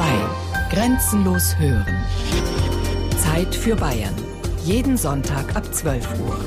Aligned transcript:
2. 0.00 0.06
Grenzenlos 0.70 1.58
hören. 1.58 2.02
Zeit 3.18 3.54
für 3.54 3.76
Bayern. 3.76 4.14
Jeden 4.64 4.96
Sonntag 4.96 5.54
ab 5.54 5.74
12 5.74 6.08
Uhr. 6.20 6.38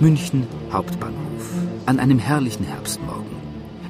München 0.00 0.46
Hauptbahnhof. 0.72 1.52
An 1.84 2.00
einem 2.00 2.18
herrlichen 2.18 2.64
Herbstmorgen. 2.64 3.36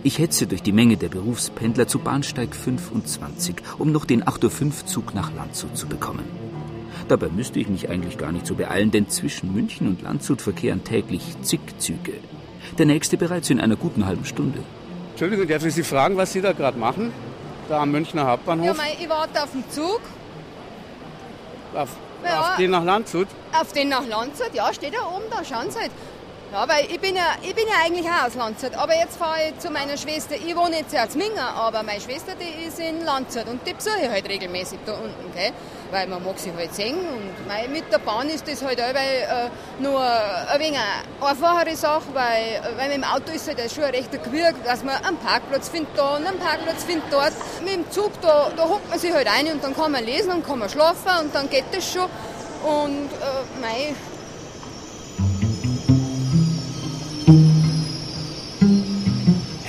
Ich 0.02 0.18
hetze 0.18 0.48
durch 0.48 0.64
die 0.64 0.72
Menge 0.72 0.96
der 0.96 1.08
Berufspendler 1.08 1.86
zu 1.86 2.00
Bahnsteig 2.00 2.56
25, 2.56 3.54
um 3.78 3.92
noch 3.92 4.06
den 4.06 4.24
8.05 4.24 4.64
Uhr 4.64 4.86
Zug 4.86 5.14
nach 5.14 5.32
Landshut 5.36 5.76
zu 5.76 5.86
bekommen. 5.86 6.49
Dabei 7.11 7.27
müsste 7.29 7.58
ich 7.58 7.68
mich 7.68 7.88
eigentlich 7.90 8.19
gar 8.19 8.30
nicht 8.30 8.46
so 8.46 8.55
beeilen, 8.55 8.92
denn 8.92 9.09
zwischen 9.09 9.52
München 9.52 9.88
und 9.88 10.00
Landshut 10.00 10.41
verkehren 10.41 10.84
täglich 10.84 11.23
zig 11.42 11.59
Züge. 11.78 12.12
Der 12.78 12.86
nächste 12.86 13.16
bereits 13.16 13.50
in 13.50 13.60
einer 13.60 13.74
guten 13.74 14.06
halben 14.06 14.24
Stunde. 14.24 14.60
Entschuldigung, 15.10 15.48
darf 15.48 15.64
ich 15.64 15.74
Sie 15.74 15.83
fragen, 15.83 16.16
was 16.16 16.33
Sie 16.33 16.41
da 16.41 16.52
gerade 16.52 16.78
machen? 16.78 17.12
Da 17.69 17.80
am 17.80 17.91
Münchner 17.91 18.28
Hauptbahnhof? 18.28 18.64
Ja, 18.66 18.74
mei, 18.74 18.96
ich 19.00 19.09
warte 19.09 19.42
auf 19.42 19.50
den 19.50 19.69
Zug. 19.70 20.00
Auf, 21.74 21.88
Ja. 22.24 22.41
auf 22.52 22.56
den 22.59 22.70
nach 22.70 22.84
Landshut? 22.84 23.27
Auf 23.61 23.72
den 23.72 23.88
nach 23.88 24.06
Landshut, 24.06 24.55
ja, 24.55 24.72
steht 24.72 24.95
da 24.95 25.05
oben, 25.08 25.24
da 25.33 25.45
schauen 25.45 25.69
Sie 25.69 25.80
halt. 25.80 25.91
Ja, 26.52 26.69
weil 26.69 26.84
ich 26.91 27.00
bin 27.00 27.16
ja, 27.16 27.34
ich 27.42 27.55
bin 27.56 27.64
ja 27.66 27.74
eigentlich 27.84 28.06
auch 28.06 28.27
aus 28.28 28.34
Landshut, 28.36 28.74
aber 28.74 28.95
jetzt 28.97 29.16
fahre 29.16 29.38
ich 29.48 29.58
zu 29.58 29.70
meiner 29.72 29.97
Schwester. 29.97 30.36
Ich 30.36 30.55
wohne 30.56 30.77
jetzt 30.78 30.92
ja 30.92 31.02
als 31.02 31.16
Minger, 31.16 31.55
aber 31.56 31.83
meine 31.83 32.00
Schwester, 32.00 32.33
die 32.41 32.66
ist 32.69 32.78
in 32.78 33.05
Landshut 33.05 33.47
und 33.48 33.66
die 33.66 33.74
besuche 33.74 33.98
ich 34.02 34.08
halt 34.11 34.28
regelmäßig 34.28 34.78
da 34.86 34.92
unten, 34.95 35.33
gell? 35.34 35.50
Weil 35.90 36.06
man 36.06 36.22
mag 36.24 36.38
sie 36.38 36.52
halt 36.56 36.74
sehen 36.74 36.96
und 36.98 37.72
mit 37.72 37.92
der 37.92 37.98
Bahn 37.98 38.28
ist 38.28 38.46
das 38.46 38.64
halt 38.64 38.80
auch 38.80 38.94
äh, 38.94 39.50
nur 39.80 40.00
ein 40.00 40.60
wenig 40.60 40.78
eine 40.78 41.28
einfachere 41.28 41.77
Sache, 41.77 42.05
weil, 42.12 42.62
äh, 42.62 42.77
weil 42.77 42.88
mit 42.88 42.98
dem 42.98 43.05
Auto 43.05 43.32
ist 43.32 43.48
halt 43.48 43.58
das 43.58 43.74
schon 43.74 43.84
ein 43.84 43.94
rechter 43.94 44.19
Gewirr, 44.19 44.52
dass 44.64 44.84
man 44.84 44.97
einen 45.05 45.16
Parkplatz 45.19 45.69
findet 45.69 45.97
da 45.97 46.16
und 46.16 46.27
einen 46.27 46.38
Parkplatz 46.38 46.84
findet 46.84 47.12
dort. 47.12 47.32
Mit 47.64 47.74
dem 47.74 47.91
Zug, 47.91 48.12
da, 48.20 48.50
da 48.56 48.69
hockt 48.69 48.88
man 48.88 48.98
sich 48.98 49.12
halt 49.12 49.28
ein 49.28 49.52
und 49.52 49.64
dann 49.64 49.74
kann 49.74 49.92
man 49.92 50.05
lesen 50.05 50.32
und 50.32 50.47
kann 50.47 50.58
man 50.58 50.69
schlafen 50.69 51.10
und 51.22 51.34
dann 51.34 51.50
geht 51.50 51.64
das 51.72 51.92
schon. 51.92 52.08
Und 52.62 53.06
äh, 53.06 53.60
mei, 53.60 53.94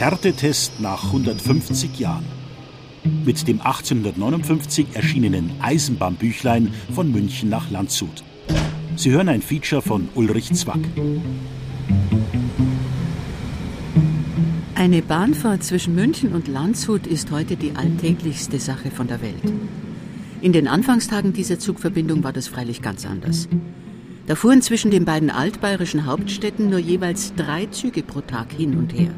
Härtetest 0.02 0.80
nach 0.80 1.04
150 1.04 2.00
Jahren. 2.00 2.41
Mit 3.04 3.48
dem 3.48 3.62
1859 3.62 4.88
erschienenen 4.94 5.52
Eisenbahnbüchlein 5.62 6.74
von 6.94 7.12
München 7.12 7.50
nach 7.50 7.72
Landshut. 7.72 8.24
Sie 8.96 9.12
hören 9.12 9.30
ein 9.30 9.42
Feature 9.42 9.82
von 9.82 10.10
Ulrich 10.14 10.54
Zwack. 10.54 10.80
Eine 14.76 15.02
Bahnfahrt 15.02 15.64
zwischen 15.64 15.96
München 15.96 16.34
und 16.34 16.48
Landshut 16.48 17.08
ist 17.08 17.32
heute 17.32 17.56
die 17.56 17.76
alltäglichste 17.76 18.60
Sache 18.60 18.92
von 18.92 19.08
der 19.08 19.22
Welt. 19.22 19.54
In 20.42 20.54
den 20.54 20.68
Anfangstagen 20.68 21.34
dieser 21.34 21.60
Zugverbindung 21.60 22.24
war 22.24 22.34
das 22.34 22.48
freilich 22.48 22.82
ganz 22.82 23.06
anders. 23.06 23.48
Da 24.28 24.36
fuhren 24.36 24.62
zwischen 24.62 24.92
den 24.92 25.06
beiden 25.06 25.30
altbayerischen 25.30 26.06
Hauptstädten 26.06 26.70
nur 26.70 26.80
jeweils 26.80 27.34
drei 27.36 27.66
Züge 27.68 28.04
pro 28.04 28.22
Tag 28.22 28.52
hin 28.52 28.78
und 28.78 28.94
her. 28.94 29.12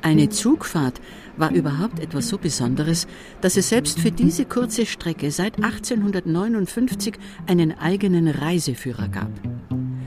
Eine 0.00 0.28
Zugfahrt 0.28 1.00
war 1.36 1.52
überhaupt 1.52 2.00
etwas 2.00 2.28
so 2.28 2.38
Besonderes, 2.38 3.06
dass 3.40 3.56
es 3.56 3.68
selbst 3.68 3.98
für 3.98 4.10
diese 4.10 4.44
kurze 4.44 4.86
Strecke 4.86 5.30
seit 5.30 5.56
1859 5.62 7.14
einen 7.46 7.78
eigenen 7.78 8.28
Reiseführer 8.28 9.08
gab. 9.08 9.30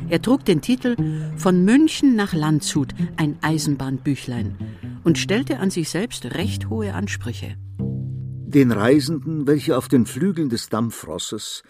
Er 0.08 0.22
trug 0.22 0.46
den 0.46 0.62
Titel 0.62 0.96
Von 1.36 1.66
München 1.66 2.16
nach 2.16 2.34
Landshut, 2.34 2.94
ein 3.18 3.38
Eisenbahnbüchlein 3.42 4.56
und 5.04 5.18
stellte 5.18 5.60
an 5.60 5.72
sich 5.72 5.90
selbst 5.90 6.26
recht 6.26 6.70
hohe 6.70 6.94
Ansprüche. 6.94 7.56
Den 7.80 8.72
Reisenden, 8.72 9.48
welche 9.48 9.78
auf 9.78 9.88
den 9.88 10.06
Flügeln 10.06 10.50
des 10.50 10.70
Dampfrosses 10.70 11.64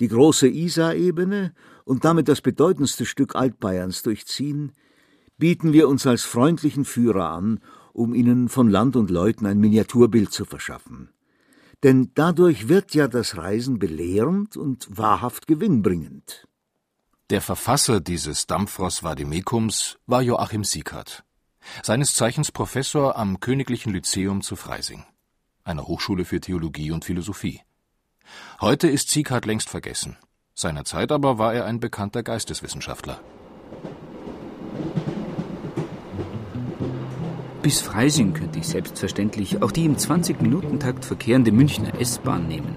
die 0.00 0.08
große 0.08 0.48
Isar-Ebene 0.48 1.52
und 1.84 2.04
damit 2.04 2.28
das 2.28 2.40
bedeutendste 2.40 3.06
Stück 3.06 3.36
Altbayerns 3.36 4.02
durchziehen, 4.02 4.72
bieten 5.38 5.72
wir 5.72 5.88
uns 5.88 6.06
als 6.06 6.24
freundlichen 6.24 6.84
Führer 6.84 7.30
an, 7.30 7.60
um 7.92 8.14
ihnen 8.14 8.48
von 8.48 8.68
Land 8.68 8.96
und 8.96 9.10
Leuten 9.10 9.46
ein 9.46 9.58
Miniaturbild 9.58 10.32
zu 10.32 10.44
verschaffen. 10.44 11.10
Denn 11.82 12.10
dadurch 12.14 12.68
wird 12.68 12.94
ja 12.94 13.08
das 13.08 13.36
Reisen 13.36 13.78
belehrend 13.78 14.56
und 14.56 14.86
wahrhaft 14.90 15.46
gewinnbringend. 15.46 16.46
Der 17.30 17.40
Verfasser 17.40 18.00
dieses 18.00 18.46
Dampfross 18.46 19.02
Vademekums 19.02 19.98
war 20.06 20.22
Joachim 20.22 20.64
Siekert, 20.64 21.24
seines 21.82 22.14
Zeichens 22.14 22.52
Professor 22.52 23.16
am 23.16 23.40
Königlichen 23.40 23.92
Lyzeum 23.92 24.42
zu 24.42 24.54
Freising, 24.54 25.04
einer 25.64 25.86
Hochschule 25.86 26.24
für 26.24 26.40
Theologie 26.40 26.90
und 26.90 27.04
Philosophie. 27.04 27.60
Heute 28.60 28.88
ist 28.88 29.10
Siekert 29.10 29.46
längst 29.46 29.70
vergessen. 29.70 30.16
Seinerzeit 30.54 31.10
aber 31.10 31.38
war 31.38 31.54
er 31.54 31.64
ein 31.64 31.80
bekannter 31.80 32.22
Geisteswissenschaftler. 32.22 33.20
Bis 37.62 37.80
Freising 37.80 38.32
könnte 38.34 38.58
ich 38.58 38.66
selbstverständlich 38.66 39.62
auch 39.62 39.70
die 39.70 39.84
im 39.84 39.96
20-Minuten-Takt 39.96 41.04
verkehrende 41.04 41.52
Münchner 41.52 42.00
S-Bahn 42.00 42.48
nehmen. 42.48 42.74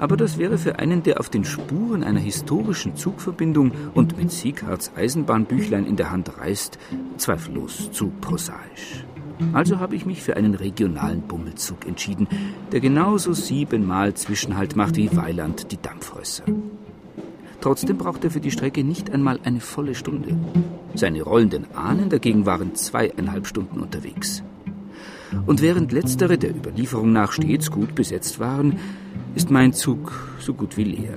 Aber 0.00 0.16
das 0.16 0.36
wäre 0.36 0.58
für 0.58 0.80
einen, 0.80 1.04
der 1.04 1.20
auf 1.20 1.28
den 1.28 1.44
Spuren 1.44 2.02
einer 2.02 2.18
historischen 2.18 2.96
Zugverbindung 2.96 3.70
und 3.94 4.18
mit 4.18 4.32
Sieghards 4.32 4.90
Eisenbahnbüchlein 4.96 5.86
in 5.86 5.94
der 5.94 6.10
Hand 6.10 6.38
reist, 6.38 6.76
zweifellos 7.18 7.92
zu 7.92 8.10
prosaisch. 8.20 9.04
Also 9.52 9.78
habe 9.78 9.94
ich 9.94 10.06
mich 10.06 10.22
für 10.22 10.36
einen 10.36 10.56
regionalen 10.56 11.22
Bummelzug 11.22 11.86
entschieden, 11.86 12.26
der 12.72 12.80
genauso 12.80 13.32
siebenmal 13.32 14.14
Zwischenhalt 14.14 14.74
macht 14.74 14.96
wie 14.96 15.16
Weiland 15.16 15.70
die 15.70 15.80
Dampfrösser. 15.80 16.44
Trotzdem 17.60 17.98
braucht 17.98 18.24
er 18.24 18.30
für 18.30 18.40
die 18.40 18.50
Strecke 18.50 18.84
nicht 18.84 19.10
einmal 19.10 19.38
eine 19.44 19.60
volle 19.60 19.94
Stunde. 19.94 20.36
Seine 20.94 21.22
rollenden 21.22 21.66
Ahnen 21.74 22.08
dagegen 22.08 22.46
waren 22.46 22.74
zweieinhalb 22.74 23.46
Stunden 23.46 23.80
unterwegs. 23.80 24.42
Und 25.46 25.62
während 25.62 25.92
letztere 25.92 26.38
der 26.38 26.50
Überlieferung 26.50 27.12
nach 27.12 27.32
stets 27.32 27.70
gut 27.70 27.94
besetzt 27.94 28.40
waren, 28.40 28.78
ist 29.34 29.50
mein 29.50 29.72
Zug 29.72 30.12
so 30.40 30.54
gut 30.54 30.76
wie 30.76 30.84
leer. 30.84 31.16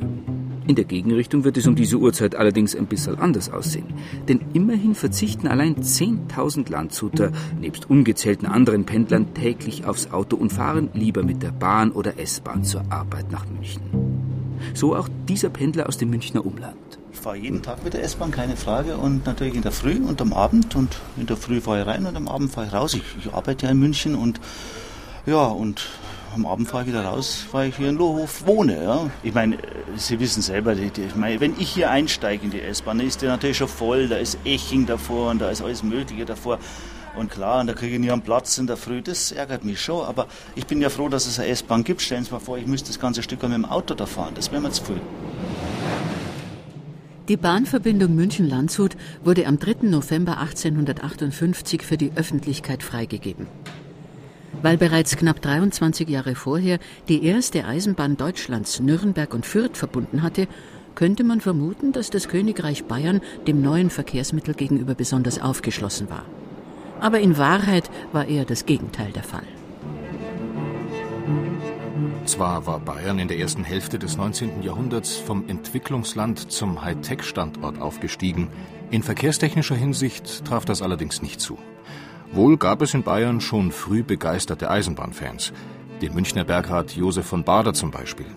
In 0.68 0.76
der 0.76 0.86
Gegenrichtung 0.86 1.44
wird 1.44 1.58
es 1.58 1.68
um 1.68 1.76
diese 1.76 1.98
Uhrzeit 1.98 2.36
allerdings 2.36 2.76
ein 2.76 2.86
bisschen 2.86 3.20
anders 3.20 3.52
aussehen. 3.52 3.94
Denn 4.30 4.40
immerhin 4.54 4.96
verzichten 4.96 5.48
allein 5.48 5.76
10.000 5.76 6.72
Landshuter, 6.72 7.32
nebst 7.60 7.90
ungezählten 7.90 8.46
anderen 8.48 8.86
Pendlern, 8.86 9.34
täglich 9.34 9.86
aufs 9.86 10.12
Auto 10.12 10.38
und 10.38 10.54
fahren 10.54 10.90
lieber 10.94 11.24
mit 11.24 11.44
der 11.44 11.52
Bahn 11.52 11.92
oder 11.92 12.18
S-Bahn 12.18 12.64
zur 12.64 12.84
Arbeit 12.90 13.32
nach 13.32 13.46
München. 13.48 14.03
So 14.74 14.96
auch 14.96 15.08
dieser 15.28 15.50
Pendler 15.50 15.88
aus 15.88 15.98
dem 15.98 16.10
Münchner 16.10 16.46
Umland. 16.46 16.76
Ich 17.12 17.20
fahre 17.20 17.38
jeden 17.38 17.62
Tag 17.62 17.84
mit 17.84 17.94
der 17.94 18.04
S-Bahn, 18.04 18.32
keine 18.32 18.58
Frage. 18.58 18.98
Und 18.98 19.26
natürlich 19.26 19.56
in 19.56 19.62
der 19.62 19.72
Früh 19.72 19.96
und 19.96 20.22
am 20.22 20.34
Abend. 20.34 20.76
Und 20.76 20.98
in 21.18 21.26
der 21.26 21.38
Früh 21.38 21.62
fahre 21.62 21.82
ich 21.82 21.88
rein 21.88 22.06
und 22.06 22.16
am 22.16 22.28
Abend 22.28 22.52
fahre 22.52 22.68
ich 22.68 22.74
raus. 22.74 22.94
Ich, 22.94 23.04
ich 23.20 23.34
arbeite 23.34 23.66
ja 23.66 23.72
in 23.72 23.80
München 23.80 24.16
und 24.16 24.40
ja, 25.26 25.46
und 25.46 25.88
am 26.36 26.46
Abend 26.46 26.68
fahre 26.68 26.84
ich 26.84 26.90
wieder 26.90 27.06
raus, 27.06 27.46
weil 27.52 27.70
ich 27.70 27.78
hier 27.78 27.90
in 27.90 27.96
Lohhof 27.96 28.46
wohne. 28.48 28.84
Ja. 28.84 29.10
Ich 29.22 29.34
meine, 29.34 29.58
Sie 29.96 30.20
wissen 30.20 30.42
selber, 30.42 30.74
die, 30.76 30.90
die, 30.90 31.04
ich 31.04 31.16
meine, 31.16 31.40
wenn 31.40 31.54
ich 31.60 31.70
hier 31.70 31.92
einsteige 31.92 32.44
in 32.44 32.52
die 32.52 32.62
S-Bahn, 32.62 33.00
ist 33.00 33.22
die 33.22 33.28
natürlich 33.28 33.58
schon 33.58 33.68
voll. 33.68 34.08
Da 34.08 34.18
ist 34.18 34.38
Eching 34.44 34.86
davor 34.86 35.30
und 35.32 35.40
da 35.40 35.50
ist 35.50 35.62
alles 35.62 35.84
Mögliche 35.84 36.26
davor. 36.26 36.60
Und 37.16 37.30
klar, 37.30 37.62
und 37.62 37.68
da 37.68 37.74
kriege 37.74 37.94
ich 37.94 38.00
nie 38.00 38.12
einen 38.12 38.24
Platz 38.24 38.58
in 38.58 38.66
der 38.66 38.78
Früh. 38.78 39.02
Das 39.02 39.32
ärgert 39.32 39.64
mich 39.64 39.80
schon. 39.80 40.06
Aber 40.06 40.28
ich 40.56 40.66
bin 40.66 40.82
ja 40.82 40.90
froh, 40.90 41.10
dass 41.10 41.28
es 41.28 41.40
eine 41.40 41.50
S-Bahn 41.50 41.84
gibt. 41.84 42.02
Stellen 42.02 42.24
Sie 42.24 42.32
mal 42.32 42.40
vor, 42.40 42.58
ich 42.58 42.66
müsste 42.66 42.88
das 42.88 43.00
ganze 43.00 43.22
Stück 43.22 43.44
mit 43.44 43.54
dem 43.54 43.66
Auto 43.66 43.94
da 43.94 44.06
fahren. 44.06 44.34
Das 44.36 44.52
wäre 44.52 44.62
mir 44.62 44.72
zu 44.72 44.84
viel. 44.84 45.02
Die 47.30 47.38
Bahnverbindung 47.38 48.16
München-Landshut 48.16 48.98
wurde 49.24 49.48
am 49.48 49.58
3. 49.58 49.88
November 49.88 50.40
1858 50.40 51.82
für 51.84 51.98
die 51.98 52.12
Öffentlichkeit 52.16 52.84
freigegeben. 52.84 53.48
Weil 54.62 54.78
bereits 54.78 55.16
knapp 55.16 55.42
23 55.42 56.10
Jahre 56.10 56.36
vorher 56.36 56.80
die 57.08 57.24
erste 57.24 57.66
Eisenbahn 57.66 58.18
Deutschlands 58.18 58.80
Nürnberg 58.80 59.34
und 59.34 59.46
Fürth 59.46 59.78
verbunden 59.78 60.22
hatte, 60.22 60.48
könnte 60.96 61.24
man 61.24 61.42
vermuten, 61.42 61.92
dass 61.92 62.10
das 62.10 62.28
Königreich 62.28 62.86
Bayern 62.86 63.22
dem 63.48 63.62
neuen 63.62 63.90
Verkehrsmittel 63.90 64.54
gegenüber 64.54 64.94
besonders 64.96 65.42
aufgeschlossen 65.42 66.10
war. 66.10 66.26
Aber 67.04 67.20
in 67.20 67.38
Wahrheit 67.38 67.92
war 68.14 68.30
eher 68.30 68.46
das 68.46 68.66
Gegenteil 68.66 69.12
der 69.12 69.24
Fall. 69.24 69.44
Zwar 72.24 72.66
war 72.66 72.80
Bayern 72.80 73.20
in 73.20 73.28
der 73.28 73.40
ersten 73.40 73.66
Hälfte 73.66 74.00
des 74.00 74.16
19. 74.16 74.64
Jahrhunderts 74.64 75.18
vom 75.18 75.50
Entwicklungsland 75.50 76.50
zum 76.50 76.82
Hightech-Standort 76.82 77.82
aufgestiegen. 77.82 78.48
In 78.90 79.04
verkehrstechnischer 79.04 79.76
Hinsicht 79.76 80.46
traf 80.46 80.64
das 80.64 80.82
allerdings 80.82 81.22
nicht 81.22 81.42
zu. 81.42 81.58
Wohl 82.32 82.56
gab 82.56 82.82
es 82.82 82.94
in 82.94 83.04
Bayern 83.04 83.42
schon 83.42 83.74
früh 83.74 84.02
begeisterte 84.02 84.70
Eisenbahnfans, 84.70 85.52
den 86.02 86.14
Münchner 86.14 86.46
Bergrat 86.46 86.96
Josef 86.96 87.26
von 87.26 87.44
Bader 87.44 87.74
zum 87.74 87.92
Beispiel. 87.92 88.28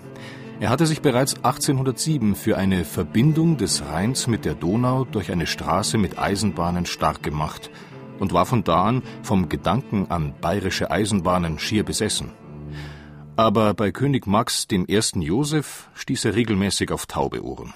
Er 0.59 0.71
hatte 0.71 0.87
sich 0.87 1.03
bereits 1.03 1.37
1807 1.37 2.35
für 2.35 2.57
eine 2.57 2.85
Verbindung 2.85 3.59
des 3.59 3.87
Rheins 3.87 4.27
mit 4.27 4.45
der 4.45 4.55
Donau 4.55 5.05
durch 5.05 5.31
eine 5.31 5.47
Straße 5.47 5.99
mit 5.99 6.19
Eisenbahnen 6.19 6.85
stark 6.85 7.23
gemacht 7.23 7.71
und 8.19 8.33
war 8.33 8.47
von 8.47 8.65
da 8.65 8.85
an 8.85 9.03
vom 9.23 9.49
Gedanken 9.49 10.11
an 10.11 10.35
bayerische 10.41 10.91
Eisenbahnen 10.91 11.59
schier 11.59 11.85
besessen. 11.85 12.33
Aber 13.37 13.75
bei 13.75 13.93
König 13.93 14.27
Max 14.27 14.67
I. 14.73 14.85
Joseph 15.21 15.91
stieß 15.95 16.25
er 16.25 16.35
regelmäßig 16.35 16.91
auf 16.91 17.07
taube 17.07 17.45
Ohren. 17.45 17.75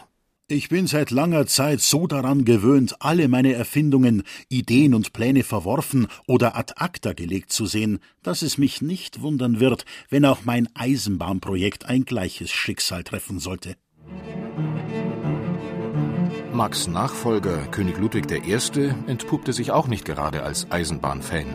Ich 0.52 0.68
bin 0.68 0.88
seit 0.88 1.12
langer 1.12 1.46
Zeit 1.46 1.80
so 1.80 2.08
daran 2.08 2.44
gewöhnt, 2.44 2.96
alle 2.98 3.28
meine 3.28 3.52
Erfindungen, 3.52 4.24
Ideen 4.48 4.94
und 4.94 5.12
Pläne 5.12 5.44
verworfen 5.44 6.08
oder 6.26 6.56
ad 6.56 6.72
acta 6.76 7.12
gelegt 7.12 7.52
zu 7.52 7.66
sehen, 7.66 8.00
dass 8.24 8.42
es 8.42 8.58
mich 8.58 8.82
nicht 8.82 9.20
wundern 9.20 9.60
wird, 9.60 9.84
wenn 10.08 10.24
auch 10.24 10.40
mein 10.44 10.68
Eisenbahnprojekt 10.74 11.84
ein 11.84 12.04
gleiches 12.04 12.50
Schicksal 12.50 13.04
treffen 13.04 13.38
sollte. 13.38 13.76
Max 16.52 16.88
Nachfolger, 16.88 17.58
König 17.70 17.98
Ludwig 17.98 18.26
I., 18.32 18.92
entpuppte 19.06 19.52
sich 19.52 19.70
auch 19.70 19.86
nicht 19.86 20.04
gerade 20.04 20.42
als 20.42 20.68
Eisenbahnfan. 20.70 21.46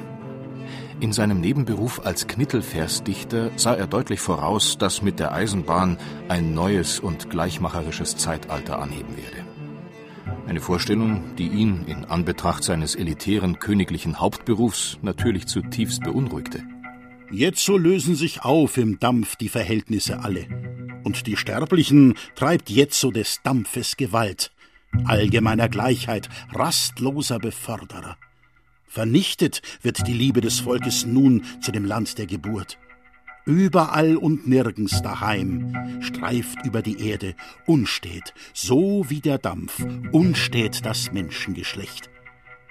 In 1.02 1.12
seinem 1.12 1.42
Nebenberuf 1.42 2.06
als 2.06 2.28
Knittelversdichter 2.28 3.52
sah 3.58 3.74
er 3.74 3.88
deutlich 3.88 4.22
voraus, 4.22 4.78
dass 4.78 5.02
mit 5.02 5.20
der 5.20 5.34
Eisenbahn 5.34 5.98
ein 6.30 6.54
neues 6.54 7.02
und 7.02 7.30
gleichmacherisches 7.30 8.16
Zeitalter 8.16 8.80
anheben 8.80 9.18
werde. 9.18 9.46
Eine 10.48 10.62
Vorstellung, 10.62 11.36
die 11.36 11.48
ihn 11.48 11.84
in 11.88 12.06
Anbetracht 12.06 12.64
seines 12.64 12.96
elitären 12.96 13.60
königlichen 13.60 14.22
Hauptberufs 14.22 14.98
natürlich 15.02 15.48
zutiefst 15.48 16.04
beunruhigte. 16.04 16.64
Jetzo 17.32 17.78
lösen 17.78 18.16
sich 18.16 18.44
auf 18.44 18.78
im 18.78 19.00
Dampf 19.00 19.36
die 19.36 19.50
Verhältnisse 19.50 20.20
alle. 20.22 20.48
Und 21.04 21.28
die 21.28 21.36
Sterblichen 21.36 22.16
treibt 22.36 22.70
jetzo 22.70 23.12
des 23.12 23.42
Dampfes 23.44 23.98
Gewalt. 23.98 24.52
Allgemeiner 25.06 25.70
Gleichheit, 25.70 26.30
rastloser 26.54 27.40
Beförderer. 27.40 28.18
Vernichtet 28.88 29.62
wird 29.82 30.08
die 30.08 30.14
Liebe 30.14 30.42
des 30.42 30.60
Volkes 30.60 31.06
nun 31.06 31.44
zu 31.62 31.72
dem 31.72 31.86
Land 31.86 32.18
der 32.18 32.28
Geburt. 32.28 32.78
Überall 33.46 34.16
und 34.16 34.48
nirgends 34.48 35.02
daheim 35.02 36.02
streift 36.02 36.66
über 36.66 36.82
die 36.82 37.00
Erde 37.08 37.36
unstet, 37.68 38.34
so 38.54 39.06
wie 39.10 39.20
der 39.20 39.38
Dampf, 39.38 39.86
unstet 40.12 40.86
das 40.86 41.12
Menschengeschlecht. 41.12 42.10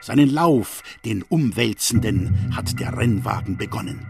Seinen 0.00 0.28
Lauf, 0.28 0.82
den 1.04 1.22
umwälzenden, 1.22 2.54
hat 2.56 2.80
der 2.80 2.96
Rennwagen 2.96 3.56
begonnen. 3.56 4.06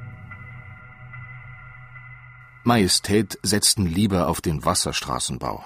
Majestät 2.64 3.38
setzten 3.42 3.84
lieber 3.84 4.28
auf 4.28 4.40
den 4.40 4.64
Wasserstraßenbau. 4.64 5.62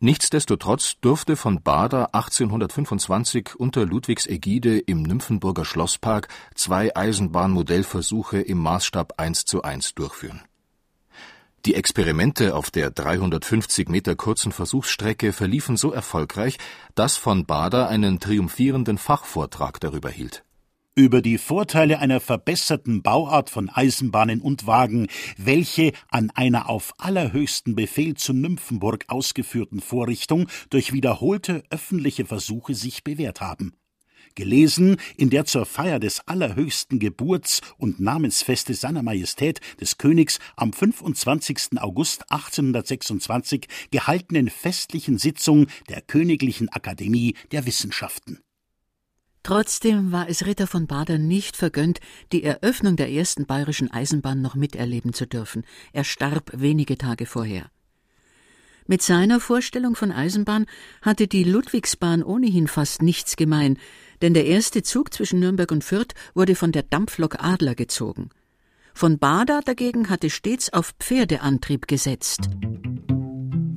Nichtsdestotrotz 0.00 0.94
durfte 1.00 1.36
von 1.36 1.62
Bader 1.62 2.14
1825 2.14 3.56
unter 3.56 3.86
Ludwigs 3.86 4.26
Ägide 4.26 4.78
im 4.78 5.02
Nymphenburger 5.02 5.64
Schlosspark 5.64 6.28
zwei 6.54 6.94
Eisenbahnmodellversuche 6.94 8.40
im 8.40 8.58
Maßstab 8.58 9.14
1 9.18 9.44
zu 9.44 9.62
1 9.62 9.94
durchführen. 9.94 10.42
Die 11.64 11.74
Experimente 11.74 12.54
auf 12.54 12.70
der 12.70 12.90
350 12.90 13.88
Meter 13.88 14.16
kurzen 14.16 14.52
Versuchsstrecke 14.52 15.32
verliefen 15.32 15.76
so 15.78 15.92
erfolgreich, 15.92 16.58
dass 16.94 17.16
von 17.16 17.46
Bader 17.46 17.88
einen 17.88 18.20
triumphierenden 18.20 18.98
Fachvortrag 18.98 19.80
darüber 19.80 20.10
hielt 20.10 20.44
über 20.94 21.22
die 21.22 21.38
Vorteile 21.38 21.98
einer 21.98 22.20
verbesserten 22.20 23.02
Bauart 23.02 23.50
von 23.50 23.68
Eisenbahnen 23.68 24.40
und 24.40 24.66
Wagen, 24.66 25.08
welche 25.36 25.92
an 26.08 26.30
einer 26.30 26.68
auf 26.68 26.94
allerhöchsten 26.98 27.74
Befehl 27.74 28.14
zu 28.14 28.32
Nymphenburg 28.32 29.04
ausgeführten 29.08 29.80
Vorrichtung 29.80 30.48
durch 30.70 30.92
wiederholte 30.92 31.64
öffentliche 31.70 32.24
Versuche 32.24 32.74
sich 32.74 33.02
bewährt 33.02 33.40
haben. 33.40 33.74
Gelesen 34.36 34.96
in 35.16 35.30
der 35.30 35.44
zur 35.44 35.64
Feier 35.64 36.00
des 36.00 36.26
allerhöchsten 36.26 36.98
Geburts- 36.98 37.60
und 37.76 38.00
Namensfestes 38.00 38.80
seiner 38.80 39.02
Majestät 39.02 39.60
des 39.80 39.98
Königs 39.98 40.40
am 40.56 40.72
25. 40.72 41.78
August 41.80 42.30
1826 42.30 43.66
gehaltenen 43.90 44.50
festlichen 44.50 45.18
Sitzung 45.18 45.66
der 45.88 46.00
Königlichen 46.00 46.68
Akademie 46.68 47.34
der 47.52 47.66
Wissenschaften. 47.66 48.40
Trotzdem 49.44 50.10
war 50.10 50.26
es 50.30 50.46
Ritter 50.46 50.66
von 50.66 50.86
Bader 50.86 51.18
nicht 51.18 51.54
vergönnt, 51.54 52.00
die 52.32 52.42
Eröffnung 52.42 52.96
der 52.96 53.10
ersten 53.10 53.44
bayerischen 53.44 53.90
Eisenbahn 53.90 54.40
noch 54.40 54.54
miterleben 54.54 55.12
zu 55.12 55.26
dürfen. 55.26 55.64
Er 55.92 56.02
starb 56.02 56.50
wenige 56.54 56.96
Tage 56.96 57.26
vorher. 57.26 57.70
Mit 58.86 59.02
seiner 59.02 59.40
Vorstellung 59.40 59.96
von 59.96 60.12
Eisenbahn 60.12 60.64
hatte 61.02 61.28
die 61.28 61.44
Ludwigsbahn 61.44 62.22
ohnehin 62.22 62.68
fast 62.68 63.02
nichts 63.02 63.36
gemein, 63.36 63.78
denn 64.22 64.32
der 64.32 64.46
erste 64.46 64.82
Zug 64.82 65.12
zwischen 65.12 65.40
Nürnberg 65.40 65.70
und 65.70 65.84
Fürth 65.84 66.14
wurde 66.32 66.54
von 66.54 66.72
der 66.72 66.82
Dampflok 66.82 67.42
Adler 67.44 67.74
gezogen. 67.74 68.30
Von 68.94 69.18
Bader 69.18 69.60
dagegen 69.62 70.08
hatte 70.08 70.30
stets 70.30 70.72
auf 70.72 70.94
Pferdeantrieb 70.98 71.86
gesetzt 71.86 72.48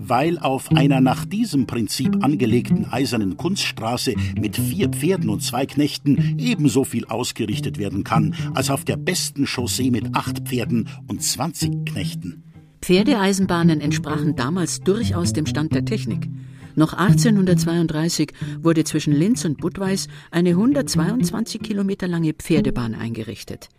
weil 0.08 0.40
auf 0.40 0.72
einer 0.72 1.02
nach 1.02 1.26
diesem 1.26 1.68
Prinzip 1.68 2.24
angelegten 2.24 2.86
eisernen 2.92 3.38
Kunststraße 3.38 4.14
mit 4.40 4.56
vier 4.56 4.90
Pferden 4.90 5.30
und 5.30 5.42
zwei 5.42 5.66
Knechten 5.66 6.38
ebenso 6.38 6.84
viel 6.84 7.06
ausgerichtet 7.06 7.78
werden 7.78 8.04
kann, 8.04 8.36
als 8.54 8.70
auf 8.70 8.86
der 8.86 8.98
besten 8.98 9.46
Chaussee 9.46 9.92
mit 9.92 10.16
acht 10.16 10.48
Pferden 10.48 10.90
und 11.08 11.24
zwanzig 11.24 11.72
Knechten. 11.86 12.44
Pferdeeisenbahnen 12.82 13.82
entsprachen 13.82 14.36
damals 14.36 14.82
durchaus 14.82 15.34
dem 15.34 15.46
Stand 15.46 15.74
der 15.74 15.86
Technik. 15.86 16.30
Noch 16.76 16.94
1832 16.94 18.34
wurde 18.62 18.84
zwischen 18.84 19.12
Linz 19.12 19.44
und 19.46 19.58
Budweis 19.58 20.08
eine 20.30 20.52
122 20.52 21.62
Kilometer 21.62 22.08
lange 22.08 22.34
Pferdebahn 22.34 22.94
eingerichtet. 22.94 23.70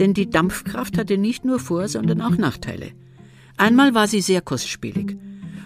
Denn 0.00 0.12
die 0.12 0.28
Dampfkraft 0.28 0.98
hatte 0.98 1.18
nicht 1.18 1.44
nur 1.44 1.60
Vor-, 1.60 1.86
sondern 1.86 2.20
auch 2.20 2.36
Nachteile. 2.36 2.90
Einmal 3.56 3.94
war 3.94 4.08
sie 4.08 4.20
sehr 4.20 4.40
kostspielig 4.40 5.16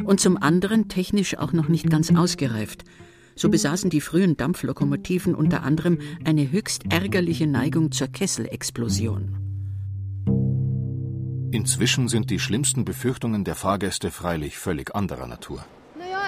und 0.04 0.20
zum 0.20 0.36
anderen 0.36 0.88
technisch 0.88 1.36
auch 1.38 1.52
noch 1.52 1.68
nicht 1.68 1.88
ganz 1.90 2.14
ausgereift. 2.14 2.84
So 3.34 3.50
besaßen 3.50 3.90
die 3.90 4.00
frühen 4.00 4.36
Dampflokomotiven 4.36 5.34
unter 5.34 5.62
anderem 5.62 5.98
eine 6.24 6.50
höchst 6.50 6.84
ärgerliche 6.90 7.46
Neigung 7.46 7.92
zur 7.92 8.08
Kesselexplosion. 8.08 9.36
Inzwischen 11.52 12.08
sind 12.08 12.30
die 12.30 12.38
schlimmsten 12.38 12.84
Befürchtungen 12.84 13.44
der 13.44 13.54
Fahrgäste 13.54 14.10
freilich 14.10 14.58
völlig 14.58 14.94
anderer 14.94 15.26
Natur 15.26 15.64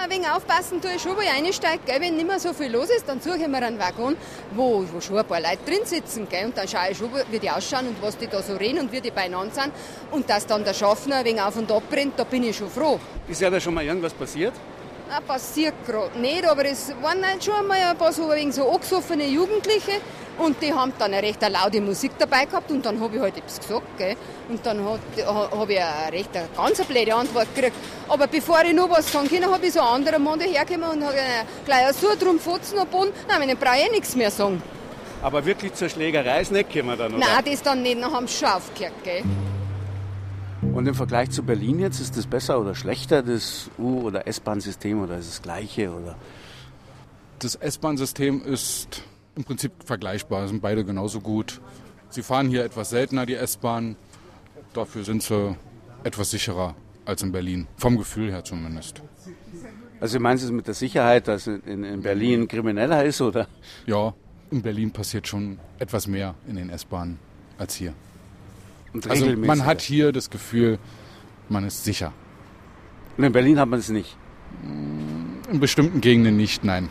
ein 0.01 0.09
wenig 0.09 0.29
aufpassen 0.29 0.81
tue 0.81 0.97
schon, 0.97 1.15
wo 1.15 1.21
ich 1.21 1.29
einsteige. 1.29 1.79
Gell? 1.85 1.99
Wenn 1.99 2.15
nicht 2.15 2.27
mehr 2.27 2.39
so 2.39 2.53
viel 2.53 2.71
los 2.71 2.89
ist, 2.89 3.07
dann 3.07 3.19
suche 3.19 3.37
ich 3.37 3.47
mir 3.47 3.57
einen 3.57 3.79
Waggon, 3.79 4.15
wo, 4.51 4.85
wo 4.91 5.01
schon 5.01 5.17
ein 5.17 5.25
paar 5.25 5.41
Leute 5.41 5.59
drin 5.65 5.85
sitzen. 5.85 6.27
Gell? 6.29 6.45
Und 6.45 6.57
dann 6.57 6.67
schaue 6.67 6.91
ich 6.91 6.97
schon, 6.97 7.09
wie 7.29 7.39
die 7.39 7.49
ausschauen 7.49 7.87
und 7.87 8.01
was 8.01 8.17
die 8.17 8.27
da 8.27 8.41
so 8.41 8.55
reden 8.55 8.79
und 8.79 8.91
wie 8.91 9.01
die 9.01 9.11
beieinander 9.11 9.53
sind. 9.53 9.71
Und 10.11 10.29
dass 10.29 10.45
dann 10.45 10.63
der 10.63 10.73
Schaffner 10.73 11.17
ein 11.17 11.25
wenig 11.25 11.41
auf 11.41 11.57
und 11.57 11.71
ab 11.71 11.83
brennt, 11.89 12.17
da 12.17 12.23
bin 12.23 12.43
ich 12.43 12.57
schon 12.57 12.69
froh. 12.69 12.99
Ist 13.27 13.41
ja 13.41 13.49
da 13.49 13.59
schon 13.59 13.73
mal 13.73 13.83
irgendwas 13.83 14.13
passiert? 14.13 14.53
Na, 15.09 15.21
passiert 15.21 15.73
gerade 15.87 16.19
nicht, 16.19 16.45
aber 16.45 16.65
es 16.65 16.93
waren 17.01 17.25
halt 17.25 17.43
schon 17.43 17.55
einmal 17.55 17.79
ein 17.81 17.97
paar 17.97 18.13
so, 18.13 18.29
ein 18.29 18.51
so 18.51 18.69
angesoffene 18.69 19.25
Jugendliche 19.25 19.93
und 20.37 20.61
die 20.61 20.71
haben 20.71 20.93
dann 20.99 21.11
eine 21.11 21.23
recht 21.25 21.41
laute 21.41 21.81
Musik 21.81 22.11
dabei 22.19 22.45
gehabt 22.45 22.69
und 22.69 22.85
dann 22.85 22.99
habe 23.01 23.15
ich 23.15 23.21
halt 23.21 23.35
etwas 23.35 23.59
gesagt. 23.59 23.97
Gell? 23.97 24.15
Und 24.49 24.63
dann 24.63 24.85
habe 24.85 24.99
ich 25.73 25.81
eine 25.81 26.13
recht 26.13 26.29
eine 26.37 26.47
ganz 26.55 26.83
blöde 26.83 27.15
Antwort 27.15 27.47
gekriegt. 27.55 27.75
Aber 28.07 28.27
bevor 28.27 28.61
ich 28.63 28.73
noch 28.73 28.87
was 28.91 29.11
sagen 29.11 29.27
kann, 29.27 29.51
habe 29.51 29.65
ich 29.65 29.73
so 29.73 29.79
einen 29.79 29.89
anderen 29.89 30.23
Mann 30.23 30.37
dahergekommen 30.37 30.99
und 30.99 31.03
habe 31.03 31.17
gleich 31.65 31.91
so 31.93 32.09
drum 32.15 32.39
fotzen 32.39 32.77
Boden. 32.91 33.11
Nein, 33.27 33.47
dann 33.47 33.57
brauche 33.57 33.77
ich 33.77 33.87
eh 33.87 33.89
nichts 33.89 34.15
mehr 34.15 34.29
sagen. 34.29 34.61
Aber 35.23 35.43
wirklich 35.43 35.73
zur 35.73 35.89
Schlägerei 35.89 36.41
ist 36.41 36.51
nicht 36.51 36.71
gekommen 36.71 36.97
dann, 36.99 37.15
oder? 37.15 37.25
Nein, 37.25 37.45
das 37.45 37.63
dann 37.63 37.81
nicht, 37.81 37.99
dann 37.99 38.13
haben 38.13 38.27
sie 38.27 38.37
schon 38.37 38.49
aufgehört, 38.49 38.93
gell? 39.03 39.23
Und 40.73 40.87
im 40.87 40.95
Vergleich 40.95 41.31
zu 41.31 41.43
Berlin 41.43 41.79
jetzt, 41.79 41.99
ist 41.99 42.15
das 42.15 42.27
besser 42.27 42.59
oder 42.59 42.75
schlechter, 42.75 43.21
das 43.21 43.69
U- 43.77 44.01
oder 44.01 44.27
S-Bahn-System, 44.27 45.01
oder 45.01 45.17
ist 45.17 45.25
es 45.25 45.31
das 45.31 45.41
gleiche? 45.41 45.91
Oder? 45.91 46.15
Das 47.39 47.55
S-Bahn-System 47.55 48.41
ist 48.43 49.03
im 49.35 49.43
Prinzip 49.43 49.71
vergleichbar, 49.83 50.47
sind 50.47 50.61
beide 50.61 50.85
genauso 50.85 51.19
gut. 51.21 51.59
Sie 52.09 52.21
fahren 52.21 52.49
hier 52.49 52.63
etwas 52.63 52.91
seltener, 52.91 53.25
die 53.25 53.35
S-Bahn. 53.35 53.95
Dafür 54.73 55.03
sind 55.03 55.23
sie 55.23 55.55
etwas 56.03 56.31
sicherer 56.31 56.75
als 57.05 57.23
in 57.23 57.31
Berlin, 57.31 57.67
vom 57.75 57.97
Gefühl 57.97 58.31
her 58.31 58.43
zumindest. 58.43 59.01
Also 59.99 60.19
meinst 60.19 60.43
du 60.43 60.47
es 60.47 60.53
mit 60.53 60.67
der 60.67 60.75
Sicherheit, 60.75 61.27
dass 61.27 61.47
in, 61.47 61.83
in 61.83 62.01
Berlin 62.01 62.47
krimineller 62.47 63.03
ist, 63.03 63.19
oder? 63.21 63.47
Ja, 63.85 64.13
in 64.51 64.61
Berlin 64.61 64.91
passiert 64.91 65.27
schon 65.27 65.59
etwas 65.77 66.07
mehr 66.07 66.35
in 66.47 66.55
den 66.55 66.69
S-Bahnen 66.69 67.19
als 67.57 67.75
hier 67.75 67.93
also 69.07 69.35
man 69.35 69.65
hat 69.65 69.81
hier 69.81 70.11
das 70.11 70.29
Gefühl, 70.29 70.79
man 71.49 71.65
ist 71.65 71.83
sicher. 71.83 72.13
Und 73.17 73.23
in 73.23 73.33
Berlin 73.33 73.59
hat 73.59 73.69
man 73.69 73.79
es 73.79 73.89
nicht? 73.89 74.15
In 75.51 75.59
bestimmten 75.59 76.01
Gegenden 76.01 76.37
nicht, 76.37 76.63
nein. 76.63 76.89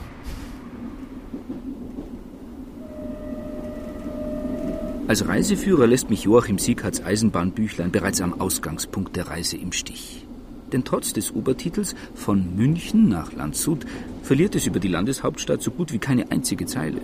Als 5.08 5.26
Reiseführer 5.26 5.86
lässt 5.86 6.10
mich 6.10 6.24
Joachim 6.24 6.58
Sieghards 6.58 7.02
Eisenbahnbüchlein 7.02 7.90
bereits 7.90 8.20
am 8.20 8.38
Ausgangspunkt 8.42 9.16
der 9.16 9.28
Reise 9.28 9.56
im 9.56 9.72
Stich. 9.72 10.26
Denn 10.70 10.84
trotz 10.84 11.14
des 11.14 11.32
Obertitels 11.32 11.94
von 12.14 12.54
München 12.56 13.08
nach 13.08 13.32
Landshut 13.32 13.86
verliert 14.22 14.54
es 14.54 14.66
über 14.66 14.80
die 14.80 14.88
Landeshauptstadt 14.88 15.62
so 15.62 15.70
gut 15.70 15.94
wie 15.94 15.98
keine 15.98 16.30
einzige 16.30 16.66
Zeile. 16.66 17.00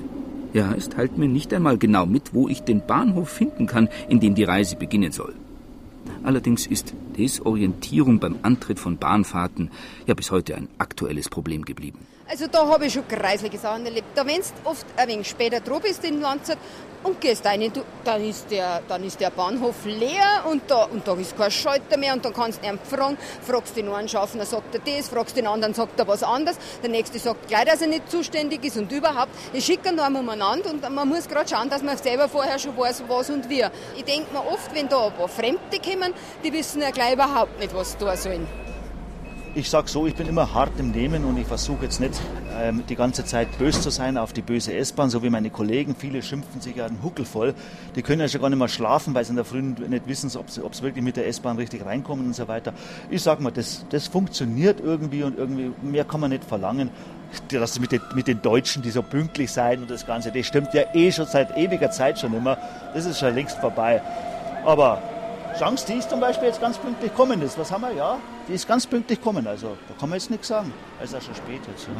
Ja, 0.54 0.72
es 0.72 0.88
teilt 0.88 1.18
mir 1.18 1.26
nicht 1.26 1.52
einmal 1.52 1.78
genau 1.78 2.06
mit, 2.06 2.32
wo 2.32 2.48
ich 2.48 2.62
den 2.62 2.86
Bahnhof 2.86 3.28
finden 3.28 3.66
kann, 3.66 3.88
in 4.08 4.20
dem 4.20 4.36
die 4.36 4.44
Reise 4.44 4.76
beginnen 4.76 5.10
soll. 5.10 5.34
Allerdings 6.22 6.68
ist 6.68 6.94
Desorientierung 7.18 8.20
beim 8.20 8.36
Antritt 8.42 8.78
von 8.78 8.96
Bahnfahrten 8.96 9.72
ja 10.06 10.14
bis 10.14 10.30
heute 10.30 10.54
ein 10.54 10.68
aktuelles 10.78 11.28
Problem 11.28 11.64
geblieben. 11.64 12.06
Also 12.28 12.46
da 12.46 12.68
habe 12.68 12.86
ich 12.86 12.92
schon 12.92 13.06
kreisliche 13.08 13.58
Sachen 13.58 13.84
erlebt. 13.84 14.06
Da 14.14 14.24
wenn 14.24 14.36
du 14.36 14.70
oft 14.70 14.86
ein 14.96 15.08
wenig 15.08 15.28
später 15.28 15.58
dran 15.58 15.82
bist 15.82 16.04
in 16.04 16.20
Landzeit 16.20 16.58
und 17.04 17.20
gehst 17.20 17.44
rein, 17.46 17.70
dann 18.04 18.24
ist 18.24 18.50
der, 18.50 18.82
dann 18.88 19.04
ist 19.04 19.20
der 19.20 19.30
Bahnhof 19.30 19.84
leer 19.84 20.44
und 20.50 20.62
da, 20.68 20.84
und 20.84 21.06
da 21.06 21.14
ist 21.14 21.36
kein 21.36 21.50
Schalter 21.50 21.96
mehr 21.96 22.14
und 22.14 22.24
dann 22.24 22.32
kannst 22.32 22.62
du 22.62 22.68
ihn 22.68 22.78
fragen, 22.82 23.16
fragst 23.42 23.76
den 23.76 23.88
einen 23.88 24.08
Schaffner, 24.08 24.44
sagt 24.44 24.74
er 24.74 24.80
das, 24.80 25.08
fragst 25.08 25.36
den 25.36 25.46
anderen, 25.46 25.74
sagt 25.74 25.98
er 25.98 26.08
was 26.08 26.22
anderes, 26.22 26.58
der 26.82 26.90
nächste 26.90 27.18
sagt 27.18 27.48
gleich, 27.48 27.66
dass 27.66 27.80
er 27.82 27.88
nicht 27.88 28.10
zuständig 28.10 28.64
ist 28.64 28.76
und 28.76 28.90
überhaupt, 28.90 29.30
ich 29.52 29.64
schicke 29.64 29.90
ihn 29.90 30.00
einem 30.00 30.16
umeinander 30.16 30.70
und 30.70 30.82
man 30.90 31.08
muss 31.08 31.28
gerade 31.28 31.48
schauen, 31.48 31.68
dass 31.68 31.82
man 31.82 31.96
selber 31.96 32.28
vorher 32.28 32.58
schon 32.58 32.76
weiß, 32.76 33.04
was 33.06 33.30
und 33.30 33.48
wie. 33.48 33.64
Ich 33.96 34.04
denke 34.04 34.32
mir 34.32 34.44
oft, 34.46 34.74
wenn 34.74 34.88
da 34.88 35.06
ein 35.06 35.12
paar 35.12 35.28
Fremde 35.28 35.78
kommen, 35.84 36.14
die 36.42 36.52
wissen 36.52 36.80
ja 36.80 36.90
gleich 36.90 37.14
überhaupt 37.14 37.58
nicht, 37.60 37.74
was 37.74 37.92
sie 37.92 37.98
tun 37.98 38.16
sollen 38.16 38.63
ich 39.54 39.70
sage 39.70 39.88
so, 39.88 40.06
ich 40.06 40.14
bin 40.14 40.28
immer 40.28 40.52
hart 40.52 40.72
im 40.78 40.90
Nehmen 40.90 41.24
und 41.24 41.36
ich 41.36 41.46
versuche 41.46 41.84
jetzt 41.84 42.00
nicht 42.00 42.20
ähm, 42.60 42.82
die 42.88 42.96
ganze 42.96 43.24
Zeit 43.24 43.56
böse 43.58 43.80
zu 43.80 43.90
sein 43.90 44.18
auf 44.18 44.32
die 44.32 44.42
böse 44.42 44.74
S-Bahn, 44.74 45.10
so 45.10 45.22
wie 45.22 45.30
meine 45.30 45.50
Kollegen. 45.50 45.94
Viele 45.96 46.22
schimpfen 46.22 46.60
sich 46.60 46.76
ja 46.76 46.88
den 46.88 47.02
Huckel 47.02 47.24
voll. 47.24 47.54
Die 47.94 48.02
können 48.02 48.20
ja 48.20 48.28
schon 48.28 48.40
gar 48.40 48.50
nicht 48.50 48.58
mehr 48.58 48.68
schlafen, 48.68 49.14
weil 49.14 49.24
sie 49.24 49.30
in 49.30 49.36
der 49.36 49.44
Früh 49.44 49.62
nicht 49.62 50.08
wissen, 50.08 50.30
ob 50.36 50.50
sie, 50.50 50.62
ob 50.62 50.74
sie 50.74 50.82
wirklich 50.82 51.04
mit 51.04 51.16
der 51.16 51.28
S-Bahn 51.28 51.56
richtig 51.56 51.84
reinkommen 51.84 52.26
und 52.26 52.34
so 52.34 52.48
weiter. 52.48 52.72
Ich 53.10 53.22
sage 53.22 53.42
mal, 53.42 53.52
das, 53.52 53.86
das 53.90 54.08
funktioniert 54.08 54.80
irgendwie 54.80 55.22
und 55.22 55.38
irgendwie 55.38 55.72
mehr 55.82 56.04
kann 56.04 56.20
man 56.20 56.30
nicht 56.30 56.44
verlangen. 56.44 56.90
Das 57.48 57.78
mit 57.78 57.92
den, 57.92 58.00
mit 58.14 58.26
den 58.26 58.42
Deutschen, 58.42 58.82
die 58.82 58.90
so 58.90 59.02
pünktlich 59.02 59.50
sein 59.50 59.82
und 59.82 59.90
das 59.90 60.06
Ganze, 60.06 60.30
das 60.30 60.46
stimmt 60.46 60.74
ja 60.74 60.82
eh 60.94 61.10
schon 61.12 61.26
seit 61.26 61.56
ewiger 61.56 61.90
Zeit 61.90 62.18
schon 62.18 62.34
immer. 62.34 62.58
Das 62.92 63.06
ist 63.06 63.18
schon 63.18 63.34
längst 63.34 63.58
vorbei. 63.58 64.02
Aber 64.64 65.02
Chance, 65.58 65.86
die 65.86 65.94
ist 65.94 66.10
zum 66.10 66.18
Beispiel 66.18 66.48
jetzt 66.48 66.60
ganz 66.60 66.78
pünktlich 66.78 67.10
gekommen 67.10 67.40
ist. 67.42 67.56
Was 67.58 67.70
haben 67.70 67.82
wir? 67.82 67.92
Ja, 67.92 68.18
die 68.48 68.54
ist 68.54 68.66
ganz 68.66 68.86
pünktlich 68.86 69.20
gekommen. 69.20 69.46
Also 69.46 69.76
da 69.88 69.94
kann 69.98 70.08
man 70.08 70.18
jetzt 70.18 70.30
nichts 70.30 70.48
sagen. 70.48 70.72
Es 70.98 71.06
ist 71.06 71.14
ja 71.14 71.20
schon 71.20 71.34
spät 71.34 71.60
jetzt. 71.68 71.86
Ja. 71.86 71.92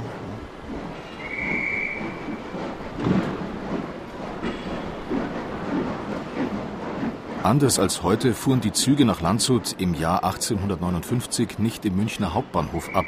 Anders 7.45 7.79
als 7.79 8.03
heute 8.03 8.33
fuhren 8.33 8.63
die 8.63 8.73
Züge 8.73 9.05
nach 9.05 9.21
Landshut 9.21 9.77
im 9.79 9.95
Jahr 9.95 10.25
1859 10.25 11.59
nicht 11.59 11.85
im 11.85 11.95
Münchner 11.95 12.33
Hauptbahnhof 12.33 12.89
ab, 12.95 13.05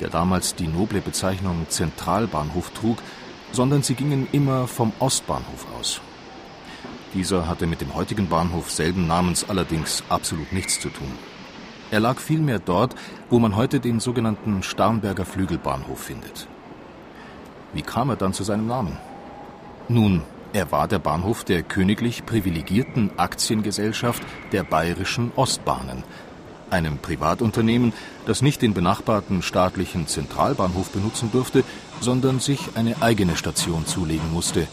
der 0.00 0.08
damals 0.08 0.54
die 0.54 0.68
noble 0.68 1.00
Bezeichnung 1.00 1.66
Zentralbahnhof 1.68 2.70
trug, 2.70 2.98
sondern 3.50 3.82
sie 3.82 3.94
gingen 3.94 4.28
immer 4.30 4.68
vom 4.68 4.92
Ostbahnhof 5.00 5.66
aus. 5.78 6.00
Dieser 7.14 7.46
hatte 7.46 7.66
mit 7.66 7.80
dem 7.80 7.94
heutigen 7.94 8.28
Bahnhof 8.28 8.70
selben 8.70 9.06
Namens 9.06 9.48
allerdings 9.48 10.02
absolut 10.08 10.52
nichts 10.52 10.80
zu 10.80 10.88
tun. 10.88 11.12
Er 11.90 12.00
lag 12.00 12.18
vielmehr 12.18 12.58
dort, 12.58 12.94
wo 13.28 13.38
man 13.38 13.54
heute 13.54 13.78
den 13.78 14.00
sogenannten 14.00 14.62
Starnberger 14.62 15.26
Flügelbahnhof 15.26 16.00
findet. 16.00 16.48
Wie 17.74 17.82
kam 17.82 18.08
er 18.08 18.16
dann 18.16 18.32
zu 18.32 18.44
seinem 18.44 18.66
Namen? 18.66 18.96
Nun, 19.88 20.22
er 20.54 20.72
war 20.72 20.88
der 20.88 20.98
Bahnhof 20.98 21.44
der 21.44 21.62
königlich 21.62 22.24
privilegierten 22.24 23.10
Aktiengesellschaft 23.18 24.22
der 24.52 24.64
Bayerischen 24.64 25.32
Ostbahnen, 25.36 26.04
einem 26.70 26.98
Privatunternehmen, 26.98 27.92
das 28.26 28.40
nicht 28.40 28.62
den 28.62 28.72
benachbarten 28.72 29.42
staatlichen 29.42 30.06
Zentralbahnhof 30.06 30.90
benutzen 30.90 31.30
durfte, 31.30 31.64
sondern 32.00 32.40
sich 32.40 32.70
eine 32.74 33.02
eigene 33.02 33.36
Station 33.36 33.86
zulegen 33.86 34.32
musste, 34.32 34.66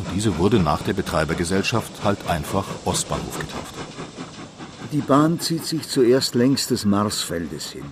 und 0.00 0.14
diese 0.14 0.38
wurde 0.38 0.58
nach 0.58 0.82
der 0.82 0.94
Betreibergesellschaft 0.94 2.04
halt 2.04 2.18
einfach 2.28 2.64
Ostbahnhof 2.84 3.38
getauft. 3.38 3.74
Die 4.92 5.02
Bahn 5.02 5.38
zieht 5.38 5.66
sich 5.66 5.88
zuerst 5.88 6.34
längs 6.34 6.66
des 6.66 6.84
Marsfeldes 6.84 7.70
hin. 7.70 7.84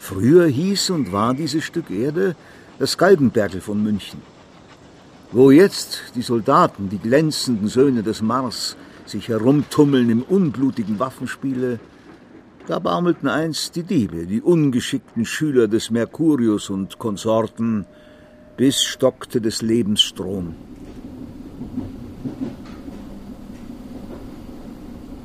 Früher 0.00 0.46
hieß 0.46 0.90
und 0.90 1.12
war 1.12 1.32
dieses 1.32 1.64
Stück 1.64 1.90
Erde 1.90 2.36
das 2.78 2.98
Galgenbergel 2.98 3.60
von 3.60 3.82
München. 3.82 4.20
Wo 5.32 5.50
jetzt 5.50 6.02
die 6.14 6.22
Soldaten, 6.22 6.88
die 6.90 6.98
glänzenden 6.98 7.68
Söhne 7.68 8.02
des 8.02 8.20
Mars, 8.20 8.76
sich 9.06 9.28
herumtummeln 9.28 10.10
im 10.10 10.22
unblutigen 10.22 10.98
Waffenspiele, 10.98 11.78
da 12.66 12.80
baumelten 12.80 13.28
einst 13.28 13.76
die 13.76 13.84
Diebe, 13.84 14.26
die 14.26 14.42
ungeschickten 14.42 15.24
Schüler 15.24 15.68
des 15.68 15.90
Mercurius 15.90 16.68
und 16.68 16.98
Konsorten, 16.98 17.86
bis 18.56 18.82
stockte 18.82 19.40
des 19.40 19.62
Lebens 19.62 20.02
Strom. 20.02 20.54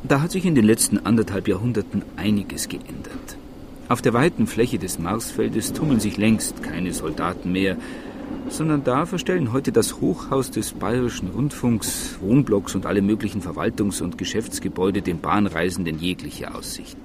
Da 0.03 0.21
hat 0.21 0.31
sich 0.31 0.45
in 0.45 0.55
den 0.55 0.65
letzten 0.65 0.97
anderthalb 1.05 1.47
Jahrhunderten 1.47 2.03
einiges 2.17 2.67
geändert. 2.67 3.37
Auf 3.87 4.01
der 4.01 4.13
weiten 4.13 4.47
Fläche 4.47 4.77
des 4.77 4.99
Marsfeldes 4.99 5.73
tummeln 5.73 5.99
sich 5.99 6.17
längst 6.17 6.63
keine 6.63 6.93
Soldaten 6.93 7.51
mehr, 7.51 7.77
sondern 8.49 8.83
da 8.83 9.05
verstellen 9.05 9.51
heute 9.51 9.71
das 9.71 10.01
Hochhaus 10.01 10.51
des 10.51 10.73
Bayerischen 10.73 11.29
Rundfunks, 11.29 12.17
Wohnblocks 12.19 12.75
und 12.75 12.85
alle 12.85 13.01
möglichen 13.01 13.41
Verwaltungs- 13.41 14.01
und 14.01 14.17
Geschäftsgebäude 14.17 15.01
den 15.01 15.19
Bahnreisenden 15.19 15.99
jegliche 15.99 16.53
Aussicht. 16.53 16.97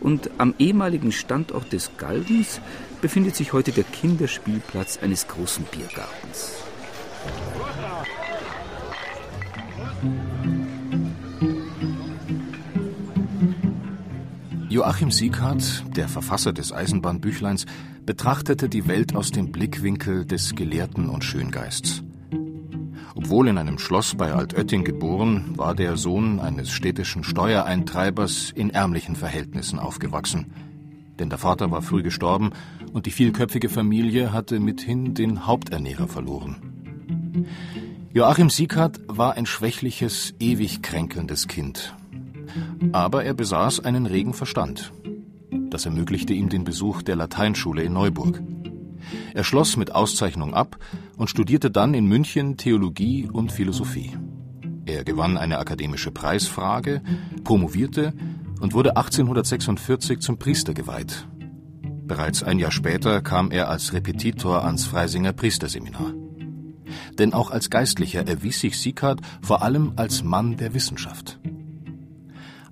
Und 0.00 0.30
am 0.38 0.54
ehemaligen 0.58 1.12
Standort 1.12 1.72
des 1.72 1.90
Galgens 1.98 2.60
befindet 3.00 3.36
sich 3.36 3.52
heute 3.52 3.72
der 3.72 3.84
Kinderspielplatz 3.84 4.98
eines 5.02 5.28
großen 5.28 5.64
Biergartens. 5.70 6.54
Joachim 14.68 15.10
Sieghardt, 15.10 15.84
der 15.96 16.08
Verfasser 16.08 16.52
des 16.52 16.72
Eisenbahnbüchleins, 16.72 17.66
betrachtete 18.06 18.68
die 18.68 18.86
Welt 18.86 19.14
aus 19.14 19.30
dem 19.30 19.52
Blickwinkel 19.52 20.24
des 20.24 20.54
Gelehrten 20.54 21.08
und 21.08 21.24
Schöngeists. 21.24 22.02
Obwohl 23.14 23.48
in 23.48 23.58
einem 23.58 23.78
Schloss 23.78 24.14
bei 24.14 24.32
Altötting 24.32 24.84
geboren, 24.84 25.58
war 25.58 25.74
der 25.74 25.96
Sohn 25.96 26.40
eines 26.40 26.70
städtischen 26.70 27.22
Steuereintreibers 27.22 28.52
in 28.54 28.70
ärmlichen 28.70 29.16
Verhältnissen 29.16 29.78
aufgewachsen. 29.78 30.46
Denn 31.18 31.28
der 31.28 31.38
Vater 31.38 31.70
war 31.70 31.82
früh 31.82 32.02
gestorben 32.02 32.52
und 32.92 33.04
die 33.04 33.10
vielköpfige 33.10 33.68
Familie 33.68 34.32
hatte 34.32 34.60
mithin 34.60 35.12
den 35.12 35.46
Haupternährer 35.46 36.08
verloren. 36.08 36.56
Joachim 38.12 38.50
Sieghardt 38.50 39.00
war 39.06 39.34
ein 39.34 39.46
schwächliches, 39.46 40.34
ewig 40.38 40.82
kränkelndes 40.82 41.46
Kind 41.46 41.94
aber 42.92 43.24
er 43.24 43.34
besaß 43.34 43.80
einen 43.80 44.06
regen 44.06 44.34
Verstand. 44.34 44.92
Das 45.70 45.84
ermöglichte 45.84 46.32
ihm 46.32 46.48
den 46.48 46.64
Besuch 46.64 47.02
der 47.02 47.16
Lateinschule 47.16 47.82
in 47.82 47.92
Neuburg. 47.92 48.42
Er 49.34 49.44
schloss 49.44 49.76
mit 49.76 49.94
Auszeichnung 49.94 50.54
ab 50.54 50.78
und 51.16 51.30
studierte 51.30 51.70
dann 51.70 51.94
in 51.94 52.06
München 52.06 52.56
Theologie 52.56 53.28
und 53.30 53.52
Philosophie. 53.52 54.16
Er 54.86 55.04
gewann 55.04 55.36
eine 55.36 55.58
akademische 55.58 56.10
Preisfrage, 56.10 57.02
promovierte 57.44 58.12
und 58.60 58.74
wurde 58.74 58.96
1846 58.96 60.20
zum 60.20 60.38
Priester 60.38 60.74
geweiht. 60.74 61.26
Bereits 61.82 62.42
ein 62.42 62.58
Jahr 62.58 62.72
später 62.72 63.20
kam 63.22 63.52
er 63.52 63.68
als 63.68 63.92
Repetitor 63.92 64.64
ans 64.64 64.84
Freisinger 64.84 65.32
Priesterseminar. 65.32 66.12
Denn 67.18 67.32
auch 67.32 67.50
als 67.50 67.70
Geistlicher 67.70 68.26
erwies 68.26 68.60
sich 68.60 68.78
Sieghard 68.78 69.20
vor 69.42 69.62
allem 69.62 69.92
als 69.96 70.22
Mann 70.22 70.56
der 70.56 70.74
Wissenschaft. 70.74 71.38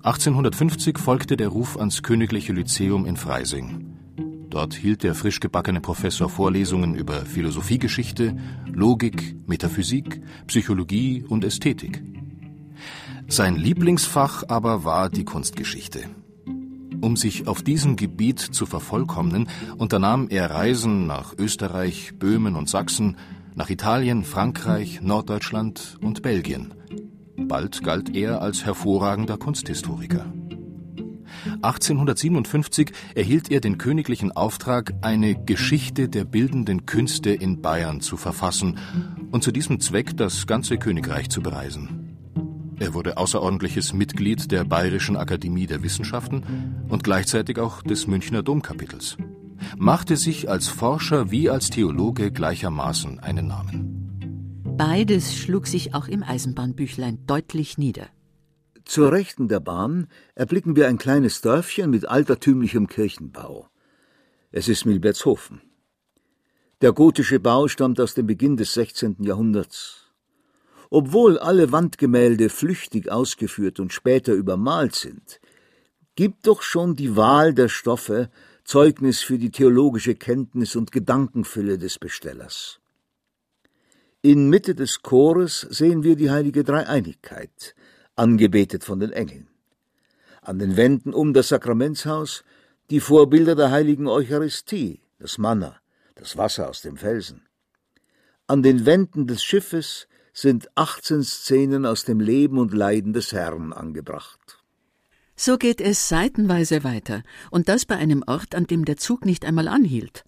1850 0.03 0.97
folgte 0.97 1.35
der 1.35 1.49
Ruf 1.49 1.77
ans 1.77 2.03
Königliche 2.03 2.53
Lyzeum 2.53 3.05
in 3.05 3.17
Freising. 3.17 3.97
Dort 4.49 4.73
hielt 4.73 5.03
der 5.03 5.13
frisch 5.13 5.39
gebackene 5.39 5.81
Professor 5.81 6.29
Vorlesungen 6.29 6.95
über 6.95 7.25
Philosophiegeschichte, 7.25 8.35
Logik, 8.65 9.35
Metaphysik, 9.45 10.21
Psychologie 10.47 11.23
und 11.27 11.43
Ästhetik. 11.43 12.01
Sein 13.27 13.57
Lieblingsfach 13.57 14.43
aber 14.47 14.83
war 14.83 15.09
die 15.09 15.25
Kunstgeschichte. 15.25 15.99
Um 17.01 17.15
sich 17.15 17.47
auf 17.47 17.61
diesem 17.61 17.95
Gebiet 17.95 18.39
zu 18.39 18.65
vervollkommnen, 18.65 19.47
unternahm 19.77 20.27
er 20.29 20.49
Reisen 20.49 21.05
nach 21.05 21.33
Österreich, 21.37 22.13
Böhmen 22.17 22.55
und 22.55 22.67
Sachsen, 22.67 23.17
nach 23.55 23.69
Italien, 23.69 24.23
Frankreich, 24.23 25.01
Norddeutschland 25.01 25.97
und 26.01 26.21
Belgien. 26.21 26.73
Bald 27.37 27.83
galt 27.83 28.15
er 28.15 28.41
als 28.41 28.65
hervorragender 28.65 29.37
Kunsthistoriker. 29.37 30.25
1857 31.61 32.91
erhielt 33.15 33.51
er 33.51 33.61
den 33.61 33.77
königlichen 33.77 34.31
Auftrag, 34.31 34.93
eine 35.01 35.35
Geschichte 35.35 36.09
der 36.09 36.25
bildenden 36.25 36.85
Künste 36.85 37.31
in 37.31 37.61
Bayern 37.61 38.01
zu 38.01 38.17
verfassen 38.17 38.77
und 39.31 39.43
zu 39.43 39.51
diesem 39.51 39.79
Zweck 39.79 40.17
das 40.17 40.47
ganze 40.47 40.77
Königreich 40.77 41.29
zu 41.29 41.41
bereisen. 41.41 42.17
Er 42.79 42.93
wurde 42.93 43.17
außerordentliches 43.17 43.93
Mitglied 43.93 44.51
der 44.51 44.63
Bayerischen 44.63 45.17
Akademie 45.17 45.67
der 45.67 45.83
Wissenschaften 45.83 46.85
und 46.87 47.03
gleichzeitig 47.03 47.59
auch 47.59 47.81
des 47.81 48.07
Münchner 48.07 48.41
Domkapitels, 48.41 49.17
machte 49.77 50.17
sich 50.17 50.49
als 50.49 50.67
Forscher 50.67 51.31
wie 51.31 51.49
als 51.49 51.69
Theologe 51.69 52.31
gleichermaßen 52.31 53.19
einen 53.19 53.47
Namen. 53.47 54.09
Beides 54.77 55.35
schlug 55.35 55.67
sich 55.67 55.93
auch 55.93 56.07
im 56.07 56.23
Eisenbahnbüchlein 56.23 57.25
deutlich 57.27 57.77
nieder. 57.77 58.07
Zur 58.85 59.11
Rechten 59.11 59.47
der 59.47 59.59
Bahn 59.59 60.07
erblicken 60.35 60.75
wir 60.75 60.87
ein 60.87 60.97
kleines 60.97 61.41
Dörfchen 61.41 61.89
mit 61.89 62.07
altertümlichem 62.07 62.87
Kirchenbau. 62.87 63.67
Es 64.51 64.67
ist 64.67 64.85
Milbertshofen. 64.85 65.61
Der 66.81 66.93
gotische 66.93 67.39
Bau 67.39 67.67
stammt 67.67 67.99
aus 67.99 68.13
dem 68.13 68.25
Beginn 68.25 68.55
des 68.55 68.73
16. 68.73 69.17
Jahrhunderts. 69.19 70.09
Obwohl 70.89 71.37
alle 71.37 71.71
Wandgemälde 71.71 72.49
flüchtig 72.49 73.11
ausgeführt 73.11 73.79
und 73.79 73.93
später 73.93 74.33
übermalt 74.33 74.95
sind, 74.95 75.39
gibt 76.15 76.47
doch 76.47 76.61
schon 76.61 76.95
die 76.95 77.15
Wahl 77.15 77.53
der 77.53 77.67
Stoffe 77.69 78.31
Zeugnis 78.69 79.23
für 79.23 79.39
die 79.39 79.49
theologische 79.49 80.13
Kenntnis 80.13 80.75
und 80.75 80.91
Gedankenfülle 80.91 81.79
des 81.79 81.97
Bestellers. 81.97 82.79
In 84.21 84.47
Mitte 84.47 84.75
des 84.75 85.01
Chores 85.01 85.61
sehen 85.61 86.03
wir 86.03 86.15
die 86.15 86.29
heilige 86.29 86.63
Dreieinigkeit, 86.63 87.73
angebetet 88.15 88.83
von 88.83 88.99
den 88.99 89.11
Engeln. 89.11 89.47
An 90.43 90.59
den 90.59 90.77
Wänden 90.77 91.15
um 91.15 91.33
das 91.33 91.47
Sakramentshaus 91.47 92.43
die 92.91 92.99
Vorbilder 92.99 93.55
der 93.55 93.71
heiligen 93.71 94.05
Eucharistie, 94.07 95.01
das 95.17 95.39
Manna, 95.39 95.81
das 96.13 96.37
Wasser 96.37 96.69
aus 96.69 96.83
dem 96.83 96.95
Felsen. 96.95 97.47
An 98.45 98.61
den 98.61 98.85
Wänden 98.85 99.25
des 99.25 99.43
Schiffes 99.43 100.07
sind 100.31 100.69
18 100.75 101.23
Szenen 101.23 101.87
aus 101.87 102.05
dem 102.05 102.19
Leben 102.19 102.59
und 102.59 102.71
Leiden 102.71 103.13
des 103.13 103.31
Herrn 103.31 103.73
angebracht. 103.73 104.58
So 105.41 105.57
geht 105.57 105.79
es 105.79 106.09
seitenweise 106.09 106.83
weiter, 106.83 107.23
und 107.49 107.69
das 107.69 107.85
bei 107.85 107.95
einem 107.95 108.25
Ort, 108.27 108.55
an 108.55 108.67
dem 108.67 108.83
der 108.83 108.97
Zug 108.97 109.23
nicht 109.23 109.45
einmal 109.45 109.69
anhielt. 109.69 110.25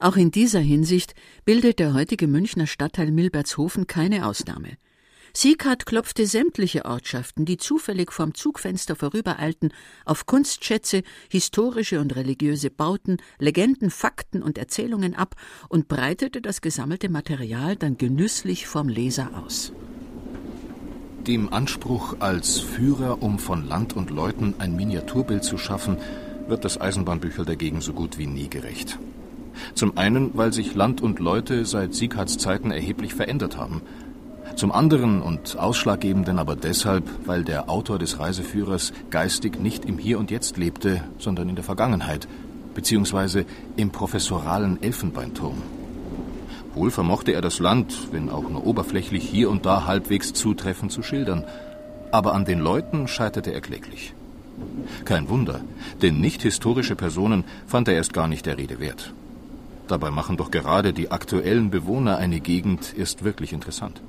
Auch 0.00 0.16
in 0.16 0.30
dieser 0.30 0.60
Hinsicht 0.60 1.14
bildet 1.46 1.78
der 1.78 1.94
heutige 1.94 2.26
Münchner 2.26 2.66
Stadtteil 2.66 3.10
Milbertshofen 3.10 3.86
keine 3.86 4.26
Ausnahme. 4.26 4.76
Sieghart 5.32 5.86
klopfte 5.86 6.26
sämtliche 6.26 6.84
Ortschaften, 6.84 7.46
die 7.46 7.56
zufällig 7.56 8.12
vorm 8.12 8.34
Zugfenster 8.34 8.96
vorübereilten, 8.96 9.72
auf 10.04 10.26
Kunstschätze, 10.26 11.04
historische 11.30 11.98
und 11.98 12.14
religiöse 12.14 12.68
Bauten, 12.68 13.16
Legenden, 13.38 13.88
Fakten 13.90 14.42
und 14.42 14.58
Erzählungen 14.58 15.14
ab 15.14 15.36
und 15.70 15.88
breitete 15.88 16.42
das 16.42 16.60
gesammelte 16.60 17.08
Material 17.08 17.76
dann 17.76 17.96
genüsslich 17.96 18.66
vorm 18.66 18.90
Leser 18.90 19.42
aus. 19.42 19.72
Dem 21.28 21.52
Anspruch, 21.52 22.16
als 22.18 22.58
Führer, 22.58 23.22
um 23.22 23.38
von 23.38 23.68
Land 23.68 23.94
und 23.94 24.10
Leuten 24.10 24.54
ein 24.58 24.74
Miniaturbild 24.74 25.44
zu 25.44 25.58
schaffen, 25.58 25.98
wird 26.48 26.64
das 26.64 26.80
Eisenbahnbüchel 26.80 27.44
dagegen 27.44 27.80
so 27.80 27.92
gut 27.92 28.18
wie 28.18 28.26
nie 28.26 28.48
gerecht. 28.48 28.98
Zum 29.74 29.96
einen, 29.96 30.36
weil 30.36 30.52
sich 30.52 30.74
Land 30.74 31.00
und 31.00 31.20
Leute 31.20 31.66
seit 31.66 31.94
Sieghards 31.94 32.38
Zeiten 32.38 32.72
erheblich 32.72 33.14
verändert 33.14 33.56
haben– 33.56 33.82
zum 34.56 34.72
anderen 34.72 35.22
und 35.22 35.56
ausschlaggebenden 35.56 36.40
aber 36.40 36.56
deshalb, 36.56 37.04
weil 37.26 37.44
der 37.44 37.70
Autor 37.70 38.00
des 38.00 38.18
Reiseführers 38.18 38.92
geistig 39.08 39.60
nicht 39.60 39.84
im 39.84 39.98
Hier 39.98 40.18
und 40.18 40.32
Jetzt 40.32 40.56
lebte, 40.56 41.04
sondern 41.18 41.48
in 41.48 41.54
der 41.54 41.62
Vergangenheit, 41.62 42.26
beziehungsweise 42.74 43.44
im 43.76 43.90
professoralen 43.90 44.82
Elfenbeinturm. 44.82 45.62
Wohl 46.78 46.92
vermochte 46.92 47.32
er 47.32 47.40
das 47.40 47.58
Land, 47.58 48.12
wenn 48.12 48.30
auch 48.30 48.48
nur 48.48 48.64
oberflächlich 48.64 49.28
hier 49.28 49.50
und 49.50 49.66
da 49.66 49.84
halbwegs 49.86 50.32
zutreffend 50.32 50.92
zu 50.92 51.02
schildern, 51.02 51.42
aber 52.12 52.34
an 52.34 52.44
den 52.44 52.60
Leuten 52.60 53.08
scheiterte 53.08 53.52
er 53.52 53.60
kläglich. 53.60 54.14
Kein 55.04 55.28
Wunder, 55.28 55.60
denn 56.02 56.20
nicht 56.20 56.42
historische 56.42 56.94
Personen 56.94 57.42
fand 57.66 57.88
er 57.88 57.94
erst 57.94 58.12
gar 58.12 58.28
nicht 58.28 58.46
der 58.46 58.58
Rede 58.58 58.78
wert. 58.78 59.12
Dabei 59.88 60.12
machen 60.12 60.36
doch 60.36 60.52
gerade 60.52 60.92
die 60.92 61.10
aktuellen 61.10 61.70
Bewohner 61.70 62.16
eine 62.16 62.38
Gegend 62.38 62.94
erst 62.96 63.24
wirklich 63.24 63.52
interessant. 63.52 64.00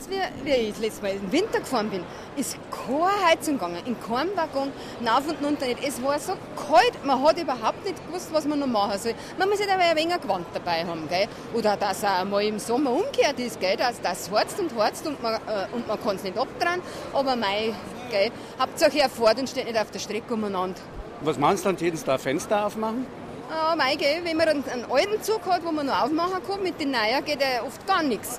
Sie, 0.00 0.10
wie, 0.44 0.50
ich 0.50 0.78
letztes 0.78 1.02
Mal 1.02 1.12
im 1.12 1.32
Winter 1.32 1.60
gefahren 1.60 1.90
bin? 1.90 2.04
Ist 2.36 2.56
keine 2.70 3.26
Heizung 3.26 3.54
gegangen, 3.54 3.78
in 3.84 3.96
keinem 4.00 4.36
Waggon, 4.36 4.72
rauf 5.04 5.24
und 5.28 5.44
runter 5.44 5.66
nicht. 5.66 5.80
Es 5.86 6.02
war 6.02 6.18
so 6.18 6.34
kalt, 6.54 7.04
man 7.04 7.22
hat 7.22 7.40
überhaupt 7.40 7.84
nicht 7.84 8.06
gewusst, 8.06 8.28
was 8.32 8.46
man 8.46 8.60
noch 8.60 8.66
machen 8.66 8.98
soll. 8.98 9.14
Man 9.38 9.48
muss 9.48 9.58
halt 9.60 9.70
ein 9.70 9.96
wenig 9.96 10.20
Gewand 10.20 10.46
dabei 10.54 10.84
haben, 10.84 11.08
gell? 11.08 11.26
Oder 11.54 11.76
dass 11.76 12.04
auch 12.04 12.24
mal 12.24 12.44
im 12.44 12.58
Sommer 12.58 12.92
umgekehrt 12.92 13.38
ist, 13.40 13.60
gell? 13.60 13.76
Dass 13.76 14.00
das 14.00 14.30
harzt 14.30 14.60
und 14.60 14.74
harzt 14.76 15.06
und 15.06 15.22
man, 15.22 15.34
äh, 15.34 15.74
und 15.74 15.88
man 15.88 16.00
kann 16.02 16.16
es 16.16 16.22
nicht 16.22 16.38
abdrehen. 16.38 16.80
Aber 17.12 17.34
mei, 17.34 17.74
gell? 18.10 18.30
Hauptsache 18.60 19.00
er 19.00 19.08
fährt 19.08 19.38
und 19.38 19.48
steht 19.48 19.66
nicht 19.66 19.78
auf 19.78 19.90
der 19.90 19.98
Strecke 19.98 20.34
umeinander. 20.34 20.80
Was 21.22 21.38
meinst 21.38 21.64
du 21.64 21.70
dann, 21.70 21.78
jeden 21.78 21.98
da 22.04 22.18
Fenster 22.18 22.66
aufmachen? 22.66 23.06
Ah, 23.50 23.74
mei, 23.74 23.96
gell? 23.96 24.20
Wenn 24.24 24.36
man 24.36 24.48
einen, 24.48 24.64
einen 24.68 24.84
alten 24.90 25.22
Zug 25.22 25.44
hat, 25.46 25.64
wo 25.64 25.72
man 25.72 25.86
noch 25.86 26.02
aufmachen 26.02 26.42
kann, 26.46 26.62
mit 26.62 26.78
den 26.78 26.90
neuen 26.90 27.24
geht 27.24 27.40
ja 27.40 27.64
oft 27.66 27.86
gar 27.86 28.02
nichts. 28.02 28.38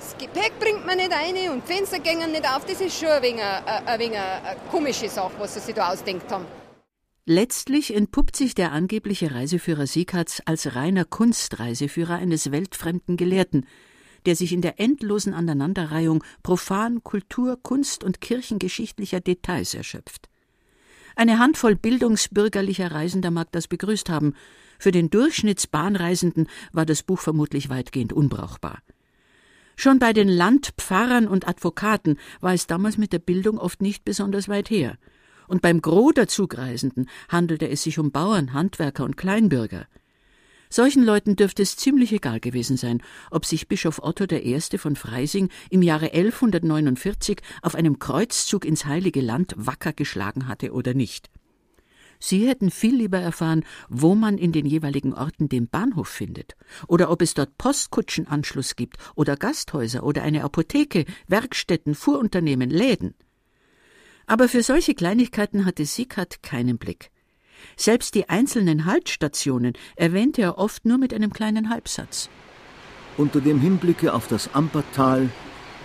Das 0.00 0.16
Gepäck 0.16 0.58
bringt 0.58 0.86
man 0.86 0.96
nicht 0.96 1.12
rein 1.12 1.50
und 1.50 1.62
Fenster 1.62 1.98
gehen 1.98 2.32
nicht 2.32 2.48
auf. 2.48 2.64
Das 2.64 2.80
ist 2.80 2.98
schon 2.98 3.10
ein 3.10 3.22
wenig, 3.22 3.42
ein, 3.42 3.86
ein 3.86 4.00
wenig 4.00 4.18
eine 4.18 4.56
komische 4.70 5.10
Sache, 5.10 5.34
was 5.38 5.52
sie 5.52 5.60
sich 5.60 5.74
da 5.74 5.92
ausdenkt 5.92 6.32
haben. 6.32 6.46
Letztlich 7.26 7.94
entpuppt 7.94 8.34
sich 8.34 8.54
der 8.54 8.72
angebliche 8.72 9.34
Reiseführer 9.34 9.86
Siekatz 9.86 10.40
als 10.46 10.74
reiner 10.74 11.04
Kunstreiseführer 11.04 12.14
eines 12.14 12.50
weltfremden 12.50 13.18
Gelehrten, 13.18 13.66
der 14.24 14.36
sich 14.36 14.54
in 14.54 14.62
der 14.62 14.80
endlosen 14.80 15.34
Aneinanderreihung 15.34 16.24
profan 16.42 17.04
Kultur, 17.04 17.58
Kunst 17.62 18.02
und 18.02 18.22
kirchengeschichtlicher 18.22 19.20
Details 19.20 19.74
erschöpft. 19.74 20.30
Eine 21.14 21.38
Handvoll 21.38 21.76
bildungsbürgerlicher 21.76 22.90
Reisender 22.90 23.30
mag 23.30 23.52
das 23.52 23.68
begrüßt 23.68 24.08
haben, 24.08 24.34
für 24.78 24.92
den 24.92 25.10
Durchschnittsbahnreisenden 25.10 26.48
war 26.72 26.86
das 26.86 27.02
Buch 27.02 27.18
vermutlich 27.18 27.68
weitgehend 27.68 28.14
unbrauchbar. 28.14 28.78
Schon 29.82 29.98
bei 29.98 30.12
den 30.12 30.28
Landpfarrern 30.28 31.26
und 31.26 31.48
Advokaten 31.48 32.18
war 32.42 32.52
es 32.52 32.66
damals 32.66 32.98
mit 32.98 33.14
der 33.14 33.18
Bildung 33.18 33.56
oft 33.56 33.80
nicht 33.80 34.04
besonders 34.04 34.46
weit 34.46 34.68
her. 34.68 34.98
Und 35.48 35.62
beim 35.62 35.80
Gros 35.80 36.12
der 36.12 36.28
Zugreisenden 36.28 37.08
handelte 37.30 37.66
es 37.66 37.84
sich 37.84 37.98
um 37.98 38.12
Bauern, 38.12 38.52
Handwerker 38.52 39.04
und 39.04 39.16
Kleinbürger. 39.16 39.86
Solchen 40.68 41.02
Leuten 41.02 41.34
dürfte 41.34 41.62
es 41.62 41.76
ziemlich 41.76 42.12
egal 42.12 42.40
gewesen 42.40 42.76
sein, 42.76 43.02
ob 43.30 43.46
sich 43.46 43.68
Bischof 43.68 44.02
Otto 44.02 44.26
I. 44.30 44.60
von 44.76 44.96
Freising 44.96 45.48
im 45.70 45.80
Jahre 45.80 46.12
1149 46.12 47.38
auf 47.62 47.74
einem 47.74 47.98
Kreuzzug 47.98 48.66
ins 48.66 48.84
Heilige 48.84 49.22
Land 49.22 49.54
wacker 49.56 49.94
geschlagen 49.94 50.46
hatte 50.46 50.72
oder 50.72 50.92
nicht. 50.92 51.30
Sie 52.20 52.46
hätten 52.46 52.70
viel 52.70 52.94
lieber 52.94 53.18
erfahren, 53.18 53.64
wo 53.88 54.14
man 54.14 54.36
in 54.38 54.52
den 54.52 54.66
jeweiligen 54.66 55.14
Orten 55.14 55.48
den 55.48 55.68
Bahnhof 55.68 56.08
findet, 56.08 56.54
oder 56.86 57.10
ob 57.10 57.22
es 57.22 57.34
dort 57.34 57.56
Postkutschenanschluss 57.56 58.76
gibt, 58.76 58.98
oder 59.16 59.36
Gasthäuser, 59.36 60.02
oder 60.04 60.22
eine 60.22 60.44
Apotheke, 60.44 61.06
Werkstätten, 61.26 61.94
Fuhrunternehmen, 61.94 62.68
Läden. 62.68 63.14
Aber 64.26 64.48
für 64.48 64.62
solche 64.62 64.94
Kleinigkeiten 64.94 65.64
hatte 65.64 65.86
Sickert 65.86 66.42
keinen 66.42 66.78
Blick. 66.78 67.10
Selbst 67.76 68.14
die 68.14 68.28
einzelnen 68.28 68.84
Haltstationen 68.84 69.72
erwähnte 69.96 70.42
er 70.42 70.58
oft 70.58 70.84
nur 70.84 70.98
mit 70.98 71.12
einem 71.14 71.32
kleinen 71.32 71.70
Halbsatz. 71.70 72.28
Unter 73.16 73.40
dem 73.40 73.60
Hinblicke 73.60 74.12
auf 74.12 74.28
das 74.28 74.54
Ampertal 74.54 75.30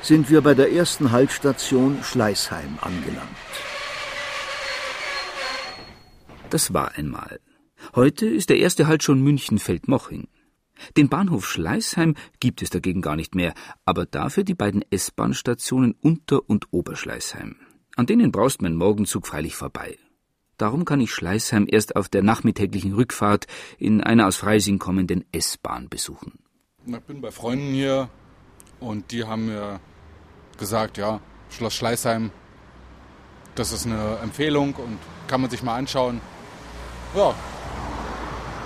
sind 0.01 0.29
wir 0.29 0.41
bei 0.41 0.53
der 0.53 0.71
ersten 0.71 1.11
Haltstation 1.11 2.03
Schleißheim 2.03 2.77
angelangt. 2.81 3.35
Das 6.49 6.73
war 6.73 6.93
einmal. 6.95 7.39
Heute 7.95 8.25
ist 8.27 8.49
der 8.49 8.57
erste 8.57 8.87
Halt 8.87 9.03
schon 9.03 9.21
München-Feldmoching. 9.21 10.27
Den 10.97 11.09
Bahnhof 11.09 11.47
Schleißheim 11.47 12.15
gibt 12.39 12.61
es 12.61 12.69
dagegen 12.69 13.01
gar 13.01 13.15
nicht 13.15 13.35
mehr, 13.35 13.53
aber 13.85 14.05
dafür 14.05 14.43
die 14.43 14.55
beiden 14.55 14.83
S-Bahn-Stationen 14.89 15.95
Unter- 16.01 16.47
und 16.49 16.67
Oberschleißheim. 16.71 17.55
An 17.95 18.05
denen 18.05 18.31
braust 18.31 18.61
mein 18.61 18.75
Morgenzug 18.75 19.25
freilich 19.25 19.55
vorbei. 19.55 19.97
Darum 20.57 20.85
kann 20.85 21.01
ich 21.01 21.11
Schleißheim 21.11 21.67
erst 21.69 21.95
auf 21.95 22.07
der 22.09 22.23
nachmittäglichen 22.23 22.93
Rückfahrt 22.93 23.47
in 23.77 24.01
einer 24.01 24.27
aus 24.27 24.37
Freising 24.37 24.79
kommenden 24.79 25.25
S-Bahn 25.31 25.89
besuchen. 25.89 26.39
Ich 26.85 26.99
bin 26.99 27.21
bei 27.21 27.31
Freunden 27.31 27.73
hier 27.73 28.09
und 28.79 29.11
die 29.11 29.23
haben 29.23 29.47
mir 29.47 29.79
gesagt, 30.57 30.97
ja, 30.97 31.19
Schloss 31.49 31.73
Schleißheim, 31.73 32.31
das 33.55 33.71
ist 33.71 33.85
eine 33.85 34.17
Empfehlung 34.21 34.73
und 34.75 34.97
kann 35.27 35.41
man 35.41 35.49
sich 35.49 35.63
mal 35.63 35.75
anschauen. 35.75 36.21
Ja. 37.15 37.33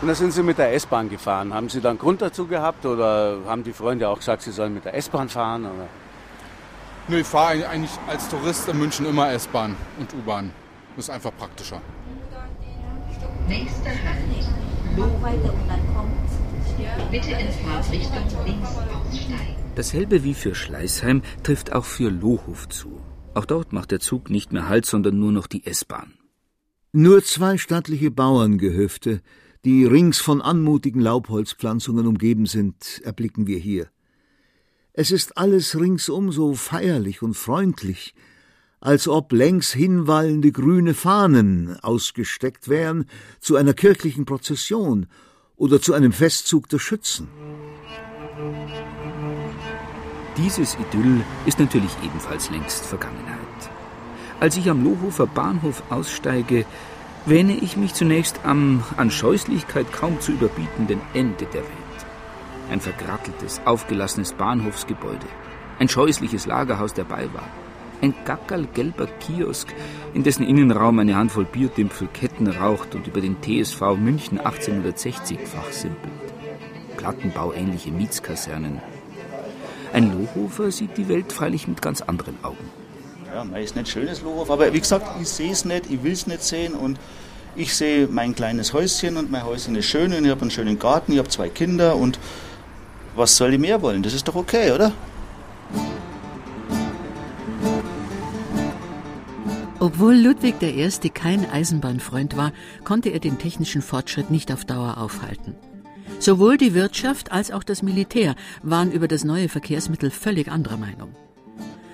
Und 0.02 0.08
da 0.08 0.16
sind 0.16 0.32
Sie 0.32 0.44
mit 0.44 0.58
der 0.58 0.74
S-Bahn 0.74 1.10
gefahren. 1.10 1.54
Haben 1.54 1.70
Sie 1.70 1.82
dann 1.82 1.98
Grund 1.98 2.22
dazu 2.22 2.48
gehabt 2.48 2.86
oder 2.86 3.40
haben 3.46 3.64
die 3.64 3.74
Freunde 3.74 4.08
auch 4.08 4.18
gesagt, 4.18 4.44
Sie 4.44 4.52
sollen 4.52 4.74
mit 4.74 4.86
der 4.86 4.96
S-Bahn 4.96 5.28
fahren? 5.28 5.66
Oder? 5.66 5.88
Nö, 7.10 7.18
ich 7.20 7.28
fahre 7.28 7.68
eigentlich 7.68 7.92
als 8.08 8.30
Tourist 8.30 8.68
in 8.70 8.80
München 8.80 9.06
immer 9.06 9.32
S-Bahn 9.32 9.76
und 10.00 10.14
U-Bahn. 10.14 10.52
Das 10.96 11.06
ist 11.06 11.10
einfach 11.10 11.32
praktischer. 11.38 11.82
Nächster 13.48 13.90
Halt. 13.90 14.48
Lohweite 14.96 15.52
und 15.52 15.68
dann 15.68 15.96
kommt. 15.96 17.12
Bitte 17.12 17.32
in 17.32 17.52
Fahrtrichtung 17.52 18.46
links 18.46 18.70
aussteigen. 18.70 19.56
Dasselbe 19.76 20.24
wie 20.24 20.34
für 20.34 20.56
Schleißheim 20.56 21.24
trifft 21.44 21.74
auch 21.74 21.86
für 21.86 22.10
Lohof 22.10 22.70
zu. 22.70 23.02
Auch 23.34 23.46
dort 23.46 23.74
macht 23.74 23.92
der 23.92 24.00
Zug 24.00 24.30
nicht 24.30 24.52
mehr 24.52 24.70
Halt, 24.70 24.86
sondern 24.86 25.20
nur 25.20 25.32
noch 25.32 25.48
die 25.48 25.66
S-Bahn. 25.66 26.19
Nur 26.92 27.24
zwei 27.24 27.60
stattliche 27.60 28.10
Bauerngehöfte, 28.10 29.22
die 29.64 29.86
rings 29.86 30.18
von 30.18 30.42
anmutigen 30.42 31.02
Laubholzpflanzungen 31.02 32.08
umgeben 32.08 32.48
sind, 32.48 33.02
erblicken 33.04 33.46
wir 33.46 33.60
hier. 33.60 33.90
Es 34.94 35.12
ist 35.12 35.38
alles 35.38 35.80
ringsum 35.80 36.32
so 36.32 36.56
feierlich 36.56 37.22
und 37.22 37.36
freundlich, 37.36 38.16
als 38.80 39.08
ob 39.08 39.32
längs 39.34 39.72
hinwallende 39.72 40.52
grüne 40.52 40.96
Fahnen 40.96 41.80
ausgesteckt 41.82 42.70
wären 42.70 43.06
zu 43.40 43.56
einer 43.56 43.76
kirchlichen 43.76 44.26
Prozession 44.26 45.06
oder 45.58 45.80
zu 45.80 45.94
einem 45.94 46.12
Festzug 46.12 46.70
der 46.70 46.80
Schützen. 46.80 47.28
Dieses 50.38 50.76
Idyll 50.76 51.22
ist 51.46 51.60
natürlich 51.60 51.92
ebenfalls 52.04 52.50
längst 52.50 52.84
Vergangenheit. 52.84 53.49
Als 54.40 54.56
ich 54.56 54.70
am 54.70 54.84
Lohofer 54.84 55.28
Bahnhof 55.28 55.84
aussteige, 55.90 56.66
wähne 57.26 57.54
ich 57.54 57.76
mich 57.76 57.94
zunächst 57.94 58.40
am 58.44 58.84
an 58.96 59.12
Scheußlichkeit 59.12 59.92
kaum 59.92 60.22
zu 60.22 60.32
überbietenden 60.32 61.02
Ende 61.14 61.46
der 61.46 61.62
Welt. 61.62 62.00
Ein 62.72 62.80
vergratteltes, 62.80 63.60
aufgelassenes 63.66 64.34
Bahnhofsgebäude, 64.34 65.28
ein 65.80 65.90
scheußliches 65.90 66.46
Lagerhaus 66.46 66.94
der 66.94 67.04
Beiwagen, 67.04 67.52
ein 68.02 68.14
gackerlgelber 68.24 69.08
Kiosk, 69.20 69.68
in 70.14 70.24
dessen 70.24 70.46
Innenraum 70.46 71.00
eine 71.00 71.18
Handvoll 71.18 71.46
Bierdümpfel 71.46 72.08
Ketten 72.08 72.48
raucht 72.48 72.96
und 72.96 73.08
über 73.08 73.20
den 73.20 73.42
TSV 73.42 73.82
München 73.98 74.40
1860 74.40 75.40
fachsimpelt. 75.40 76.14
Plattenbauähnliche 76.96 77.92
Mietskasernen, 77.92 78.82
ein 79.92 80.14
Lohofer 80.14 80.72
sieht 80.72 80.98
die 80.98 81.10
Welt 81.10 81.34
freilich 81.34 81.68
mit 81.68 81.82
ganz 81.82 82.02
anderen 82.02 82.38
Augen. 82.44 82.79
Ja, 83.34 83.44
man 83.44 83.62
ist 83.62 83.76
nicht 83.76 83.90
schönes 83.90 84.22
Lohof, 84.22 84.50
aber 84.50 84.74
wie 84.74 84.80
gesagt, 84.80 85.22
ich 85.22 85.28
sehe 85.28 85.52
es 85.52 85.64
nicht, 85.64 85.90
ich 85.90 86.02
will 86.04 86.14
es 86.14 86.26
nicht 86.26 86.44
sehen 86.44 86.74
und 86.74 87.00
ich 87.56 87.76
sehe 87.76 88.08
mein 88.08 88.34
kleines 88.34 88.74
Häuschen 88.74 89.18
und 89.18 89.30
mein 89.30 89.46
Häuschen 89.46 89.76
ist 89.76 89.86
schön 89.86 90.14
und 90.14 90.26
ich 90.26 90.32
habe 90.32 90.42
einen 90.42 90.52
schönen 90.52 90.80
Garten, 90.80 91.12
ich 91.12 91.20
habe 91.20 91.30
zwei 91.30 91.50
Kinder 91.50 91.96
und 91.96 92.18
was 93.16 93.38
soll 93.38 93.54
ich 93.54 93.60
mehr 93.60 93.82
wollen? 93.82 94.02
Das 94.02 94.14
ist 94.14 94.28
doch 94.28 94.36
okay, 94.36 94.72
oder? 94.72 94.92
Obwohl 99.80 100.16
Ludwig 100.16 100.56
I. 100.62 101.10
kein 101.10 101.50
Eisenbahnfreund 101.50 102.36
war, 102.36 102.52
konnte 102.84 103.10
er 103.10 103.20
den 103.20 103.38
technischen 103.38 103.82
Fortschritt 103.82 104.32
nicht 104.32 104.52
auf 104.52 104.66
Dauer 104.66 104.98
aufhalten. 104.98 105.56
Sowohl 106.20 106.58
die 106.58 106.74
Wirtschaft 106.74 107.32
als 107.32 107.52
auch 107.52 107.64
das 107.64 107.84
Militär 107.84 108.36
waren 108.64 108.92
über 108.92 109.08
das 109.08 109.24
neue 109.24 109.50
Verkehrsmittel 109.50 110.10
völlig 110.10 110.50
anderer 110.50 110.78
Meinung. 110.78 111.16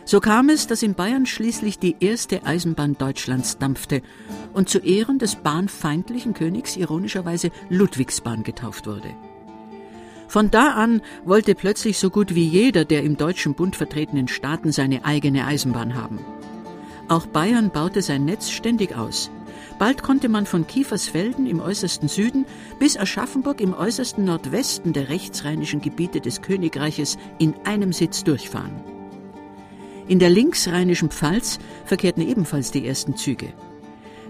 So 0.07 0.19
kam 0.19 0.49
es, 0.49 0.67
dass 0.67 0.83
in 0.83 0.93
Bayern 0.93 1.25
schließlich 1.25 1.79
die 1.79 1.95
erste 1.99 2.45
Eisenbahn 2.45 2.95
Deutschlands 2.95 3.57
dampfte 3.57 4.03
und 4.53 4.69
zu 4.69 4.77
Ehren 4.77 5.17
des 5.17 5.35
bahnfeindlichen 5.35 6.35
Königs 6.35 6.77
ironischerweise 6.77 7.49
Ludwigsbahn 7.69 8.43
getauft 8.43 8.85
wurde. 8.85 9.15
Von 10.27 10.51
da 10.51 10.73
an 10.73 11.01
wollte 11.23 11.55
plötzlich 11.55 11.97
so 11.97 12.11
gut 12.11 12.35
wie 12.35 12.45
jeder 12.45 12.85
der 12.85 13.03
im 13.03 13.17
Deutschen 13.17 13.55
Bund 13.55 13.75
vertretenen 13.75 14.27
Staaten 14.27 14.71
seine 14.71 15.05
eigene 15.05 15.45
Eisenbahn 15.45 15.95
haben. 15.95 16.19
Auch 17.07 17.25
Bayern 17.25 17.71
baute 17.71 18.03
sein 18.03 18.25
Netz 18.25 18.51
ständig 18.51 18.95
aus. 18.95 19.31
Bald 19.79 20.03
konnte 20.03 20.29
man 20.29 20.45
von 20.45 20.67
Kiefersfelden 20.67 21.47
im 21.47 21.59
äußersten 21.59 22.09
Süden 22.09 22.45
bis 22.79 22.97
Aschaffenburg 22.97 23.59
im 23.59 23.73
äußersten 23.73 24.23
Nordwesten 24.23 24.93
der 24.93 25.09
rechtsrheinischen 25.09 25.81
Gebiete 25.81 26.21
des 26.21 26.41
Königreiches 26.41 27.17
in 27.39 27.55
einem 27.65 27.91
Sitz 27.91 28.23
durchfahren. 28.23 28.94
In 30.07 30.19
der 30.19 30.29
linksrheinischen 30.29 31.09
Pfalz 31.09 31.57
verkehrten 31.85 32.21
ebenfalls 32.21 32.71
die 32.71 32.87
ersten 32.87 33.15
Züge. 33.15 33.53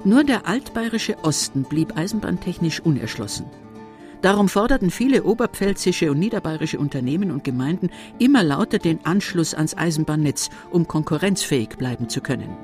Nur 0.06 0.24
der 0.24 0.48
altbayerische 0.48 1.18
Osten 1.24 1.64
blieb 1.64 1.98
eisenbahntechnisch 1.98 2.80
unerschlossen. 2.80 3.46
Darum 4.22 4.48
forderten 4.48 4.90
viele 4.90 5.24
oberpfälzische 5.24 6.10
und 6.12 6.20
niederbayerische 6.20 6.80
Unternehmen 6.80 7.30
und 7.30 7.44
Gemeinden 7.44 7.90
immer 8.20 8.44
lauter 8.44 8.80
den 8.80 9.06
Anschluss 9.06 9.54
ans 9.54 9.76
Eisenbahnnetz, 9.76 10.50
um 10.72 10.88
konkurrenzfähig 10.88 11.70
bleiben 11.78 12.08
zu 12.08 12.22
können. 12.22 12.56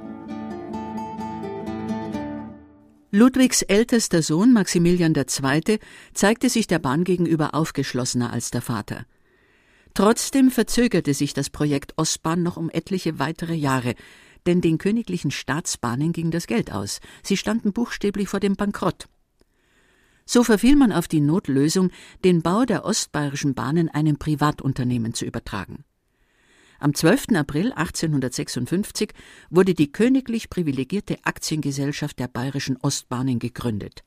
Ludwigs 3.12 3.62
ältester 3.64 4.22
Sohn 4.22 4.54
Maximilian 4.54 5.14
II. 5.14 5.80
zeigte 6.14 6.50
sich 6.50 6.66
der 6.68 6.80
Bahn 6.80 7.04
gegenüber 7.04 7.54
aufgeschlossener 7.54 8.32
als 8.32 8.52
der 8.52 8.62
Vater. 8.62 9.06
Trotzdem 9.94 10.52
verzögerte 10.52 11.14
sich 11.14 11.34
das 11.34 11.50
Projekt 11.50 11.94
Ostbahn 11.98 12.44
noch 12.44 12.58
um 12.58 12.70
etliche 12.70 13.20
weitere 13.20 13.54
Jahre, 13.56 13.96
denn 14.46 14.62
den 14.62 14.78
königlichen 14.78 15.32
Staatsbahnen 15.32 16.14
ging 16.14 16.32
das 16.32 16.48
Geld 16.48 16.72
aus. 16.72 17.00
Sie 17.24 17.38
standen 17.38 17.74
buchstäblich 17.74 18.30
vor 18.30 18.40
dem 18.40 18.56
Bankrott. 18.56 19.08
So 20.26 20.44
verfiel 20.44 20.76
man 20.76 20.92
auf 20.92 21.08
die 21.08 21.20
Notlösung, 21.20 21.92
den 22.24 22.42
Bau 22.42 22.64
der 22.64 22.86
ostbayerischen 22.86 23.54
Bahnen 23.54 23.90
einem 23.90 24.18
Privatunternehmen 24.18 25.14
zu 25.14 25.26
übertragen. 25.26 25.84
Am 26.80 26.96
12. 26.96 27.36
April 27.36 27.74
1856 27.74 29.12
wurde 29.50 29.74
die 29.74 29.92
königlich 29.92 30.50
privilegierte 30.50 31.18
Aktiengesellschaft 31.24 32.18
der 32.18 32.28
Bayerischen 32.28 32.78
Ostbahnen 32.78 33.40
gegründet. 33.40 34.04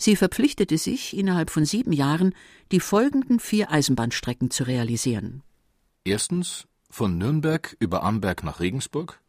Sie 0.00 0.16
verpflichtete 0.16 0.78
sich, 0.78 1.14
innerhalb 1.14 1.50
von 1.50 1.66
sieben 1.66 1.92
Jahren 1.92 2.34
die 2.72 2.80
folgenden 2.80 3.38
vier 3.38 3.70
Eisenbahnstrecken 3.70 4.50
zu 4.50 4.64
realisieren. 4.64 5.42
Erstens 6.04 6.66
von 6.88 7.18
Nürnberg 7.18 7.76
über 7.80 8.02
Amberg 8.02 8.42
nach 8.42 8.60
Regensburg, 8.60 9.20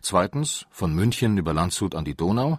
zweitens 0.00 0.64
von 0.70 0.94
München 0.94 1.36
über 1.36 1.52
Landshut 1.52 1.94
an 1.94 2.06
die 2.06 2.14
Donau, 2.14 2.58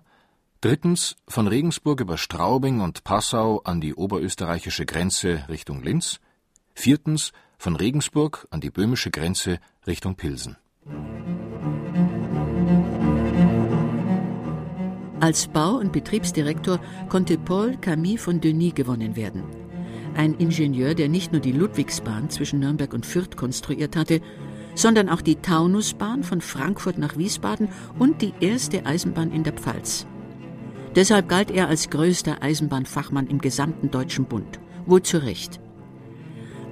drittens 0.62 1.15
von 1.28 1.47
Regensburg 1.47 2.01
über 2.01 2.19
Straubing 2.19 2.82
und 2.82 3.04
Passau 3.04 3.62
an 3.63 3.82
die 3.82 3.95
oberösterreichische 3.95 4.86
Grenze 4.86 5.45
Richtung 5.49 5.82
Linz, 5.82 6.19
viertens 6.75 7.32
von 7.58 7.75
Regensburg 7.75 8.47
an 8.51 8.62
die 8.62 8.69
böhmische 8.69 9.10
Grenze 9.10 9.60
Richtung 9.88 10.13
Pilsen. 10.13 10.56
Als 15.19 15.47
Bau- 15.47 15.78
und 15.78 15.91
Betriebsdirektor 15.91 16.80
konnte 17.10 17.38
Paul 17.38 17.78
Camille 17.78 18.17
von 18.17 18.41
Denis 18.41 18.75
gewonnen 18.75 19.15
werden. 19.15 19.43
Ein 20.15 20.36
Ingenieur, 20.36 20.93
der 20.93 21.10
nicht 21.10 21.32
nur 21.32 21.41
die 21.41 21.51
Ludwigsbahn 21.51 22.30
zwischen 22.30 22.60
Nürnberg 22.60 22.93
und 22.93 23.06
Fürth 23.06 23.36
konstruiert 23.36 23.95
hatte, 23.95 24.21
sondern 24.75 25.10
auch 25.10 25.21
die 25.21 25.36
Taunusbahn 25.36 26.23
von 26.23 26.41
Frankfurt 26.41 26.97
nach 26.97 27.17
Wiesbaden 27.17 27.69
und 27.97 28.21
die 28.21 28.34
erste 28.39 28.86
Eisenbahn 28.86 29.32
in 29.32 29.43
der 29.43 29.54
Pfalz. 29.54 30.06
Deshalb 30.95 31.28
galt 31.28 31.51
er 31.51 31.67
als 31.67 31.89
größter 31.89 32.41
Eisenbahnfachmann 32.41 33.28
im 33.28 33.39
gesamten 33.39 33.91
Deutschen 33.91 34.25
Bund. 34.25 34.60
Wohl 34.86 35.01
zu 35.01 35.23
Recht. 35.23 35.60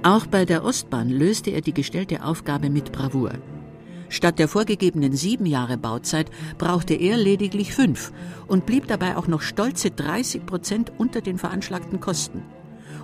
Auch 0.02 0.26
bei 0.26 0.44
der 0.44 0.64
Ostbahn 0.64 1.08
löste 1.08 1.50
er 1.50 1.62
die 1.62 1.74
gestellte 1.74 2.24
Aufgabe 2.24 2.70
mit 2.70 2.92
Bravour. 2.92 3.32
Statt 4.08 4.38
der 4.38 4.48
vorgegebenen 4.48 5.14
sieben 5.14 5.46
Jahre 5.46 5.76
Bauzeit 5.76 6.30
brauchte 6.58 6.94
er 6.94 7.16
lediglich 7.16 7.74
fünf 7.74 8.12
und 8.46 8.66
blieb 8.66 8.86
dabei 8.86 9.16
auch 9.16 9.26
noch 9.26 9.40
stolze 9.40 9.90
30 9.90 10.46
Prozent 10.46 10.92
unter 10.98 11.20
den 11.20 11.38
veranschlagten 11.38 12.00
Kosten. 12.00 12.42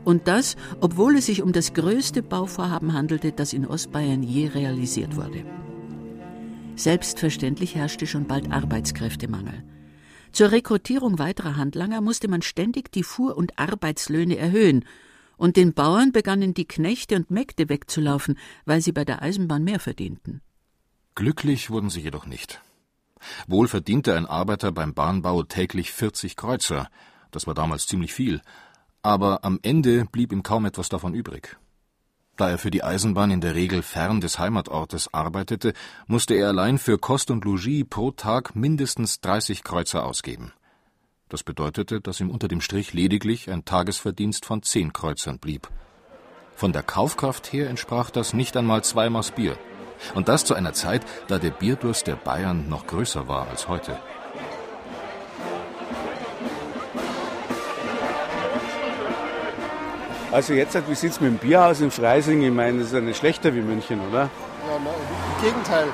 Und 0.04 0.28
das, 0.28 0.56
obwohl 0.80 1.16
es 1.16 1.26
sich 1.26 1.42
um 1.42 1.52
das 1.52 1.74
größte 1.74 2.22
Bauvorhaben 2.22 2.92
handelte, 2.92 3.32
das 3.32 3.52
in 3.52 3.66
Ostbayern 3.66 4.22
je 4.22 4.48
realisiert 4.48 5.16
wurde. 5.16 5.44
Selbstverständlich 6.76 7.74
herrschte 7.74 8.06
schon 8.06 8.26
bald 8.26 8.50
Arbeitskräftemangel. 8.50 9.62
Zur 10.32 10.52
Rekrutierung 10.52 11.18
weiterer 11.18 11.56
Handlanger 11.56 12.00
musste 12.00 12.28
man 12.28 12.40
ständig 12.40 12.92
die 12.92 13.02
Fuhr- 13.02 13.36
und 13.36 13.58
Arbeitslöhne 13.58 14.36
erhöhen 14.36 14.84
und 15.36 15.56
den 15.56 15.74
Bauern 15.74 16.12
begannen 16.12 16.54
die 16.54 16.68
Knechte 16.68 17.16
und 17.16 17.30
Mägde 17.30 17.68
wegzulaufen, 17.68 18.38
weil 18.64 18.80
sie 18.80 18.92
bei 18.92 19.04
der 19.04 19.22
Eisenbahn 19.22 19.64
mehr 19.64 19.80
verdienten. 19.80 20.40
Glücklich 21.20 21.68
wurden 21.68 21.90
sie 21.90 22.00
jedoch 22.00 22.24
nicht. 22.24 22.62
Wohl 23.46 23.68
verdiente 23.68 24.16
ein 24.16 24.24
Arbeiter 24.24 24.72
beim 24.72 24.94
Bahnbau 24.94 25.42
täglich 25.42 25.92
40 25.92 26.34
Kreuzer, 26.34 26.88
das 27.30 27.46
war 27.46 27.52
damals 27.52 27.86
ziemlich 27.86 28.14
viel, 28.14 28.40
aber 29.02 29.44
am 29.44 29.58
Ende 29.60 30.06
blieb 30.06 30.32
ihm 30.32 30.42
kaum 30.42 30.64
etwas 30.64 30.88
davon 30.88 31.12
übrig. 31.12 31.58
Da 32.38 32.48
er 32.48 32.56
für 32.56 32.70
die 32.70 32.82
Eisenbahn 32.82 33.30
in 33.30 33.42
der 33.42 33.54
Regel 33.54 33.82
fern 33.82 34.22
des 34.22 34.38
Heimatortes 34.38 35.12
arbeitete, 35.12 35.74
musste 36.06 36.32
er 36.36 36.48
allein 36.48 36.78
für 36.78 36.96
Kost 36.96 37.30
und 37.30 37.44
Logis 37.44 37.84
pro 37.90 38.12
Tag 38.12 38.56
mindestens 38.56 39.20
30 39.20 39.62
Kreuzer 39.62 40.06
ausgeben. 40.06 40.54
Das 41.28 41.42
bedeutete, 41.42 42.00
dass 42.00 42.20
ihm 42.20 42.30
unter 42.30 42.48
dem 42.48 42.62
Strich 42.62 42.94
lediglich 42.94 43.50
ein 43.50 43.66
Tagesverdienst 43.66 44.46
von 44.46 44.62
zehn 44.62 44.94
Kreuzern 44.94 45.38
blieb. 45.38 45.68
Von 46.56 46.72
der 46.72 46.82
Kaufkraft 46.82 47.52
her 47.52 47.68
entsprach 47.68 48.08
das 48.08 48.32
nicht 48.32 48.56
einmal 48.56 48.82
zwei 48.84 49.10
Maß 49.10 49.32
Bier. 49.32 49.58
Und 50.14 50.28
das 50.28 50.44
zu 50.44 50.54
einer 50.54 50.72
Zeit, 50.72 51.02
da 51.28 51.38
der 51.38 51.50
Bierdurst 51.50 52.06
der 52.06 52.16
Bayern 52.16 52.68
noch 52.68 52.86
größer 52.86 53.28
war 53.28 53.48
als 53.48 53.68
heute. 53.68 53.98
Also 60.32 60.52
jetzt, 60.52 60.78
wie 60.88 60.94
sieht 60.94 61.10
es 61.10 61.20
mit 61.20 61.32
dem 61.32 61.38
Bierhaus 61.38 61.80
in 61.80 61.90
Freising? 61.90 62.42
Ich 62.42 62.52
meine, 62.52 62.78
das 62.78 62.88
ist 62.88 62.94
ja 62.94 63.00
nicht 63.00 63.18
schlechter 63.18 63.52
wie 63.52 63.62
München, 63.62 64.00
oder? 64.08 64.30
Ja, 64.68 64.78
nein, 64.84 64.94
im 65.36 65.44
Gegenteil. 65.44 65.88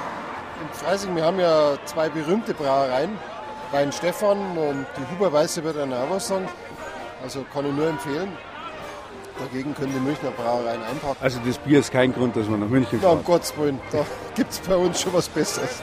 In 0.60 0.78
Freising, 0.78 1.16
wir 1.16 1.24
haben 1.24 1.40
ja 1.40 1.78
zwei 1.86 2.10
berühmte 2.10 2.52
Brauereien, 2.52 3.18
Wein 3.72 3.90
Stefan 3.92 4.38
und 4.58 4.86
die 4.98 5.14
Huber 5.14 5.32
Weiße 5.32 5.64
wird 5.64 5.78
einer 5.78 5.96
auch 5.96 6.10
was 6.10 6.28
sagen. 6.28 6.46
Also 7.22 7.46
kann 7.52 7.64
ich 7.64 7.72
nur 7.72 7.88
empfehlen. 7.88 8.28
Dagegen 9.38 9.74
können 9.74 9.92
die 9.92 10.00
Münchner 10.00 10.30
Brauereien 10.30 10.82
einpacken. 10.82 11.16
Also 11.20 11.38
das 11.44 11.58
Bier 11.58 11.80
ist 11.80 11.92
kein 11.92 12.12
Grund, 12.14 12.36
dass 12.36 12.48
man 12.48 12.60
nach 12.60 12.68
München 12.68 13.00
Ja, 13.02 13.08
fährt. 13.10 13.18
um 13.20 13.24
Gottes 13.24 13.56
Willen, 13.58 13.78
da 13.92 14.04
gibt 14.34 14.50
es 14.50 14.58
bei 14.60 14.76
uns 14.76 15.00
schon 15.00 15.12
was 15.12 15.28
Besseres. 15.28 15.82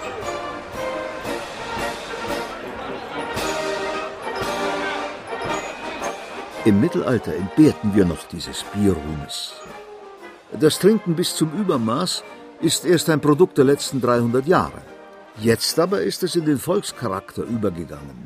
Im 6.65 6.79
Mittelalter 6.79 7.35
entbehrten 7.35 7.93
wir 7.93 8.05
noch 8.05 8.23
dieses 8.31 8.63
Bierruhmes. 8.73 9.53
Das 10.59 10.79
Trinken 10.79 11.15
bis 11.15 11.35
zum 11.35 11.51
Übermaß 11.59 12.23
ist 12.61 12.85
erst 12.85 13.09
ein 13.09 13.19
Produkt 13.19 13.57
der 13.57 13.65
letzten 13.65 13.99
300 13.99 14.45
Jahre. 14.47 14.81
Jetzt 15.39 15.77
aber 15.79 16.01
ist 16.01 16.23
es 16.23 16.35
in 16.35 16.45
den 16.45 16.59
Volkscharakter 16.59 17.43
übergegangen. 17.43 18.22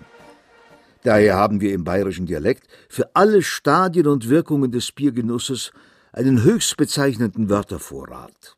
Daher 1.08 1.38
haben 1.38 1.62
wir 1.62 1.74
im 1.74 1.86
bayerischen 1.86 2.26
Dialekt 2.26 2.68
für 2.90 3.16
alle 3.16 3.42
Stadien 3.42 4.08
und 4.08 4.28
Wirkungen 4.28 4.74
des 4.74 4.92
Biergenusses 4.92 5.72
einen 6.12 6.44
höchst 6.44 6.76
bezeichnenden 6.76 7.50
Wörtervorrat. 7.50 8.58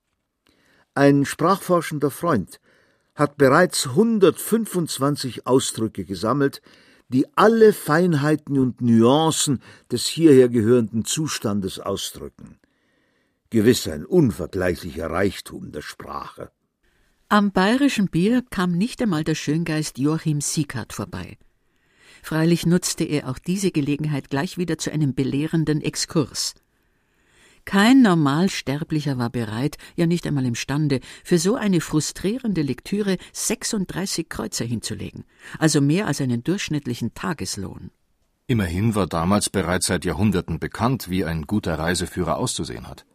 Ein 0.95 1.25
sprachforschender 1.25 2.09
Freund 2.09 2.59
hat 3.13 3.37
bereits 3.37 3.89
125 3.89 5.45
Ausdrücke 5.45 6.05
gesammelt, 6.05 6.63
die 7.09 7.27
alle 7.35 7.71
Feinheiten 7.71 8.57
und 8.57 8.81
Nuancen 8.81 9.61
des 9.91 10.07
hierher 10.07 10.49
gehörenden 10.49 11.05
Zustandes 11.05 11.79
ausdrücken. 11.79 12.57
Gewiss 13.51 13.87
ein 13.87 14.07
unvergleichlicher 14.07 15.11
Reichtum 15.11 15.71
der 15.71 15.83
Sprache. 15.83 16.49
Am 17.27 17.51
bayerischen 17.51 18.07
Bier 18.07 18.43
kam 18.49 18.71
nicht 18.71 19.03
einmal 19.03 19.23
der 19.23 19.35
Schöngeist 19.35 19.99
Joachim 19.99 20.41
Siekert 20.41 20.93
vorbei. 20.93 21.37
Freilich 22.21 22.65
nutzte 22.65 23.03
er 23.03 23.29
auch 23.29 23.39
diese 23.39 23.71
Gelegenheit 23.71 24.29
gleich 24.29 24.57
wieder 24.57 24.77
zu 24.77 24.91
einem 24.91 25.13
belehrenden 25.13 25.81
Exkurs. 25.81 26.55
Kein 27.65 28.01
Normalsterblicher 28.01 29.17
war 29.17 29.29
bereit, 29.29 29.77
ja 29.95 30.07
nicht 30.07 30.25
einmal 30.25 30.45
imstande, 30.45 31.01
für 31.23 31.37
so 31.37 31.55
eine 31.55 31.81
frustrierende 31.81 32.63
Lektüre 32.63 33.17
36 33.33 34.27
Kreuzer 34.27 34.65
hinzulegen, 34.65 35.23
also 35.59 35.79
mehr 35.79 36.07
als 36.07 36.19
einen 36.19 36.43
durchschnittlichen 36.43 37.13
Tageslohn. 37.13 37.91
Immerhin 38.47 38.95
war 38.95 39.05
damals 39.05 39.51
bereits 39.51 39.85
seit 39.85 40.05
Jahrhunderten 40.05 40.57
bekannt, 40.59 41.11
wie 41.11 41.23
ein 41.23 41.43
guter 41.43 41.77
Reiseführer 41.77 42.37
auszusehen 42.37 42.87
hat. 42.87 43.05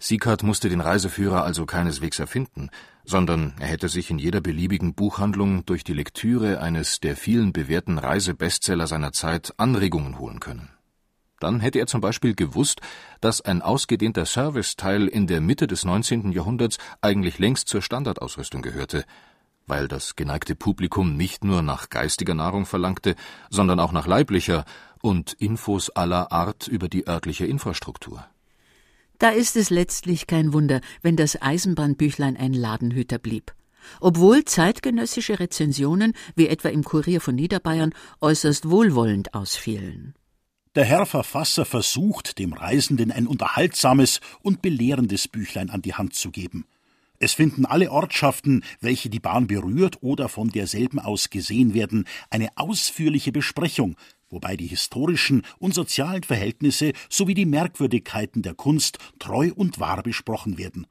Siekert 0.00 0.42
musste 0.42 0.68
den 0.68 0.80
Reiseführer 0.80 1.44
also 1.44 1.66
keineswegs 1.66 2.18
erfinden, 2.18 2.70
sondern 3.10 3.54
er 3.58 3.66
hätte 3.66 3.88
sich 3.88 4.08
in 4.10 4.18
jeder 4.18 4.40
beliebigen 4.40 4.94
Buchhandlung 4.94 5.66
durch 5.66 5.82
die 5.82 5.92
Lektüre 5.92 6.60
eines 6.60 7.00
der 7.00 7.16
vielen 7.16 7.52
bewährten 7.52 7.98
Reisebestseller 7.98 8.86
seiner 8.86 9.12
Zeit 9.12 9.52
Anregungen 9.56 10.18
holen 10.18 10.38
können. 10.38 10.70
Dann 11.40 11.58
hätte 11.58 11.80
er 11.80 11.86
zum 11.86 12.00
Beispiel 12.00 12.34
gewusst, 12.34 12.80
dass 13.20 13.40
ein 13.40 13.62
ausgedehnter 13.62 14.26
Serviceteil 14.26 15.08
in 15.08 15.26
der 15.26 15.40
Mitte 15.40 15.66
des 15.66 15.84
19. 15.84 16.30
Jahrhunderts 16.30 16.78
eigentlich 17.00 17.38
längst 17.38 17.68
zur 17.68 17.82
Standardausrüstung 17.82 18.62
gehörte, 18.62 19.04
weil 19.66 19.88
das 19.88 20.14
geneigte 20.14 20.54
Publikum 20.54 21.16
nicht 21.16 21.42
nur 21.42 21.62
nach 21.62 21.88
geistiger 21.88 22.34
Nahrung 22.34 22.64
verlangte, 22.64 23.16
sondern 23.48 23.80
auch 23.80 23.92
nach 23.92 24.06
leiblicher 24.06 24.64
und 25.02 25.32
Infos 25.32 25.90
aller 25.90 26.30
Art 26.30 26.68
über 26.68 26.88
die 26.88 27.08
örtliche 27.08 27.46
Infrastruktur. 27.46 28.24
Da 29.20 29.28
ist 29.28 29.54
es 29.54 29.68
letztlich 29.68 30.26
kein 30.26 30.54
Wunder, 30.54 30.80
wenn 31.02 31.14
das 31.14 31.40
Eisenbahnbüchlein 31.40 32.38
ein 32.38 32.54
Ladenhüter 32.54 33.18
blieb. 33.18 33.54
Obwohl 34.00 34.46
zeitgenössische 34.46 35.38
Rezensionen, 35.38 36.14
wie 36.36 36.48
etwa 36.48 36.70
im 36.70 36.82
Kurier 36.84 37.20
von 37.20 37.34
Niederbayern, 37.34 37.92
äußerst 38.22 38.70
wohlwollend 38.70 39.34
ausfielen. 39.34 40.14
Der 40.74 40.86
Herr 40.86 41.04
Verfasser 41.04 41.66
versucht, 41.66 42.38
dem 42.38 42.54
Reisenden 42.54 43.12
ein 43.12 43.26
unterhaltsames 43.26 44.20
und 44.40 44.62
belehrendes 44.62 45.28
Büchlein 45.28 45.68
an 45.68 45.82
die 45.82 45.94
Hand 45.94 46.14
zu 46.14 46.30
geben. 46.30 46.64
Es 47.18 47.34
finden 47.34 47.66
alle 47.66 47.90
Ortschaften, 47.90 48.64
welche 48.80 49.10
die 49.10 49.20
Bahn 49.20 49.46
berührt 49.46 50.02
oder 50.02 50.30
von 50.30 50.48
derselben 50.48 50.98
aus 50.98 51.28
gesehen 51.28 51.74
werden, 51.74 52.06
eine 52.30 52.48
ausführliche 52.56 53.32
Besprechung, 53.32 53.96
wobei 54.30 54.56
die 54.56 54.66
historischen 54.66 55.42
und 55.58 55.74
sozialen 55.74 56.22
Verhältnisse 56.22 56.92
sowie 57.08 57.34
die 57.34 57.46
Merkwürdigkeiten 57.46 58.42
der 58.42 58.54
Kunst 58.54 58.98
treu 59.18 59.50
und 59.54 59.80
wahr 59.80 60.02
besprochen 60.02 60.56
werden. 60.56 60.86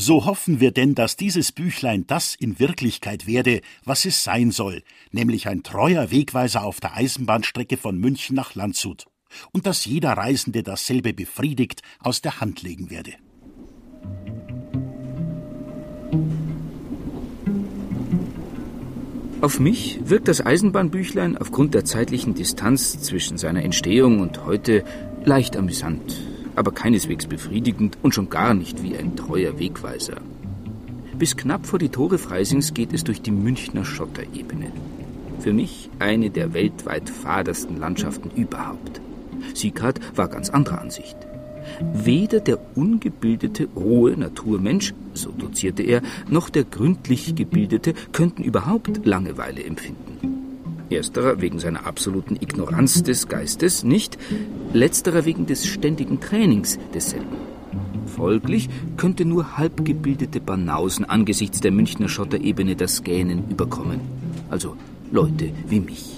So 0.00 0.26
hoffen 0.26 0.60
wir 0.60 0.70
denn, 0.70 0.94
dass 0.94 1.16
dieses 1.16 1.50
Büchlein 1.50 2.06
das 2.06 2.36
in 2.36 2.60
Wirklichkeit 2.60 3.26
werde, 3.26 3.62
was 3.84 4.04
es 4.04 4.22
sein 4.22 4.52
soll, 4.52 4.84
nämlich 5.10 5.48
ein 5.48 5.64
treuer 5.64 6.12
Wegweiser 6.12 6.62
auf 6.62 6.78
der 6.78 6.94
Eisenbahnstrecke 6.94 7.76
von 7.76 7.98
München 7.98 8.36
nach 8.36 8.54
Landshut, 8.54 9.06
und 9.50 9.66
dass 9.66 9.86
jeder 9.86 10.12
Reisende 10.12 10.62
dasselbe 10.62 11.12
befriedigt 11.12 11.82
aus 11.98 12.20
der 12.20 12.40
Hand 12.40 12.62
legen 12.62 12.90
werde. 12.90 13.14
Auf 19.40 19.60
mich 19.60 20.00
wirkt 20.04 20.26
das 20.26 20.44
Eisenbahnbüchlein 20.44 21.38
aufgrund 21.38 21.72
der 21.72 21.84
zeitlichen 21.84 22.34
Distanz 22.34 23.00
zwischen 23.00 23.38
seiner 23.38 23.62
Entstehung 23.62 24.18
und 24.18 24.44
heute 24.44 24.82
leicht 25.24 25.56
amüsant, 25.56 26.20
aber 26.56 26.72
keineswegs 26.72 27.26
befriedigend 27.26 27.98
und 28.02 28.16
schon 28.16 28.30
gar 28.30 28.52
nicht 28.52 28.82
wie 28.82 28.96
ein 28.96 29.14
treuer 29.14 29.60
Wegweiser. 29.60 30.16
Bis 31.16 31.36
knapp 31.36 31.66
vor 31.66 31.78
die 31.78 31.88
Tore 31.88 32.18
Freisings 32.18 32.74
geht 32.74 32.92
es 32.92 33.04
durch 33.04 33.22
die 33.22 33.30
Münchner 33.30 33.84
Schotterebene. 33.84 34.72
Für 35.38 35.52
mich 35.52 35.88
eine 36.00 36.30
der 36.30 36.52
weltweit 36.52 37.08
fadersten 37.08 37.78
Landschaften 37.78 38.32
überhaupt. 38.34 39.00
Sieghardt 39.54 40.00
war 40.16 40.26
ganz 40.26 40.50
anderer 40.50 40.80
Ansicht. 40.80 41.16
Weder 41.92 42.40
der 42.40 42.58
ungebildete, 42.76 43.68
rohe 43.76 44.16
Naturmensch, 44.16 44.94
so 45.14 45.30
dozierte 45.30 45.82
er, 45.82 46.02
noch 46.28 46.50
der 46.50 46.64
gründlich 46.64 47.34
gebildete 47.34 47.94
könnten 48.12 48.42
überhaupt 48.42 49.06
Langeweile 49.06 49.64
empfinden. 49.64 50.08
Ersterer 50.90 51.40
wegen 51.40 51.58
seiner 51.58 51.86
absoluten 51.86 52.36
Ignoranz 52.36 53.02
des 53.02 53.28
Geistes 53.28 53.84
nicht, 53.84 54.18
letzterer 54.72 55.24
wegen 55.24 55.46
des 55.46 55.66
ständigen 55.66 56.20
Trainings 56.20 56.78
desselben. 56.94 57.36
Folglich 58.06 58.68
könnte 58.96 59.24
nur 59.24 59.58
halbgebildete 59.58 60.40
Banausen 60.40 61.04
angesichts 61.04 61.60
der 61.60 61.72
Münchner 61.72 62.08
Schotterebene 62.08 62.74
das 62.74 63.04
Gähnen 63.04 63.44
überkommen. 63.50 64.00
Also 64.50 64.76
Leute 65.12 65.50
wie 65.68 65.80
mich. 65.80 66.17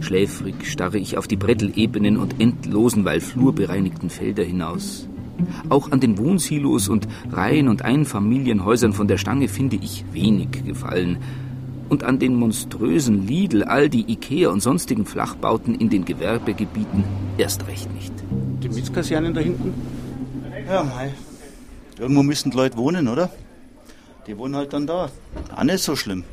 Schläfrig 0.00 0.70
starre 0.70 0.98
ich 0.98 1.18
auf 1.18 1.26
die 1.26 1.36
Brettelebenen 1.36 2.16
und 2.16 2.40
endlosen, 2.40 3.04
weil 3.04 3.20
flurbereinigten 3.20 4.10
Felder 4.10 4.44
hinaus. 4.44 5.08
Auch 5.68 5.90
an 5.92 6.00
den 6.00 6.18
Wohnsilos 6.18 6.88
und 6.88 7.06
Reihen- 7.30 7.68
und 7.68 7.82
Einfamilienhäusern 7.82 8.92
von 8.92 9.08
der 9.08 9.18
Stange 9.18 9.48
finde 9.48 9.76
ich 9.76 10.04
wenig 10.12 10.64
Gefallen. 10.64 11.18
Und 11.88 12.04
an 12.04 12.18
den 12.18 12.34
monströsen 12.34 13.26
Lidl, 13.26 13.64
Aldi, 13.64 14.04
Ikea 14.08 14.50
und 14.50 14.60
sonstigen 14.60 15.06
Flachbauten 15.06 15.74
in 15.74 15.88
den 15.88 16.04
Gewerbegebieten 16.04 17.04
erst 17.38 17.66
recht 17.66 17.92
nicht. 17.94 18.12
Die 18.62 18.68
Mietskasernen 18.68 19.32
da 19.32 19.40
hinten? 19.40 19.72
Ja, 20.68 20.82
mei. 20.82 21.14
Irgendwo 21.98 22.22
müssen 22.22 22.50
die 22.50 22.56
Leute 22.56 22.76
wohnen, 22.76 23.08
oder? 23.08 23.30
Die 24.26 24.36
wohnen 24.36 24.54
halt 24.56 24.72
dann 24.72 24.86
da. 24.86 25.08
Auch 25.56 25.64
nicht 25.64 25.82
so 25.82 25.96
schlimm. 25.96 26.24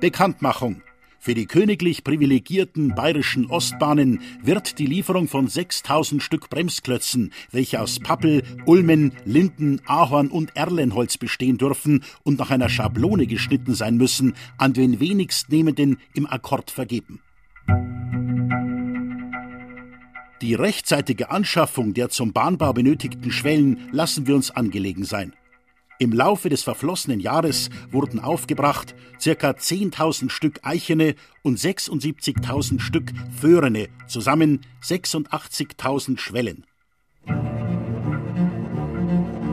Bekanntmachung. 0.00 0.82
Für 1.24 1.34
die 1.34 1.46
königlich 1.46 2.02
privilegierten 2.02 2.96
bayerischen 2.96 3.46
Ostbahnen 3.46 4.22
wird 4.42 4.80
die 4.80 4.86
Lieferung 4.86 5.28
von 5.28 5.46
6000 5.46 6.20
Stück 6.20 6.50
Bremsklötzen, 6.50 7.32
welche 7.52 7.80
aus 7.80 8.00
Pappel, 8.00 8.42
Ulmen, 8.66 9.12
Linden, 9.24 9.80
Ahorn 9.86 10.32
und 10.32 10.56
Erlenholz 10.56 11.18
bestehen 11.18 11.58
dürfen 11.58 12.02
und 12.24 12.40
nach 12.40 12.50
einer 12.50 12.68
Schablone 12.68 13.28
geschnitten 13.28 13.74
sein 13.74 13.98
müssen, 13.98 14.34
an 14.58 14.72
den 14.72 14.98
wenigstnehmenden 14.98 15.98
im 16.12 16.26
Akkord 16.26 16.72
vergeben. 16.72 17.20
Die 20.42 20.54
rechtzeitige 20.54 21.30
Anschaffung 21.30 21.94
der 21.94 22.08
zum 22.08 22.32
Bahnbau 22.32 22.72
benötigten 22.72 23.30
Schwellen 23.30 23.88
lassen 23.92 24.26
wir 24.26 24.34
uns 24.34 24.50
angelegen 24.50 25.04
sein. 25.04 25.34
Im 26.02 26.12
Laufe 26.12 26.48
des 26.48 26.64
verflossenen 26.64 27.20
Jahres 27.20 27.70
wurden 27.92 28.18
aufgebracht 28.18 28.96
ca. 29.22 29.50
10.000 29.50 30.30
Stück 30.30 30.58
Eichene 30.64 31.14
und 31.42 31.60
76.000 31.60 32.80
Stück 32.80 33.12
Föhrene, 33.40 33.86
zusammen 34.08 34.62
86.000 34.82 36.18
Schwellen. 36.18 36.66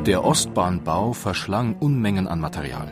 Der 0.07 0.25
Ostbahnbau 0.25 1.13
verschlang 1.13 1.75
Unmengen 1.75 2.27
an 2.27 2.39
Material. 2.39 2.91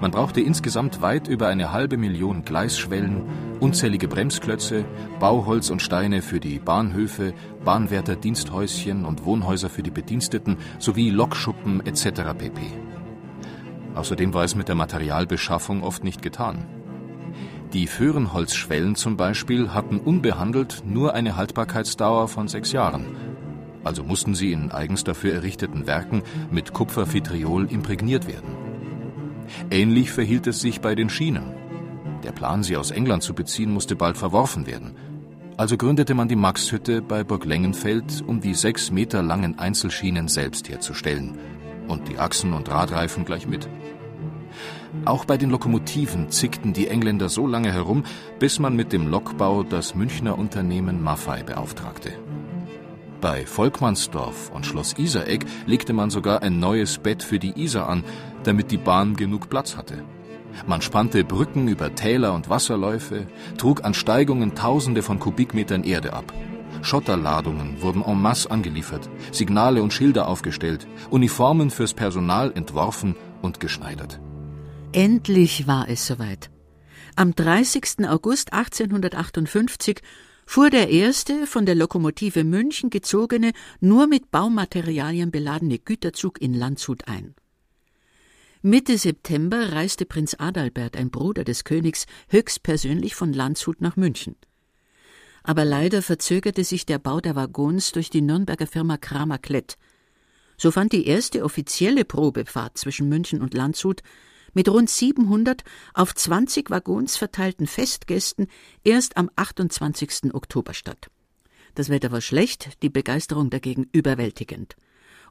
Man 0.00 0.10
brauchte 0.10 0.40
insgesamt 0.40 1.02
weit 1.02 1.28
über 1.28 1.48
eine 1.48 1.72
halbe 1.72 1.96
Million 1.96 2.44
Gleisschwellen, 2.44 3.22
unzählige 3.60 4.08
Bremsklötze, 4.08 4.84
Bauholz 5.20 5.70
und 5.70 5.82
Steine 5.82 6.22
für 6.22 6.40
die 6.40 6.58
Bahnhöfe, 6.58 7.34
Bahnwärterdiensthäuschen 7.64 9.04
und 9.04 9.24
Wohnhäuser 9.24 9.70
für 9.70 9.82
die 9.82 9.90
Bediensteten 9.90 10.58
sowie 10.78 11.10
Lokschuppen 11.10 11.84
etc. 11.86 12.22
pp. 12.36 12.60
Außerdem 13.94 14.34
war 14.34 14.44
es 14.44 14.54
mit 14.54 14.68
der 14.68 14.74
Materialbeschaffung 14.74 15.82
oft 15.82 16.02
nicht 16.02 16.20
getan. 16.22 16.66
Die 17.72 17.86
Föhrenholzschwellen 17.86 18.94
zum 18.94 19.16
Beispiel 19.16 19.72
hatten 19.72 19.98
unbehandelt 19.98 20.82
nur 20.86 21.14
eine 21.14 21.36
Haltbarkeitsdauer 21.36 22.28
von 22.28 22.48
sechs 22.48 22.72
Jahren. 22.72 23.04
Also 23.82 24.02
mussten 24.02 24.34
sie 24.34 24.52
in 24.52 24.70
eigens 24.70 25.04
dafür 25.04 25.34
errichteten 25.34 25.86
Werken 25.86 26.22
mit 26.50 26.72
Kupfervitriol 26.72 27.66
imprägniert 27.66 28.26
werden. 28.26 28.63
Ähnlich 29.70 30.10
verhielt 30.10 30.46
es 30.46 30.60
sich 30.60 30.80
bei 30.80 30.94
den 30.94 31.08
Schienen. 31.08 31.54
Der 32.22 32.32
Plan, 32.32 32.62
sie 32.62 32.76
aus 32.76 32.90
England 32.90 33.22
zu 33.22 33.34
beziehen, 33.34 33.72
musste 33.72 33.96
bald 33.96 34.16
verworfen 34.16 34.66
werden. 34.66 34.96
Also 35.56 35.76
gründete 35.76 36.14
man 36.14 36.28
die 36.28 36.36
Maxhütte 36.36 37.02
bei 37.02 37.22
Burg 37.22 37.44
Lengenfeld, 37.44 38.24
um 38.26 38.40
die 38.40 38.54
sechs 38.54 38.90
Meter 38.90 39.22
langen 39.22 39.58
Einzelschienen 39.58 40.28
selbst 40.28 40.68
herzustellen. 40.68 41.38
Und 41.86 42.08
die 42.08 42.18
Achsen 42.18 42.54
und 42.54 42.68
Radreifen 42.70 43.24
gleich 43.24 43.46
mit. 43.46 43.68
Auch 45.04 45.24
bei 45.24 45.36
den 45.36 45.50
Lokomotiven 45.50 46.30
zickten 46.30 46.72
die 46.72 46.88
Engländer 46.88 47.28
so 47.28 47.46
lange 47.46 47.72
herum, 47.72 48.04
bis 48.38 48.58
man 48.58 48.74
mit 48.74 48.92
dem 48.92 49.08
Lokbau 49.08 49.62
das 49.62 49.94
Münchner 49.94 50.38
Unternehmen 50.38 51.02
Maffei 51.02 51.42
beauftragte. 51.42 52.12
Bei 53.20 53.46
Volkmannsdorf 53.46 54.50
und 54.50 54.66
Schloss 54.66 54.94
Isareck 54.98 55.46
legte 55.66 55.92
man 55.92 56.10
sogar 56.10 56.42
ein 56.42 56.58
neues 56.58 56.98
Bett 56.98 57.22
für 57.22 57.38
die 57.38 57.58
Isar 57.58 57.88
an, 57.88 58.04
damit 58.46 58.70
die 58.70 58.78
Bahn 58.78 59.16
genug 59.16 59.48
Platz 59.48 59.76
hatte. 59.76 60.04
Man 60.66 60.82
spannte 60.82 61.24
Brücken 61.24 61.68
über 61.68 61.94
Täler 61.94 62.34
und 62.34 62.48
Wasserläufe, 62.48 63.26
trug 63.58 63.84
an 63.84 63.94
Steigungen 63.94 64.54
Tausende 64.54 65.02
von 65.02 65.18
Kubikmetern 65.18 65.84
Erde 65.84 66.12
ab. 66.12 66.32
Schotterladungen 66.82 67.80
wurden 67.82 68.02
en 68.02 68.20
masse 68.20 68.50
angeliefert, 68.50 69.08
Signale 69.32 69.82
und 69.82 69.92
Schilder 69.92 70.28
aufgestellt, 70.28 70.86
Uniformen 71.10 71.70
fürs 71.70 71.94
Personal 71.94 72.52
entworfen 72.54 73.16
und 73.42 73.60
geschneidert. 73.60 74.20
Endlich 74.92 75.66
war 75.66 75.88
es 75.88 76.06
soweit. 76.06 76.50
Am 77.16 77.34
30. 77.34 78.08
August 78.08 78.52
1858 78.52 80.00
fuhr 80.46 80.70
der 80.70 80.90
erste 80.90 81.46
von 81.46 81.64
der 81.64 81.74
Lokomotive 81.74 82.44
München 82.44 82.90
gezogene, 82.90 83.52
nur 83.80 84.06
mit 84.06 84.30
Baumaterialien 84.30 85.30
beladene 85.30 85.78
Güterzug 85.78 86.40
in 86.40 86.54
Landshut 86.54 87.08
ein. 87.08 87.34
Mitte 88.66 88.96
September 88.96 89.72
reiste 89.72 90.06
Prinz 90.06 90.36
Adalbert, 90.38 90.96
ein 90.96 91.10
Bruder 91.10 91.44
des 91.44 91.64
Königs, 91.64 92.06
höchstpersönlich 92.28 93.14
von 93.14 93.34
Landshut 93.34 93.82
nach 93.82 93.96
München. 93.96 94.36
Aber 95.42 95.66
leider 95.66 96.00
verzögerte 96.00 96.64
sich 96.64 96.86
der 96.86 96.98
Bau 96.98 97.20
der 97.20 97.36
Waggons 97.36 97.92
durch 97.92 98.08
die 98.08 98.22
Nürnberger 98.22 98.66
Firma 98.66 98.96
Kramer 98.96 99.36
Klett. 99.36 99.76
So 100.56 100.70
fand 100.70 100.94
die 100.94 101.06
erste 101.06 101.44
offizielle 101.44 102.06
Probefahrt 102.06 102.78
zwischen 102.78 103.06
München 103.10 103.42
und 103.42 103.52
Landshut 103.52 104.00
mit 104.54 104.70
rund 104.70 104.88
700 104.88 105.62
auf 105.92 106.14
20 106.14 106.70
Waggons 106.70 107.18
verteilten 107.18 107.66
Festgästen 107.66 108.46
erst 108.82 109.18
am 109.18 109.28
28. 109.36 110.32
Oktober 110.32 110.72
statt. 110.72 111.10
Das 111.74 111.90
Wetter 111.90 112.12
war 112.12 112.22
schlecht, 112.22 112.82
die 112.82 112.88
Begeisterung 112.88 113.50
dagegen 113.50 113.90
überwältigend 113.92 114.74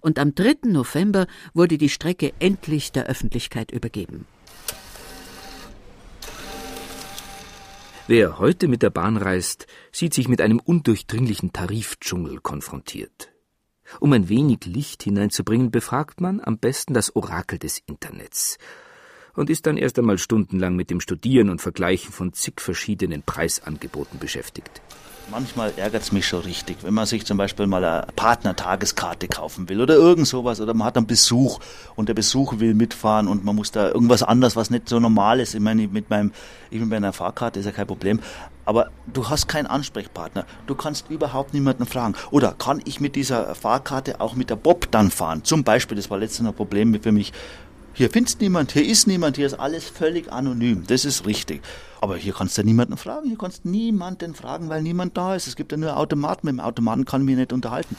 und 0.03 0.19
am 0.19 0.35
3. 0.35 0.57
November 0.65 1.27
wurde 1.53 1.77
die 1.77 1.89
Strecke 1.89 2.33
endlich 2.39 2.91
der 2.91 3.07
Öffentlichkeit 3.07 3.71
übergeben. 3.71 4.25
Wer 8.07 8.37
heute 8.37 8.67
mit 8.67 8.83
der 8.83 8.89
Bahn 8.89 9.15
reist, 9.15 9.65
sieht 9.93 10.13
sich 10.13 10.27
mit 10.27 10.41
einem 10.41 10.59
undurchdringlichen 10.59 11.53
Tarifdschungel 11.53 12.41
konfrontiert. 12.41 13.31
Um 14.01 14.11
ein 14.11 14.27
wenig 14.27 14.65
Licht 14.65 15.03
hineinzubringen, 15.03 15.71
befragt 15.71 16.19
man 16.19 16.41
am 16.41 16.57
besten 16.57 16.93
das 16.93 17.15
Orakel 17.15 17.59
des 17.59 17.81
Internets 17.85 18.57
und 19.35 19.49
ist 19.49 19.65
dann 19.65 19.77
erst 19.77 19.97
einmal 19.97 20.17
stundenlang 20.17 20.75
mit 20.75 20.89
dem 20.89 20.99
Studieren 20.99 21.49
und 21.49 21.61
Vergleichen 21.61 22.11
von 22.11 22.33
zig 22.33 22.59
verschiedenen 22.59 23.23
Preisangeboten 23.23 24.19
beschäftigt. 24.19 24.81
Manchmal 25.31 25.71
ärgert 25.77 26.03
es 26.03 26.11
mich 26.11 26.27
schon 26.27 26.41
richtig, 26.41 26.77
wenn 26.81 26.93
man 26.93 27.05
sich 27.05 27.25
zum 27.25 27.37
Beispiel 27.37 27.65
mal 27.65 27.83
eine 27.83 28.05
Partnertageskarte 28.15 29.27
kaufen 29.29 29.69
will 29.69 29.79
oder 29.81 29.95
irgend 29.95 30.27
sowas 30.27 30.59
oder 30.59 30.73
man 30.73 30.85
hat 30.85 30.97
einen 30.97 31.07
Besuch 31.07 31.59
und 31.95 32.09
der 32.09 32.13
Besuch 32.13 32.59
will 32.59 32.73
mitfahren 32.73 33.27
und 33.27 33.45
man 33.45 33.55
muss 33.55 33.71
da 33.71 33.87
irgendwas 33.87 34.21
anderes, 34.21 34.55
was 34.55 34.69
nicht 34.69 34.89
so 34.89 34.99
normal 34.99 35.39
ist. 35.39 35.55
Ich 35.55 35.61
meine, 35.61 35.87
mit 35.87 36.09
meinem, 36.09 36.33
ich 36.69 36.79
bin 36.79 36.89
bei 36.89 36.97
einer 36.97 37.13
Fahrkarte, 37.13 37.59
ist 37.59 37.65
ja 37.65 37.71
kein 37.71 37.87
Problem. 37.87 38.19
Aber 38.65 38.91
du 39.11 39.29
hast 39.29 39.47
keinen 39.47 39.65
Ansprechpartner. 39.65 40.45
Du 40.67 40.75
kannst 40.75 41.09
überhaupt 41.09 41.53
niemanden 41.53 41.85
fragen. 41.85 42.15
Oder 42.31 42.53
kann 42.53 42.81
ich 42.85 42.99
mit 42.99 43.15
dieser 43.15 43.55
Fahrkarte 43.55 44.21
auch 44.21 44.35
mit 44.35 44.49
der 44.49 44.55
Bob 44.55 44.91
dann 44.91 45.09
fahren? 45.09 45.43
Zum 45.43 45.63
Beispiel, 45.63 45.97
das 45.97 46.09
war 46.09 46.17
letztens 46.17 46.49
ein 46.49 46.55
Problem 46.55 47.01
für 47.01 47.11
mich. 47.11 47.33
Hier 47.93 48.09
findest 48.09 48.41
niemand, 48.41 48.71
hier 48.71 48.85
ist 48.85 49.05
niemand, 49.05 49.35
hier 49.35 49.45
ist 49.45 49.53
alles 49.53 49.87
völlig 49.87 50.31
anonym. 50.31 50.83
Das 50.87 51.05
ist 51.05 51.27
richtig. 51.27 51.61
Aber 52.03 52.17
hier 52.17 52.33
kannst 52.33 52.57
du 52.57 52.63
niemanden 52.63 52.97
fragen, 52.97 53.29
hier 53.29 53.37
kannst 53.37 53.63
du 53.63 53.69
niemanden 53.69 54.35
fragen, 54.35 54.67
weil 54.67 54.81
niemand 54.81 55.15
da 55.15 55.35
ist. 55.35 55.47
Es 55.47 55.55
gibt 55.55 55.71
ja 55.71 55.77
nur 55.77 55.95
Automaten, 55.95 56.47
mit 56.47 56.55
dem 56.55 56.59
Automaten 56.59 57.05
kann 57.05 57.21
ich 57.21 57.25
mich 57.27 57.37
nicht 57.37 57.53
unterhalten. 57.53 57.95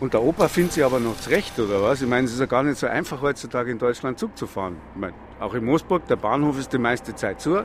Und 0.00 0.12
der 0.12 0.22
Opa 0.22 0.48
findet 0.48 0.74
sie 0.74 0.82
aber 0.82 1.00
noch 1.00 1.18
zurecht, 1.18 1.58
oder 1.58 1.80
was? 1.80 2.02
Ich 2.02 2.08
meine, 2.08 2.26
es 2.26 2.34
ist 2.34 2.40
ja 2.40 2.44
gar 2.44 2.62
nicht 2.62 2.76
so 2.76 2.86
einfach 2.86 3.22
heutzutage 3.22 3.70
in 3.70 3.78
Deutschland 3.78 4.18
Zug 4.18 4.36
zu 4.36 4.46
fahren. 4.46 4.76
Ich 4.92 5.00
meine, 5.00 5.14
auch 5.40 5.54
in 5.54 5.64
Moosburg, 5.64 6.06
der 6.08 6.16
Bahnhof 6.16 6.58
ist 6.58 6.74
die 6.74 6.78
meiste 6.78 7.14
Zeit 7.14 7.40
zu. 7.40 7.64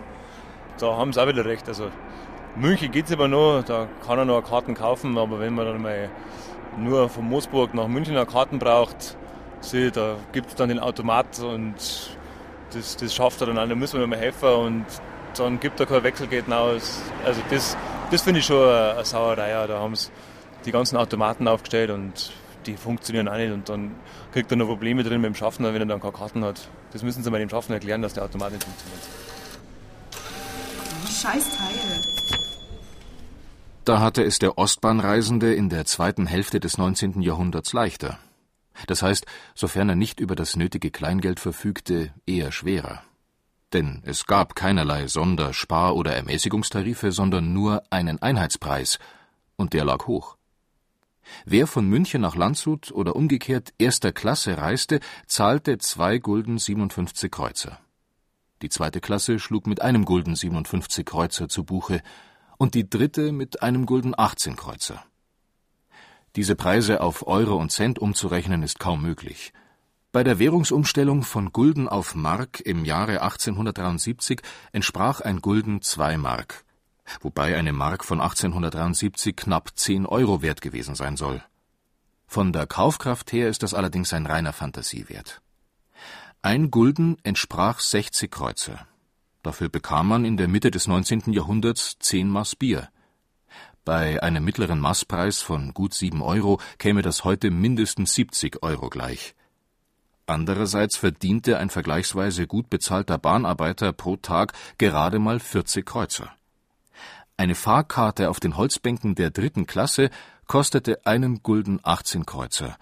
Da 0.78 0.96
haben 0.96 1.12
sie 1.12 1.22
auch 1.22 1.28
wieder 1.28 1.44
recht. 1.44 1.68
Also 1.68 1.90
München 2.56 2.90
geht 2.90 3.08
es 3.08 3.12
aber 3.12 3.28
noch, 3.28 3.62
da 3.64 3.90
kann 4.08 4.20
er 4.20 4.24
noch 4.24 4.42
Karten 4.42 4.74
kaufen, 4.74 5.18
aber 5.18 5.42
wenn 5.42 5.54
man 5.54 5.66
dann 5.66 5.82
mal 5.82 6.10
nur 6.78 7.10
von 7.10 7.26
Moosburg 7.26 7.74
nach 7.74 7.90
München 7.90 8.16
eine 8.16 8.26
Karten 8.26 8.58
braucht, 8.58 9.18
See, 9.60 9.92
da 9.92 10.16
gibt 10.32 10.48
es 10.48 10.56
dann 10.56 10.70
den 10.70 10.80
Automat 10.80 11.40
und 11.42 11.76
das, 12.72 12.96
das 12.96 13.14
schafft 13.14 13.42
er 13.42 13.48
dann 13.48 13.58
auch, 13.58 13.68
da 13.68 13.76
müssen 13.76 14.00
wir 14.00 14.08
mal 14.08 14.18
helfen 14.18 14.48
und 14.48 14.86
dann 15.40 15.60
gibt 15.60 15.80
er 15.80 15.86
kein 15.86 16.04
Wechselgeld 16.04 16.52
aus. 16.52 17.02
Also 17.26 17.42
das, 17.50 17.78
das 18.12 18.22
finde 18.22 18.40
ich 18.40 18.46
schon 18.46 18.68
eine, 18.68 18.94
eine 18.94 19.06
Sauerei. 19.06 19.50
Ja. 19.50 19.68
Da 19.68 19.80
haben 19.80 19.96
sie 19.96 20.10
die 20.66 20.72
ganzen 20.72 20.98
Automaten 20.98 21.48
aufgestellt 21.48 21.90
und 21.90 22.32
die 22.66 22.76
funktionieren 22.76 23.28
auch 23.28 23.38
nicht 23.38 23.52
und 23.52 23.70
dann 23.70 23.96
kriegt 24.32 24.52
er 24.52 24.58
noch 24.58 24.68
Probleme 24.68 25.04
drin 25.04 25.22
mit 25.22 25.30
dem 25.30 25.36
Schaffner, 25.36 25.74
wenn 25.74 25.82
er 25.82 25.88
dann 25.88 26.02
keine 26.02 26.14
Karten 26.14 26.44
hat. 26.44 26.70
Das 26.92 27.04
müssen 27.04 27.24
sie 27.24 27.32
mal 27.32 27.40
dem 27.40 27.50
Schaffner 27.50 27.76
erklären, 27.76 28.02
dass 28.02 28.14
der 28.14 28.24
Automat 28.24 28.52
nicht 28.52 28.64
funktioniert. 28.64 29.02
Scheiß 31.08 31.58
Teil. 31.58 32.20
Da 33.86 34.00
hatte 34.00 34.24
es 34.24 34.40
der 34.40 34.58
Ostbahnreisende 34.58 35.54
in 35.54 35.70
der 35.70 35.86
zweiten 35.86 36.28
Hälfte 36.28 36.60
des 36.60 36.78
19. 36.78 37.22
Jahrhunderts 37.22 37.74
leichter. 37.74 38.20
Das 38.88 39.02
heißt, 39.02 39.26
sofern 39.56 39.90
er 39.90 39.96
nicht 39.96 40.20
über 40.20 40.36
das 40.36 40.56
nötige 40.56 40.92
Kleingeld 40.92 41.40
verfügte, 41.40 42.14
eher 42.26 42.52
schwerer. 42.52 43.02
Denn 43.74 44.02
es 44.06 44.26
gab 44.26 44.56
keinerlei 44.56 45.08
Sonder-, 45.08 45.54
Spar- 45.54 45.96
oder 45.96 46.16
Ermäßigungstarife, 46.16 47.12
sondern 47.12 47.54
nur 47.54 47.84
einen 47.90 48.22
Einheitspreis, 48.22 49.00
und 49.56 49.74
der 49.74 49.86
lag 49.86 50.08
hoch. 50.08 50.38
Wer 51.46 51.68
von 51.68 51.88
München 51.88 52.22
nach 52.22 52.36
Landshut 52.36 52.92
oder 52.92 53.16
umgekehrt 53.16 53.74
erster 53.78 54.12
Klasse 54.12 54.58
reiste, 54.58 55.00
zahlte 55.28 55.78
zwei 55.78 56.18
Gulden 56.18 56.58
57 56.58 57.32
Kreuzer. 57.32 57.80
Die 58.62 58.70
zweite 58.70 59.00
Klasse 59.00 59.40
schlug 59.40 59.68
mit 59.68 59.82
einem 59.82 60.06
Gulden 60.06 60.36
57 60.36 61.06
Kreuzer 61.06 61.48
zu 61.48 61.64
Buche 61.64 62.02
und 62.58 62.74
die 62.74 62.90
dritte 62.90 63.32
mit 63.32 63.62
einem 63.62 63.86
Gulden 63.86 64.14
18 64.18 64.56
Kreuzer. 64.56 65.04
Diese 66.36 66.56
Preise 66.56 67.02
auf 67.02 67.26
Euro 67.26 67.56
und 67.56 67.72
Cent 67.72 68.00
umzurechnen 68.00 68.64
ist 68.64 68.80
kaum 68.80 69.02
möglich. 69.02 69.54
Bei 70.12 70.24
der 70.24 70.40
Währungsumstellung 70.40 71.22
von 71.22 71.52
Gulden 71.52 71.88
auf 71.88 72.16
Mark 72.16 72.62
im 72.62 72.84
Jahre 72.84 73.22
1873 73.22 74.42
entsprach 74.72 75.22
ein 75.22 75.40
Gulden 75.40 75.84
zwei 75.84 76.18
Mark, 76.18 76.66
wobei 77.22 77.56
eine 77.56 77.74
Mark 77.74 78.04
von 78.04 78.20
1873 78.20 79.36
knapp 79.36 79.78
10 79.78 80.08
Euro 80.08 80.42
wert 80.42 80.62
gewesen 80.62 80.96
sein 80.96 81.16
soll. 81.16 81.44
Von 82.26 82.52
der 82.52 82.66
Kaufkraft 82.66 83.32
her 83.34 83.50
ist 83.50 83.62
das 83.62 83.76
allerdings 83.76 84.12
ein 84.12 84.26
reiner 84.26 84.52
Fantasiewert. 84.52 85.44
Ein 86.42 86.72
Gulden 86.72 87.18
entsprach 87.22 87.80
60 87.80 88.32
Kreuzer. 88.32 88.88
Dafür 89.44 89.70
bekam 89.70 90.08
man 90.08 90.26
in 90.26 90.38
der 90.38 90.48
Mitte 90.48 90.72
des 90.72 90.88
19. 90.88 91.34
Jahrhunderts 91.34 91.98
10 92.00 92.28
Maß 92.28 92.56
Bier. 92.56 92.90
Bei 93.86 94.24
einem 94.24 94.44
mittleren 94.44 94.80
Maßpreis 94.80 95.44
von 95.44 95.76
gut 95.76 95.94
sieben 95.94 96.24
Euro 96.24 96.60
käme 96.80 97.04
das 97.04 97.26
heute 97.26 97.52
mindestens 97.52 98.16
70 98.16 98.64
Euro 98.64 98.90
gleich. 98.90 99.36
Andererseits 100.30 100.96
verdiente 100.96 101.58
ein 101.58 101.72
vergleichsweise 101.72 102.46
gut 102.46 102.70
bezahlter 102.70 103.18
Bahnarbeiter 103.18 103.94
pro 103.94 104.16
Tag 104.16 104.54
gerade 104.78 105.18
mal 105.18 105.40
40 105.40 105.84
Kreuzer. 105.84 106.32
Eine 107.36 107.56
Fahrkarte 107.56 108.30
auf 108.30 108.40
den 108.40 108.56
Holzbänken 108.56 109.16
der 109.16 109.32
dritten 109.32 109.66
Klasse 109.66 110.12
kostete 110.46 111.04
einen 111.08 111.42
Gulden 111.42 111.80
18 111.82 112.28
Kreuzer, 112.28 112.78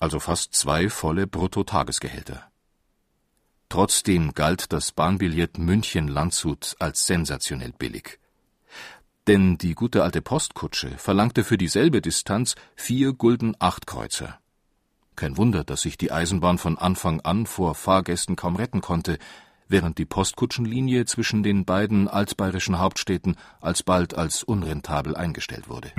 also 0.00 0.18
fast 0.18 0.52
zwei 0.52 0.90
volle 0.90 1.28
Bruttotagesgehälter. 1.28 2.50
Trotzdem 3.68 4.34
galt 4.34 4.72
das 4.72 4.90
Bahnbillett 4.90 5.58
München-Landshut 5.58 6.74
als 6.80 7.06
sensationell 7.06 7.72
billig. 7.78 8.18
Denn 9.28 9.58
die 9.58 9.74
gute 9.74 10.02
alte 10.02 10.22
Postkutsche 10.22 10.98
verlangte 10.98 11.44
für 11.44 11.56
dieselbe 11.56 12.00
Distanz 12.00 12.56
vier 12.74 13.12
Gulden 13.12 13.54
acht 13.60 13.86
Kreuzer. 13.86 14.39
Kein 15.16 15.36
Wunder, 15.36 15.64
dass 15.64 15.82
sich 15.82 15.98
die 15.98 16.12
Eisenbahn 16.12 16.58
von 16.58 16.78
Anfang 16.78 17.20
an 17.20 17.46
vor 17.46 17.74
Fahrgästen 17.74 18.36
kaum 18.36 18.56
retten 18.56 18.80
konnte, 18.80 19.18
während 19.68 19.98
die 19.98 20.04
Postkutschenlinie 20.04 21.04
zwischen 21.04 21.42
den 21.42 21.64
beiden 21.64 22.08
altbayerischen 22.08 22.78
Hauptstädten 22.78 23.36
alsbald 23.60 24.14
als 24.14 24.42
unrentabel 24.42 25.16
eingestellt 25.16 25.68
wurde. 25.68 25.92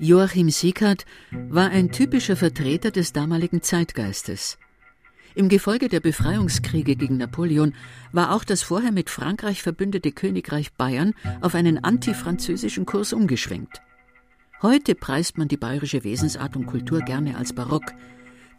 Joachim 0.00 0.50
Sickert 0.50 1.06
war 1.32 1.70
ein 1.70 1.90
typischer 1.90 2.36
Vertreter 2.36 2.92
des 2.92 3.12
damaligen 3.12 3.62
Zeitgeistes. 3.62 4.58
Im 5.34 5.48
Gefolge 5.48 5.88
der 5.88 6.00
Befreiungskriege 6.00 6.96
gegen 6.96 7.16
Napoleon 7.16 7.74
war 8.12 8.32
auch 8.32 8.44
das 8.44 8.62
vorher 8.62 8.92
mit 8.92 9.10
Frankreich 9.10 9.62
verbündete 9.62 10.12
Königreich 10.12 10.72
Bayern 10.72 11.14
auf 11.40 11.54
einen 11.54 11.82
antifranzösischen 11.82 12.86
Kurs 12.86 13.12
umgeschwenkt. 13.12 13.82
Heute 14.60 14.96
preist 14.96 15.38
man 15.38 15.46
die 15.46 15.56
bayerische 15.56 16.02
Wesensart 16.02 16.56
und 16.56 16.66
Kultur 16.66 17.00
gerne 17.00 17.36
als 17.36 17.52
barock, 17.52 17.94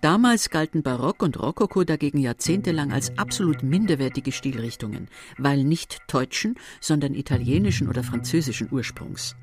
Damals 0.02 0.50
galten 0.50 0.82
Barock 0.82 1.22
und 1.22 1.38
Rokoko 1.38 1.84
dagegen 1.84 2.20
jahrzehntelang 2.20 2.93
als 2.93 3.18
absolut 3.18 3.64
minderwertige 3.64 4.32
Stilrichtungen, 4.32 5.10
weil 5.38 5.66
nicht 5.66 6.00
deutschen, 6.08 6.56
sondern 6.80 7.14
italienischen 7.14 7.89
oder 7.89 8.02
französischen 8.02 8.70
Ursprungs. 8.72 9.36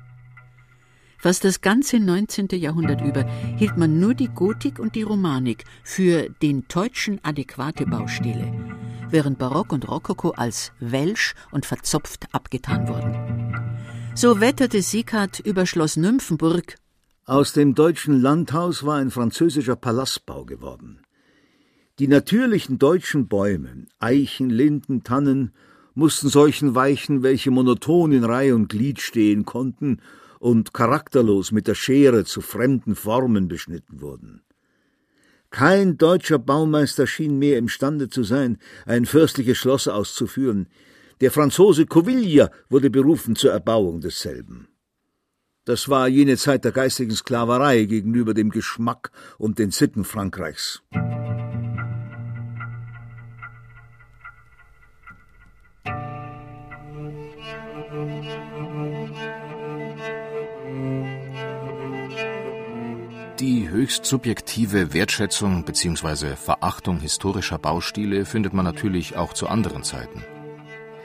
Fast 1.19 1.43
das 1.43 1.61
ganze 1.61 1.99
19. 1.99 2.47
Jahrhundert 2.53 3.01
über 3.01 3.25
hielt 3.57 3.77
man 3.77 3.99
nur 3.99 4.15
die 4.15 4.29
Gotik 4.29 4.79
und 4.79 4.95
die 4.95 5.03
Romanik 5.03 5.63
für 5.83 6.29
den 6.41 6.65
Deutschen 6.67 7.23
adäquate 7.23 7.85
Baustile, 7.85 8.51
während 9.11 9.37
Barock 9.37 9.73
und 9.73 9.87
Rokoko 9.87 10.31
als 10.31 10.71
welsch 10.79 11.35
und 11.51 11.67
verzopft 11.67 12.33
abgetan 12.33 12.87
wurden. 12.87 13.46
So 14.17 14.41
wetterte 14.41 14.81
Sieghard 14.81 15.41
über 15.41 15.67
Schloss 15.67 15.95
Nymphenburg 15.95 16.77
aus 17.25 17.53
dem 17.53 17.75
deutschen 17.75 18.19
Landhaus 18.19 18.83
war 18.83 18.95
ein 18.95 19.11
französischer 19.11 19.75
Palastbau 19.75 20.43
geworden. 20.43 21.01
Die 21.99 22.07
natürlichen 22.07 22.79
deutschen 22.79 23.27
Bäume, 23.27 23.85
Eichen, 23.99 24.49
Linden, 24.49 25.03
Tannen, 25.03 25.51
mussten 25.93 26.29
solchen 26.29 26.73
weichen, 26.73 27.21
welche 27.21 27.51
monoton 27.51 28.11
in 28.11 28.23
Reihe 28.23 28.55
und 28.55 28.69
Glied 28.69 29.01
stehen 29.01 29.45
konnten 29.45 30.01
und 30.39 30.73
charakterlos 30.73 31.51
mit 31.51 31.67
der 31.67 31.75
Schere 31.75 32.25
zu 32.25 32.41
fremden 32.41 32.95
Formen 32.95 33.47
beschnitten 33.47 34.01
wurden. 34.01 34.41
Kein 35.51 35.99
deutscher 35.99 36.39
Baumeister 36.39 37.05
schien 37.05 37.37
mehr 37.37 37.59
imstande 37.59 38.09
zu 38.09 38.23
sein, 38.23 38.57
ein 38.87 39.05
fürstliches 39.05 39.59
Schloss 39.59 39.87
auszuführen. 39.87 40.69
Der 41.19 41.31
Franzose 41.31 41.87
Coviglia 41.87 42.51
wurde 42.69 42.89
berufen 42.91 43.35
zur 43.35 43.51
Erbauung 43.51 44.01
desselben. 44.01 44.67
Das 45.65 45.89
war 45.89 46.07
jene 46.07 46.37
Zeit 46.37 46.63
der 46.63 46.71
geistigen 46.71 47.15
Sklaverei 47.15 47.85
gegenüber 47.85 48.33
dem 48.33 48.51
Geschmack 48.51 49.11
und 49.37 49.57
den 49.57 49.71
Sitten 49.71 50.05
Frankreichs. 50.05 50.83
Die 63.39 63.69
höchst 63.69 64.05
subjektive 64.05 64.93
Wertschätzung 64.93 65.65
bzw. 65.65 66.35
Verachtung 66.35 66.99
historischer 66.99 67.57
Baustile 67.57 68.25
findet 68.25 68.53
man 68.53 68.65
natürlich 68.65 69.15
auch 69.15 69.33
zu 69.33 69.47
anderen 69.47 69.83
Zeiten. 69.83 70.23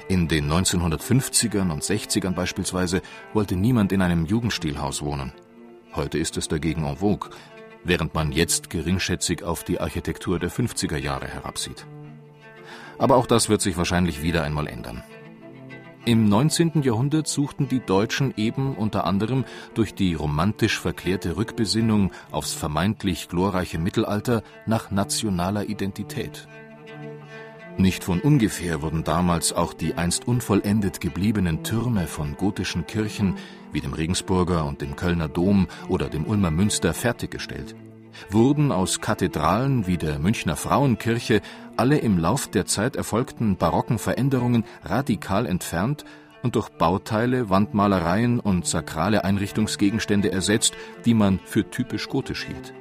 In 0.08 0.28
den 0.28 0.50
1950ern 0.50 1.70
und 1.70 1.82
60ern 1.82 2.32
beispielsweise 2.32 3.02
wollte 3.32 3.56
niemand 3.56 3.92
in 3.92 4.02
einem 4.02 4.26
Jugendstilhaus 4.26 5.02
wohnen. 5.02 5.32
Heute 5.94 6.18
ist 6.18 6.36
es 6.36 6.48
dagegen 6.48 6.84
en 6.84 6.96
vogue, 6.96 7.30
während 7.84 8.14
man 8.14 8.32
jetzt 8.32 8.70
geringschätzig 8.70 9.42
auf 9.42 9.64
die 9.64 9.80
Architektur 9.80 10.38
der 10.38 10.50
50er 10.50 10.96
Jahre 10.96 11.28
herabsieht. 11.28 11.86
Aber 12.98 13.16
auch 13.16 13.26
das 13.26 13.48
wird 13.48 13.60
sich 13.60 13.76
wahrscheinlich 13.76 14.22
wieder 14.22 14.42
einmal 14.42 14.66
ändern. 14.66 15.02
Im 16.04 16.28
19. 16.28 16.82
Jahrhundert 16.82 17.28
suchten 17.28 17.68
die 17.68 17.78
Deutschen 17.78 18.34
eben 18.36 18.74
unter 18.74 19.04
anderem 19.04 19.44
durch 19.74 19.94
die 19.94 20.14
romantisch 20.14 20.80
verklärte 20.80 21.36
Rückbesinnung 21.36 22.10
aufs 22.32 22.54
vermeintlich 22.54 23.28
glorreiche 23.28 23.78
Mittelalter 23.78 24.42
nach 24.66 24.90
nationaler 24.90 25.68
Identität. 25.68 26.48
Nicht 27.78 28.04
von 28.04 28.20
ungefähr 28.20 28.82
wurden 28.82 29.02
damals 29.02 29.52
auch 29.52 29.72
die 29.72 29.94
einst 29.94 30.28
unvollendet 30.28 31.00
gebliebenen 31.00 31.64
Türme 31.64 32.06
von 32.06 32.36
gotischen 32.36 32.86
Kirchen 32.86 33.36
wie 33.72 33.80
dem 33.80 33.94
Regensburger 33.94 34.66
und 34.66 34.82
dem 34.82 34.94
Kölner 34.94 35.28
Dom 35.28 35.66
oder 35.88 36.08
dem 36.08 36.26
Ulmer 36.26 36.50
Münster 36.50 36.92
fertiggestellt. 36.92 37.74
Wurden 38.30 38.72
aus 38.72 39.00
Kathedralen 39.00 39.86
wie 39.86 39.96
der 39.96 40.18
Münchner 40.18 40.56
Frauenkirche 40.56 41.40
alle 41.76 41.98
im 41.98 42.18
Lauf 42.18 42.46
der 42.48 42.66
Zeit 42.66 42.94
erfolgten 42.94 43.56
barocken 43.56 43.98
Veränderungen 43.98 44.64
radikal 44.84 45.46
entfernt 45.46 46.04
und 46.42 46.56
durch 46.56 46.68
Bauteile, 46.68 47.48
Wandmalereien 47.48 48.38
und 48.38 48.66
sakrale 48.66 49.24
Einrichtungsgegenstände 49.24 50.30
ersetzt, 50.30 50.74
die 51.04 51.14
man 51.14 51.40
für 51.44 51.70
typisch 51.70 52.08
gotisch 52.08 52.44
hielt. 52.44 52.74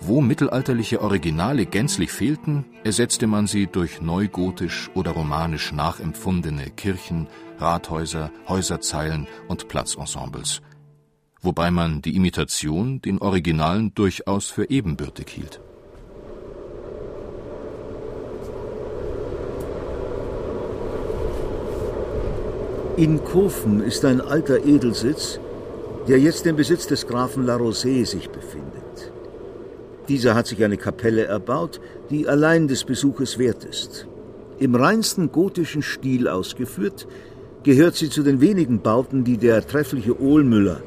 Wo 0.00 0.20
mittelalterliche 0.20 1.00
Originale 1.00 1.66
gänzlich 1.66 2.12
fehlten, 2.12 2.64
ersetzte 2.84 3.26
man 3.26 3.46
sie 3.46 3.66
durch 3.66 4.00
neugotisch 4.00 4.90
oder 4.94 5.12
romanisch 5.12 5.72
nachempfundene 5.72 6.70
Kirchen, 6.70 7.26
Rathäuser, 7.58 8.30
Häuserzeilen 8.46 9.26
und 9.48 9.68
Platzensembles, 9.68 10.60
wobei 11.40 11.70
man 11.70 12.02
die 12.02 12.14
Imitation 12.14 13.00
den 13.00 13.18
Originalen 13.18 13.94
durchaus 13.94 14.50
für 14.50 14.68
ebenbürtig 14.68 15.28
hielt. 15.28 15.60
In 22.98 23.22
Kofen 23.24 23.82
ist 23.82 24.04
ein 24.04 24.20
alter 24.22 24.64
Edelsitz, 24.64 25.38
der 26.08 26.18
jetzt 26.18 26.46
im 26.46 26.56
Besitz 26.56 26.86
des 26.86 27.06
Grafen 27.06 27.44
La 27.44 27.56
Rosée 27.56 28.06
sich 28.06 28.30
befindet. 28.30 28.65
Dieser 30.08 30.34
hat 30.34 30.46
sich 30.46 30.62
eine 30.62 30.76
Kapelle 30.76 31.24
erbaut, 31.24 31.80
die 32.10 32.28
allein 32.28 32.68
des 32.68 32.84
Besuches 32.84 33.38
wert 33.38 33.64
ist. 33.64 34.06
Im 34.58 34.74
reinsten 34.74 35.32
gotischen 35.32 35.82
Stil 35.82 36.28
ausgeführt, 36.28 37.06
gehört 37.64 37.96
sie 37.96 38.08
zu 38.08 38.22
den 38.22 38.40
wenigen 38.40 38.80
Bauten, 38.80 39.24
die 39.24 39.36
der 39.36 39.66
treffliche 39.66 40.20
Ohlmüller, 40.20 40.80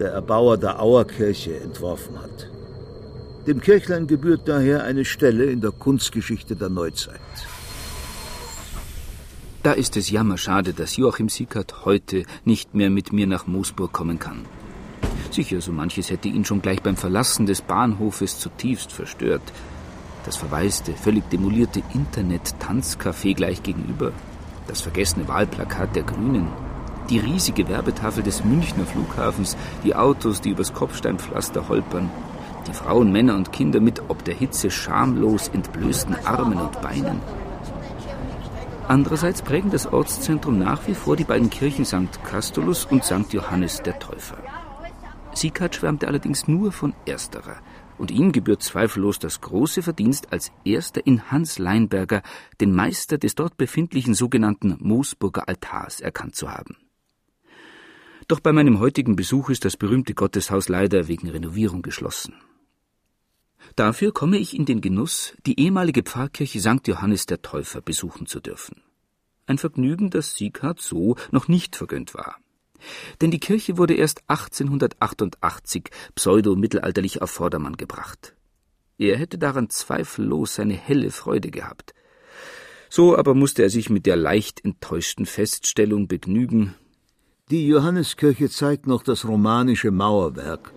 der 0.00 0.10
Erbauer 0.10 0.58
der 0.58 0.82
Auerkirche, 0.82 1.56
entworfen 1.60 2.20
hat. 2.20 2.50
Dem 3.46 3.60
Kirchlein 3.60 4.06
gebührt 4.06 4.48
daher 4.48 4.84
eine 4.84 5.04
Stelle 5.04 5.44
in 5.44 5.60
der 5.60 5.70
Kunstgeschichte 5.70 6.56
der 6.56 6.70
Neuzeit. 6.70 7.20
Da 9.62 9.72
ist 9.72 9.96
es 9.96 10.10
jammerschade, 10.10 10.74
dass 10.74 10.96
Joachim 10.96 11.28
Sickert 11.28 11.84
heute 11.84 12.24
nicht 12.44 12.74
mehr 12.74 12.90
mit 12.90 13.12
mir 13.12 13.26
nach 13.26 13.46
Moosburg 13.46 13.92
kommen 13.92 14.18
kann. 14.18 14.44
Sicher, 15.34 15.60
so 15.60 15.72
manches 15.72 16.10
hätte 16.10 16.28
ihn 16.28 16.44
schon 16.44 16.62
gleich 16.62 16.80
beim 16.80 16.96
Verlassen 16.96 17.44
des 17.44 17.60
Bahnhofes 17.60 18.38
zutiefst 18.38 18.92
verstört. 18.92 19.42
Das 20.24 20.36
verwaiste, 20.36 20.92
völlig 20.92 21.28
demolierte 21.28 21.82
Internet-Tanzcafé 21.92 23.34
gleich 23.34 23.64
gegenüber, 23.64 24.12
das 24.68 24.80
vergessene 24.80 25.26
Wahlplakat 25.26 25.96
der 25.96 26.04
Grünen, 26.04 26.46
die 27.10 27.18
riesige 27.18 27.68
Werbetafel 27.68 28.22
des 28.22 28.44
Münchner 28.44 28.86
Flughafens, 28.86 29.56
die 29.82 29.96
Autos, 29.96 30.40
die 30.40 30.50
übers 30.50 30.72
Kopfsteinpflaster 30.72 31.68
holpern, 31.68 32.10
die 32.68 32.72
Frauen, 32.72 33.10
Männer 33.10 33.34
und 33.34 33.50
Kinder 33.50 33.80
mit 33.80 34.02
ob 34.06 34.22
der 34.22 34.36
Hitze 34.36 34.70
schamlos 34.70 35.48
entblößten 35.48 36.14
Armen 36.24 36.58
und 36.58 36.80
Beinen. 36.80 37.20
Andererseits 38.86 39.42
prägen 39.42 39.72
das 39.72 39.92
Ortszentrum 39.92 40.60
nach 40.60 40.86
wie 40.86 40.94
vor 40.94 41.16
die 41.16 41.24
beiden 41.24 41.50
Kirchen 41.50 41.84
St. 41.84 42.22
Castulus 42.22 42.84
und 42.84 43.02
St. 43.02 43.32
Johannes 43.32 43.82
der 43.82 43.98
Täufer. 43.98 44.36
Sieghard 45.34 45.74
schwärmte 45.74 46.08
allerdings 46.08 46.48
nur 46.48 46.72
von 46.72 46.94
ersterer, 47.06 47.60
und 47.98 48.10
ihm 48.10 48.32
gebührt 48.32 48.62
zweifellos 48.62 49.18
das 49.18 49.40
große 49.40 49.82
Verdienst, 49.82 50.32
als 50.32 50.52
erster 50.64 51.06
in 51.06 51.30
Hans 51.30 51.58
Leinberger 51.58 52.22
den 52.60 52.74
Meister 52.74 53.18
des 53.18 53.34
dort 53.34 53.56
befindlichen 53.56 54.14
sogenannten 54.14 54.76
Moosburger 54.80 55.48
Altars 55.48 56.00
erkannt 56.00 56.34
zu 56.34 56.50
haben. 56.50 56.76
Doch 58.26 58.40
bei 58.40 58.52
meinem 58.52 58.78
heutigen 58.78 59.16
Besuch 59.16 59.50
ist 59.50 59.64
das 59.64 59.76
berühmte 59.76 60.14
Gotteshaus 60.14 60.68
leider 60.68 61.08
wegen 61.08 61.28
Renovierung 61.28 61.82
geschlossen. 61.82 62.34
Dafür 63.76 64.12
komme 64.12 64.38
ich 64.38 64.56
in 64.56 64.66
den 64.66 64.80
Genuss, 64.80 65.34
die 65.46 65.60
ehemalige 65.60 66.02
Pfarrkirche 66.02 66.60
St. 66.60 66.86
Johannes 66.86 67.26
der 67.26 67.42
Täufer 67.42 67.80
besuchen 67.80 68.26
zu 68.26 68.40
dürfen. 68.40 68.82
Ein 69.46 69.58
Vergnügen, 69.58 70.10
das 70.10 70.34
Sieghard 70.36 70.80
so 70.80 71.16
noch 71.30 71.48
nicht 71.48 71.76
vergönnt 71.76 72.14
war. 72.14 72.36
Denn 73.20 73.30
die 73.30 73.40
Kirche 73.40 73.78
wurde 73.78 73.94
erst 73.94 74.22
1888 74.28 75.90
pseudo-mittelalterlich 76.14 77.22
auf 77.22 77.30
Vordermann 77.30 77.76
gebracht. 77.76 78.34
Er 78.98 79.16
hätte 79.16 79.38
daran 79.38 79.70
zweifellos 79.70 80.54
seine 80.54 80.74
helle 80.74 81.10
Freude 81.10 81.50
gehabt. 81.50 81.94
So 82.88 83.16
aber 83.16 83.34
musste 83.34 83.62
er 83.62 83.70
sich 83.70 83.90
mit 83.90 84.06
der 84.06 84.16
leicht 84.16 84.64
enttäuschten 84.64 85.26
Feststellung 85.26 86.06
begnügen. 86.06 86.74
Die 87.50 87.66
Johanneskirche 87.66 88.48
zeigt 88.48 88.86
noch 88.86 89.02
das 89.02 89.26
romanische 89.26 89.90
Mauerwerk, 89.90 90.72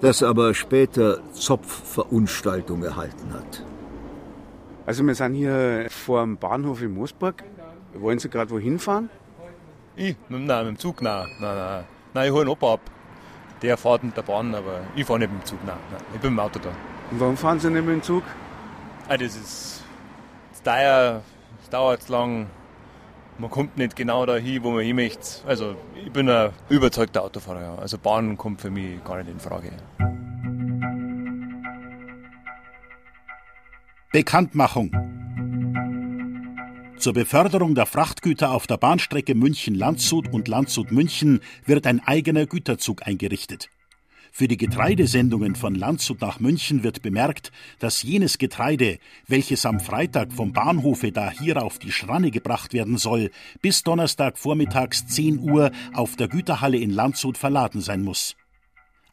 das 0.00 0.22
aber 0.22 0.54
später 0.54 1.20
Zopfverunstaltung 1.32 2.84
erhalten 2.84 3.32
hat. 3.32 3.64
Also 4.86 5.04
wir 5.04 5.14
sind 5.14 5.34
hier 5.34 5.88
vor 5.90 6.22
dem 6.22 6.38
Bahnhof 6.38 6.80
in 6.80 6.94
Moosburg. 6.94 7.42
Wollen 7.94 8.18
Sie 8.18 8.30
gerade 8.30 8.50
wohin 8.50 8.78
fahren? 8.78 9.10
Ich? 9.98 10.14
Nein, 10.28 10.46
mit 10.46 10.76
dem 10.76 10.78
Zug, 10.78 11.02
nein. 11.02 11.26
Nein, 11.40 11.56
nein. 11.56 11.84
nein 12.14 12.26
ich 12.26 12.32
hole 12.32 12.42
einen 12.42 12.50
Opa 12.50 12.74
ab. 12.74 12.80
Der 13.62 13.76
fährt 13.76 14.04
mit 14.04 14.16
der 14.16 14.22
Bahn, 14.22 14.54
aber 14.54 14.82
ich 14.94 15.04
fahre 15.04 15.18
nicht 15.18 15.32
mit 15.32 15.42
dem 15.42 15.44
Zug, 15.44 15.58
nein. 15.66 15.76
nein. 15.90 16.00
Ich 16.14 16.20
bin 16.20 16.34
mit 16.34 16.38
dem 16.38 16.46
Auto 16.46 16.60
da. 16.60 16.68
Und 17.10 17.18
warum 17.18 17.36
fahren 17.36 17.58
Sie 17.58 17.68
nicht 17.68 17.84
mit 17.84 17.94
dem 17.96 18.02
Zug? 18.02 18.22
Ah, 19.08 19.16
das 19.16 19.34
ist 19.34 19.82
das 20.52 20.62
teuer, 20.62 21.22
es 21.60 21.68
dauert 21.70 22.02
zu 22.04 22.12
lang. 22.12 22.46
Man 23.38 23.50
kommt 23.50 23.76
nicht 23.76 23.96
genau 23.96 24.24
dahin, 24.24 24.62
wo 24.62 24.70
man 24.70 24.84
hin 24.84 24.94
möchte. 24.94 25.44
Also 25.46 25.74
ich 25.96 26.12
bin 26.12 26.28
ein 26.28 26.52
überzeugter 26.68 27.24
Autofahrer. 27.24 27.62
Ja. 27.62 27.74
Also 27.76 27.98
Bahn 27.98 28.36
kommt 28.36 28.60
für 28.60 28.70
mich 28.70 29.02
gar 29.02 29.16
nicht 29.18 29.30
in 29.30 29.40
Frage. 29.40 29.72
Bekanntmachung. 34.12 35.17
Zur 36.98 37.12
Beförderung 37.12 37.76
der 37.76 37.86
Frachtgüter 37.86 38.50
auf 38.50 38.66
der 38.66 38.76
Bahnstrecke 38.76 39.36
München-Landshut 39.36 40.32
und 40.32 40.48
Landshut-München 40.48 41.40
wird 41.64 41.86
ein 41.86 42.00
eigener 42.04 42.44
Güterzug 42.46 43.06
eingerichtet. 43.06 43.68
Für 44.32 44.48
die 44.48 44.56
Getreidesendungen 44.56 45.54
von 45.54 45.76
Landshut 45.76 46.20
nach 46.20 46.40
München 46.40 46.82
wird 46.82 47.00
bemerkt, 47.00 47.52
dass 47.78 48.02
jenes 48.02 48.38
Getreide, 48.38 48.98
welches 49.28 49.64
am 49.64 49.78
Freitag 49.78 50.32
vom 50.32 50.52
Bahnhofe 50.52 51.12
da 51.12 51.30
hier 51.30 51.62
auf 51.62 51.78
die 51.78 51.92
Schranne 51.92 52.32
gebracht 52.32 52.72
werden 52.72 52.98
soll, 52.98 53.30
bis 53.62 53.84
Donnerstag 53.84 54.36
vormittags 54.36 55.06
10 55.06 55.38
Uhr 55.38 55.70
auf 55.94 56.16
der 56.16 56.26
Güterhalle 56.26 56.78
in 56.78 56.90
Landshut 56.90 57.38
verladen 57.38 57.80
sein 57.80 58.02
muss. 58.02 58.34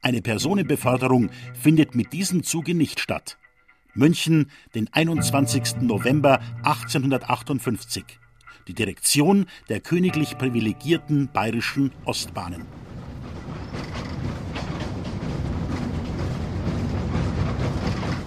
Eine 0.01 0.23
Personenbeförderung 0.23 1.29
findet 1.53 1.93
mit 1.93 2.13
diesem 2.13 2.41
Zuge 2.41 2.73
nicht 2.73 2.99
statt. 2.99 3.38
München, 3.95 4.51
den 4.75 4.89
21. 4.91 5.81
November 5.81 6.41
1858. 6.63 8.03
Die 8.67 8.73
Direktion 8.73 9.45
der 9.69 9.79
königlich 9.79 10.37
privilegierten 10.37 11.29
bayerischen 11.31 11.91
Ostbahnen. 12.03 12.63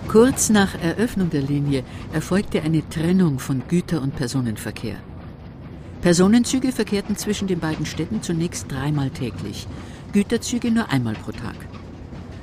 Kurz 0.09 0.49
nach 0.49 0.75
Eröffnung 0.83 1.29
der 1.29 1.43
Linie 1.43 1.85
erfolgte 2.15 2.63
eine 2.63 2.89
Trennung 2.89 3.39
von 3.39 3.63
Güter- 3.69 4.01
und 4.01 4.17
Personenverkehr. 4.17 4.97
Personenzüge 6.01 6.73
verkehrten 6.73 7.17
zwischen 7.17 7.47
den 7.47 7.59
beiden 7.59 7.85
Städten 7.85 8.23
zunächst 8.23 8.73
dreimal 8.73 9.11
täglich, 9.11 9.67
Güterzüge 10.15 10.71
nur 10.71 10.91
einmal 10.91 11.13
pro 11.15 11.33
Tag. 11.33 11.57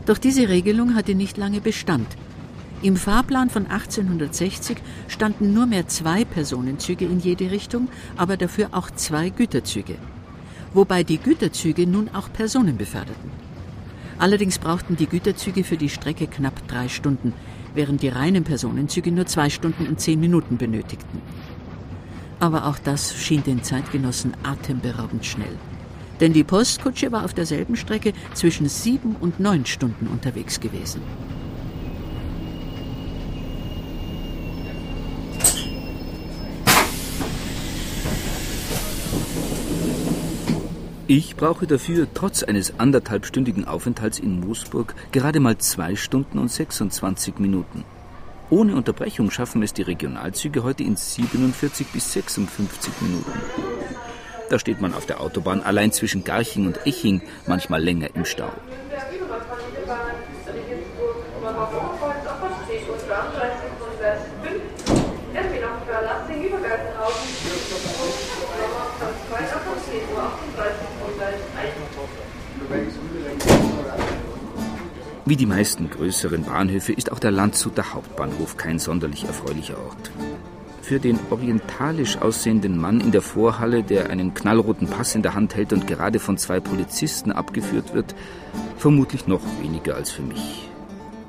Doch 0.05 0.19
diese 0.19 0.47
Regelung 0.47 0.93
hatte 0.93 1.15
nicht 1.15 1.37
lange 1.37 1.59
Bestand. 1.59 2.05
Im 2.85 2.97
Fahrplan 2.97 3.49
von 3.49 3.65
1860 3.65 4.77
standen 5.07 5.55
nur 5.55 5.65
mehr 5.65 5.87
zwei 5.87 6.23
Personenzüge 6.23 7.05
in 7.05 7.19
jede 7.19 7.49
Richtung, 7.49 7.87
aber 8.15 8.37
dafür 8.37 8.69
auch 8.73 8.91
zwei 8.91 9.29
Güterzüge. 9.29 9.95
Wobei 10.71 11.03
die 11.03 11.17
Güterzüge 11.17 11.87
nun 11.87 12.09
auch 12.13 12.31
Personen 12.31 12.77
beförderten. 12.77 13.31
Allerdings 14.19 14.59
brauchten 14.59 14.97
die 14.97 15.07
Güterzüge 15.07 15.63
für 15.63 15.77
die 15.77 15.89
Strecke 15.89 16.27
knapp 16.27 16.67
drei 16.67 16.87
Stunden, 16.87 17.33
während 17.73 18.03
die 18.03 18.09
reinen 18.09 18.43
Personenzüge 18.43 19.11
nur 19.11 19.25
zwei 19.25 19.49
Stunden 19.49 19.87
und 19.87 19.99
zehn 19.99 20.19
Minuten 20.19 20.57
benötigten. 20.57 21.23
Aber 22.39 22.67
auch 22.67 22.77
das 22.77 23.15
schien 23.15 23.41
den 23.41 23.63
Zeitgenossen 23.63 24.37
atemberaubend 24.43 25.25
schnell. 25.25 25.57
Denn 26.19 26.33
die 26.33 26.43
Postkutsche 26.43 27.11
war 27.11 27.25
auf 27.25 27.33
derselben 27.33 27.77
Strecke 27.77 28.13
zwischen 28.35 28.69
sieben 28.69 29.15
und 29.19 29.39
neun 29.39 29.65
Stunden 29.65 30.05
unterwegs 30.05 30.59
gewesen. 30.59 31.01
Ich 41.07 41.35
brauche 41.35 41.67
dafür 41.67 42.07
trotz 42.15 42.41
eines 42.41 42.79
anderthalbstündigen 42.79 43.67
Aufenthalts 43.67 44.17
in 44.17 44.39
Moosburg 44.39 44.95
gerade 45.11 45.39
mal 45.39 45.55
zwei 45.59 45.95
Stunden 45.95 46.39
und 46.39 46.51
26 46.51 47.37
Minuten. 47.37 47.83
Ohne 48.49 48.75
Unterbrechung 48.75 49.29
schaffen 49.29 49.61
es 49.61 49.71
die 49.71 49.83
Regionalzüge 49.83 50.63
heute 50.63 50.81
in 50.81 50.95
47 50.95 51.87
bis 51.93 52.11
56 52.11 52.91
Minuten. 53.01 53.31
Da 54.49 54.57
steht 54.57 54.81
man 54.81 54.95
auf 54.95 55.05
der 55.05 55.21
Autobahn 55.21 55.61
allein 55.61 55.91
zwischen 55.91 56.23
Garching 56.23 56.65
und 56.65 56.87
Eching 56.87 57.21
manchmal 57.45 57.83
länger 57.83 58.15
im 58.15 58.25
Stau. 58.25 58.51
Wie 75.27 75.35
die 75.35 75.47
meisten 75.47 75.89
größeren 75.89 76.43
Bahnhöfe 76.43 76.93
ist 76.93 77.11
auch 77.11 77.17
der 77.17 77.31
Landshuter 77.31 77.95
Hauptbahnhof 77.95 78.57
kein 78.57 78.77
sonderlich 78.77 79.23
erfreulicher 79.23 79.75
Ort. 79.75 80.11
Für 80.83 80.99
den 80.99 81.17
orientalisch 81.31 82.19
aussehenden 82.19 82.79
Mann 82.79 83.01
in 83.01 83.11
der 83.11 83.23
Vorhalle, 83.23 83.81
der 83.81 84.11
einen 84.11 84.35
knallroten 84.35 84.87
Pass 84.87 85.15
in 85.15 85.23
der 85.23 85.33
Hand 85.33 85.55
hält 85.55 85.73
und 85.73 85.87
gerade 85.87 86.19
von 86.19 86.37
zwei 86.37 86.59
Polizisten 86.59 87.31
abgeführt 87.31 87.95
wird, 87.95 88.13
vermutlich 88.77 89.25
noch 89.25 89.41
weniger 89.63 89.95
als 89.95 90.11
für 90.11 90.21
mich. 90.21 90.69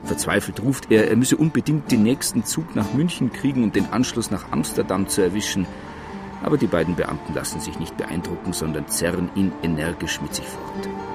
Verzweifelt 0.05 0.63
ruft 0.63 0.93
er, 0.93 1.09
er 1.09 1.17
müsse 1.17 1.39
unbedingt 1.39 1.91
den 1.91 2.03
nächsten 2.03 2.45
Zug 2.45 2.77
nach 2.77 2.93
München 2.93 3.33
kriegen 3.33 3.65
und 3.65 3.77
den 3.77 3.91
Anschluss 3.95 4.31
nach 4.31 4.53
Amsterdam 4.53 5.09
zu 5.09 5.23
erwischen. 5.23 5.67
Aber 6.43 6.59
die 6.59 6.67
beiden 6.67 6.97
Beamten 6.97 7.33
lassen 7.33 7.61
sich 7.61 7.79
nicht 7.79 7.97
beeindrucken, 7.97 8.53
sondern 8.53 8.89
zerren 8.89 9.31
ihn 9.35 9.53
energisch 9.63 10.21
mit 10.21 10.35
sich 10.35 10.45
fort. 10.45 11.06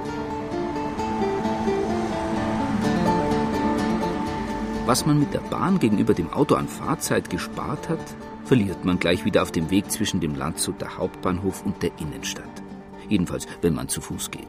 Was 4.91 5.05
man 5.05 5.21
mit 5.21 5.33
der 5.33 5.39
Bahn 5.39 5.79
gegenüber 5.79 6.13
dem 6.13 6.33
Auto 6.33 6.55
an 6.55 6.67
Fahrzeit 6.67 7.29
gespart 7.29 7.87
hat, 7.87 8.13
verliert 8.43 8.83
man 8.83 8.99
gleich 8.99 9.23
wieder 9.23 9.41
auf 9.41 9.53
dem 9.53 9.69
Weg 9.69 9.89
zwischen 9.89 10.19
dem 10.19 10.35
Landshuter 10.35 10.97
Hauptbahnhof 10.97 11.65
und 11.65 11.81
der 11.81 11.91
Innenstadt. 11.97 12.61
Jedenfalls, 13.07 13.47
wenn 13.61 13.73
man 13.73 13.87
zu 13.87 14.01
Fuß 14.01 14.31
geht. 14.31 14.43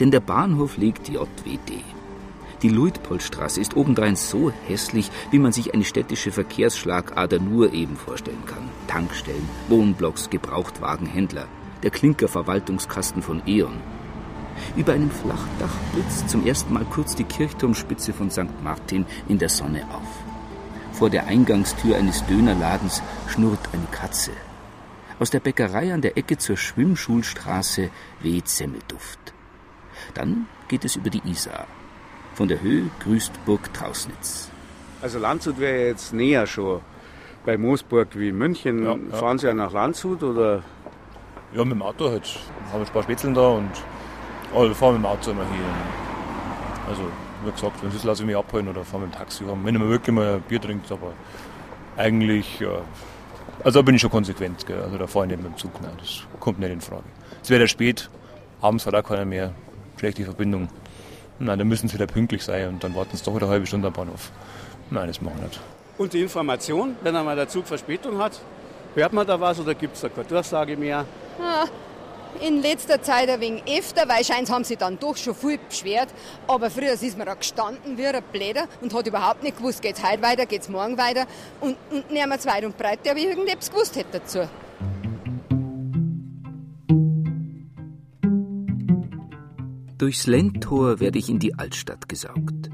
Denn 0.00 0.10
der 0.10 0.20
Bahnhof 0.20 0.78
liegt 0.78 1.10
JWD. 1.10 1.84
Die 2.62 2.70
Luitpoldstraße 2.70 3.60
ist 3.60 3.76
obendrein 3.76 4.16
so 4.16 4.50
hässlich, 4.66 5.10
wie 5.32 5.38
man 5.38 5.52
sich 5.52 5.74
eine 5.74 5.84
städtische 5.84 6.32
Verkehrsschlagader 6.32 7.38
nur 7.38 7.74
eben 7.74 7.96
vorstellen 7.96 8.46
kann. 8.46 8.70
Tankstellen, 8.86 9.46
Wohnblocks, 9.68 10.30
Gebrauchtwagenhändler, 10.30 11.46
der 11.82 11.90
Klinkerverwaltungskasten 11.90 13.20
von 13.20 13.42
E.ON. 13.44 13.97
Über 14.76 14.92
einem 14.92 15.10
Flachdach 15.10 15.74
blitzt 15.92 16.28
zum 16.28 16.46
ersten 16.46 16.72
Mal 16.72 16.84
kurz 16.84 17.14
die 17.14 17.24
Kirchturmspitze 17.24 18.12
von 18.12 18.30
St. 18.30 18.62
Martin 18.62 19.06
in 19.28 19.38
der 19.38 19.48
Sonne 19.48 19.82
auf. 19.92 20.08
Vor 20.92 21.10
der 21.10 21.26
Eingangstür 21.26 21.96
eines 21.96 22.24
Dönerladens 22.26 23.02
schnurrt 23.28 23.68
eine 23.72 23.86
Katze. 23.90 24.32
Aus 25.20 25.30
der 25.30 25.40
Bäckerei 25.40 25.92
an 25.92 26.00
der 26.00 26.16
Ecke 26.16 26.38
zur 26.38 26.56
Schwimmschulstraße 26.56 27.90
weht 28.20 28.48
Semmelduft. 28.48 29.18
Dann 30.14 30.46
geht 30.68 30.84
es 30.84 30.96
über 30.96 31.10
die 31.10 31.22
Isar. 31.24 31.66
Von 32.34 32.48
der 32.48 32.60
Höhe 32.60 32.90
grüßt 33.00 33.44
Burg 33.44 33.72
Trausnitz. 33.74 34.50
Also 35.02 35.18
Landshut 35.18 35.58
wäre 35.58 35.86
jetzt 35.86 36.12
näher 36.12 36.46
schon 36.46 36.80
bei 37.44 37.56
Moosburg 37.56 38.08
wie 38.14 38.32
München. 38.32 38.84
Ja, 38.84 38.96
ja. 38.96 39.16
Fahren 39.16 39.38
Sie 39.38 39.46
ja 39.46 39.54
nach 39.54 39.72
Landshut 39.72 40.22
oder? 40.22 40.62
Ja, 41.52 41.64
mit 41.64 41.72
dem 41.72 41.82
Auto 41.82 42.10
halt. 42.10 42.28
Haben 42.72 42.84
ein 42.84 42.92
paar 42.92 43.02
Spätzeln 43.02 43.34
da 43.34 43.48
und 43.48 43.70
also, 44.54 44.68
wir 44.68 44.74
fahren 44.74 44.94
mit 44.94 45.02
dem 45.02 45.06
Auto 45.06 45.30
immer 45.30 45.44
hier. 45.44 45.64
Also, 46.88 47.02
wie 47.44 47.50
gesagt, 47.50 47.82
wenn 47.82 47.90
Sie 47.90 47.96
es 47.96 48.04
lasse 48.04 48.22
ich 48.22 48.26
mich 48.26 48.36
abholen 48.36 48.68
oder 48.68 48.84
fahren 48.84 49.02
mit 49.02 49.14
dem 49.14 49.18
Taxi 49.18 49.44
Wenn 49.46 49.74
ich 49.74 49.80
mir 49.80 49.88
wirklich 49.88 50.14
mal 50.14 50.34
ein 50.34 50.42
Bier 50.42 50.60
trinkt, 50.60 50.90
aber 50.90 51.12
eigentlich, 51.96 52.60
ja. 52.60 52.80
Also 53.64 53.80
da 53.80 53.82
bin 53.82 53.96
ich 53.96 54.00
schon 54.00 54.10
konsequent, 54.10 54.66
gell? 54.66 54.80
Also 54.80 54.98
da 54.98 55.06
fahre 55.06 55.26
ich 55.26 55.32
nicht 55.32 55.42
mit 55.42 55.52
dem 55.52 55.56
Zug, 55.56 55.80
nein, 55.82 55.92
das 55.98 56.22
kommt 56.38 56.60
nicht 56.60 56.70
in 56.70 56.80
Frage. 56.80 57.04
Es 57.42 57.50
wird 57.50 57.60
ja 57.60 57.66
spät, 57.66 58.08
abends 58.60 58.86
hat 58.86 58.94
auch 58.94 59.02
keiner 59.02 59.24
mehr, 59.24 59.52
schlechte 59.98 60.24
Verbindung. 60.24 60.68
Nein, 61.40 61.58
dann 61.58 61.68
müssen 61.68 61.88
sie 61.88 61.94
wieder 61.94 62.06
pünktlich 62.06 62.42
sein 62.44 62.68
und 62.68 62.84
dann 62.84 62.94
warten 62.94 63.16
sie 63.16 63.24
doch 63.24 63.34
wieder 63.34 63.46
eine 63.46 63.54
halbe 63.54 63.66
Stunde 63.66 63.88
am 63.88 63.94
Bahnhof. 63.94 64.30
Nein, 64.90 65.08
das 65.08 65.20
machen 65.20 65.38
wir 65.38 65.46
nicht. 65.46 65.60
Und 65.98 66.12
die 66.12 66.22
Information, 66.22 66.96
wenn 67.02 67.16
einmal 67.16 67.34
der 67.36 67.48
Zug 67.48 67.66
Verspätung 67.66 68.18
hat, 68.18 68.40
hört 68.94 69.12
man 69.12 69.26
da 69.26 69.40
was 69.40 69.58
oder 69.58 69.74
gibt 69.74 69.96
es 69.96 70.00
da 70.02 70.08
keine 70.08 70.26
Durchsage 70.26 70.76
mehr? 70.76 71.04
Ja, 71.38 71.64
in 72.40 72.62
letzter 72.62 73.02
Zeit 73.02 73.28
ein 73.28 73.40
wenig 73.40 73.62
öfter, 73.68 74.08
weil 74.08 74.24
scheint 74.24 74.50
haben 74.50 74.64
sie 74.64 74.76
dann 74.76 74.98
doch 74.98 75.16
schon 75.16 75.34
viel 75.34 75.58
beschwert. 75.58 76.08
Aber 76.46 76.70
früher 76.70 76.92
ist 76.92 77.18
man 77.18 77.26
da 77.26 77.34
gestanden 77.34 77.96
wie 77.96 78.06
ein 78.06 78.22
Bläder 78.32 78.68
und 78.80 78.94
hat 78.94 79.06
überhaupt 79.06 79.42
nicht 79.42 79.56
gewusst, 79.58 79.82
geht's 79.82 80.02
heute 80.02 80.22
weiter, 80.22 80.46
geht's 80.46 80.68
morgen 80.68 80.96
weiter. 80.98 81.26
Und, 81.60 81.76
und 81.90 82.10
niemand 82.10 82.44
weit 82.46 82.64
und 82.64 82.76
breit, 82.76 83.04
der 83.04 83.16
wie 83.16 83.24
irgendetwas 83.24 83.70
gewusst 83.70 83.96
hätte 83.96 84.20
dazu. 84.20 84.48
Durchs 89.98 90.28
Lendtor 90.28 91.00
werde 91.00 91.18
ich 91.18 91.28
in 91.28 91.40
die 91.40 91.58
Altstadt 91.58 92.08
gesaugt. 92.08 92.70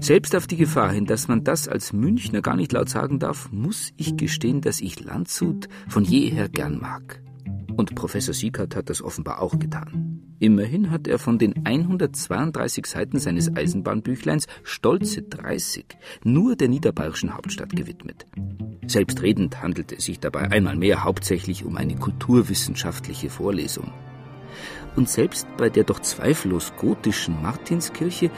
Selbst 0.00 0.34
auf 0.34 0.46
die 0.46 0.56
Gefahr 0.56 0.90
hin, 0.90 1.04
dass 1.04 1.28
man 1.28 1.44
das 1.44 1.68
als 1.68 1.92
Münchner 1.92 2.40
gar 2.40 2.56
nicht 2.56 2.72
laut 2.72 2.88
sagen 2.88 3.18
darf, 3.18 3.50
muss 3.52 3.92
ich 3.96 4.16
gestehen, 4.16 4.60
dass 4.60 4.80
ich 4.80 5.00
Landshut 5.00 5.68
von 5.88 6.04
jeher 6.04 6.48
gern 6.48 6.78
mag. 6.80 7.22
Und 7.76 7.94
Professor 7.94 8.34
Siekert 8.34 8.76
hat 8.76 8.88
das 8.88 9.02
offenbar 9.02 9.40
auch 9.42 9.58
getan. 9.58 10.20
Immerhin 10.38 10.90
hat 10.90 11.08
er 11.08 11.18
von 11.18 11.38
den 11.38 11.64
132 11.64 12.86
Seiten 12.86 13.18
seines 13.18 13.56
Eisenbahnbüchleins 13.56 14.46
stolze 14.62 15.22
30 15.22 15.86
nur 16.24 16.56
der 16.56 16.68
niederbayerischen 16.68 17.34
Hauptstadt 17.34 17.74
gewidmet. 17.74 18.26
Selbstredend 18.86 19.62
handelte 19.62 19.96
es 19.96 20.04
sich 20.04 20.20
dabei 20.20 20.50
einmal 20.50 20.76
mehr 20.76 21.04
hauptsächlich 21.04 21.64
um 21.64 21.76
eine 21.76 21.96
kulturwissenschaftliche 21.96 23.30
Vorlesung. 23.30 23.92
Und 24.96 25.08
selbst 25.08 25.46
bei 25.56 25.70
der 25.70 25.84
doch 25.84 26.00
zweifellos 26.00 26.72
gotischen 26.76 27.40
Martinskirche 27.42 28.30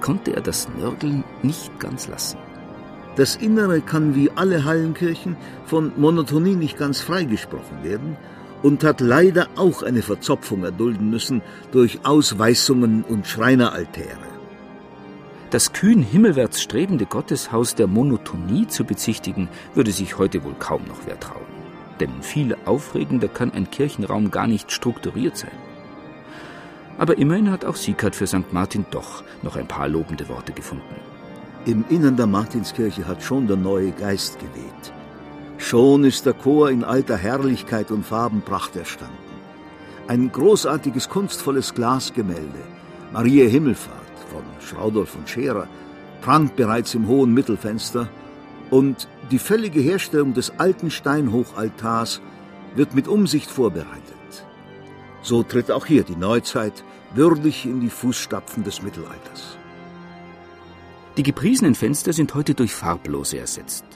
konnte 0.00 0.34
er 0.34 0.40
das 0.40 0.68
Nörgeln 0.78 1.24
nicht 1.42 1.78
ganz 1.78 2.08
lassen. 2.08 2.38
Das 3.16 3.36
Innere 3.36 3.80
kann 3.80 4.14
wie 4.14 4.30
alle 4.30 4.64
Hallenkirchen 4.64 5.36
von 5.66 5.92
Monotonie 5.96 6.56
nicht 6.56 6.78
ganz 6.78 7.00
freigesprochen 7.00 7.84
werden 7.84 8.16
und 8.62 8.84
hat 8.84 9.00
leider 9.00 9.48
auch 9.56 9.82
eine 9.82 10.02
Verzopfung 10.02 10.64
erdulden 10.64 11.10
müssen 11.10 11.42
durch 11.72 12.00
Ausweisungen 12.04 13.04
und 13.08 13.26
Schreineraltäre. 13.26 14.30
Das 15.50 15.72
kühn 15.72 16.00
himmelwärts 16.00 16.62
strebende 16.62 17.06
Gotteshaus 17.06 17.74
der 17.74 17.88
Monotonie 17.88 18.68
zu 18.68 18.84
bezichtigen, 18.84 19.48
würde 19.74 19.90
sich 19.90 20.16
heute 20.16 20.44
wohl 20.44 20.54
kaum 20.58 20.82
noch 20.86 21.06
wer 21.06 21.18
trauen. 21.18 21.40
Denn 21.98 22.22
viel 22.22 22.56
aufregender 22.66 23.28
kann 23.28 23.52
ein 23.52 23.70
Kirchenraum 23.70 24.30
gar 24.30 24.46
nicht 24.46 24.70
strukturiert 24.70 25.36
sein. 25.36 25.50
Aber 26.98 27.18
immerhin 27.18 27.50
hat 27.50 27.64
auch 27.64 27.76
Siekert 27.76 28.14
für 28.14 28.26
St. 28.26 28.52
Martin 28.52 28.86
doch 28.90 29.24
noch 29.42 29.56
ein 29.56 29.66
paar 29.66 29.88
lobende 29.88 30.28
Worte 30.28 30.52
gefunden. 30.52 30.94
Im 31.64 31.84
Innern 31.88 32.16
der 32.16 32.26
Martinskirche 32.26 33.06
hat 33.06 33.22
schon 33.22 33.46
der 33.46 33.56
neue 33.56 33.90
Geist 33.90 34.38
geweht. 34.38 34.92
Schon 35.60 36.04
ist 36.04 36.24
der 36.24 36.32
Chor 36.32 36.70
in 36.70 36.84
alter 36.84 37.18
Herrlichkeit 37.18 37.90
und 37.90 38.04
Farbenpracht 38.04 38.74
erstanden. 38.76 39.14
Ein 40.08 40.32
großartiges, 40.32 41.10
kunstvolles 41.10 41.74
Glasgemälde, 41.74 42.64
Maria 43.12 43.46
Himmelfahrt 43.46 44.18
von 44.30 44.42
Schraudolf 44.66 45.14
und 45.14 45.28
Scherer, 45.28 45.68
prangt 46.22 46.56
bereits 46.56 46.94
im 46.94 47.06
hohen 47.06 47.34
Mittelfenster 47.34 48.08
und 48.70 49.06
die 49.30 49.38
völlige 49.38 49.80
Herstellung 49.80 50.32
des 50.32 50.50
alten 50.58 50.90
Steinhochaltars 50.90 52.22
wird 52.74 52.94
mit 52.94 53.06
Umsicht 53.06 53.50
vorbereitet. 53.50 54.46
So 55.22 55.42
tritt 55.42 55.70
auch 55.70 55.84
hier 55.84 56.04
die 56.04 56.16
Neuzeit 56.16 56.82
würdig 57.14 57.66
in 57.66 57.80
die 57.80 57.90
Fußstapfen 57.90 58.64
des 58.64 58.82
Mittelalters. 58.82 59.58
Die 61.18 61.22
gepriesenen 61.22 61.74
Fenster 61.74 62.14
sind 62.14 62.34
heute 62.34 62.54
durch 62.54 62.74
farblose 62.74 63.38
ersetzt. 63.38 63.89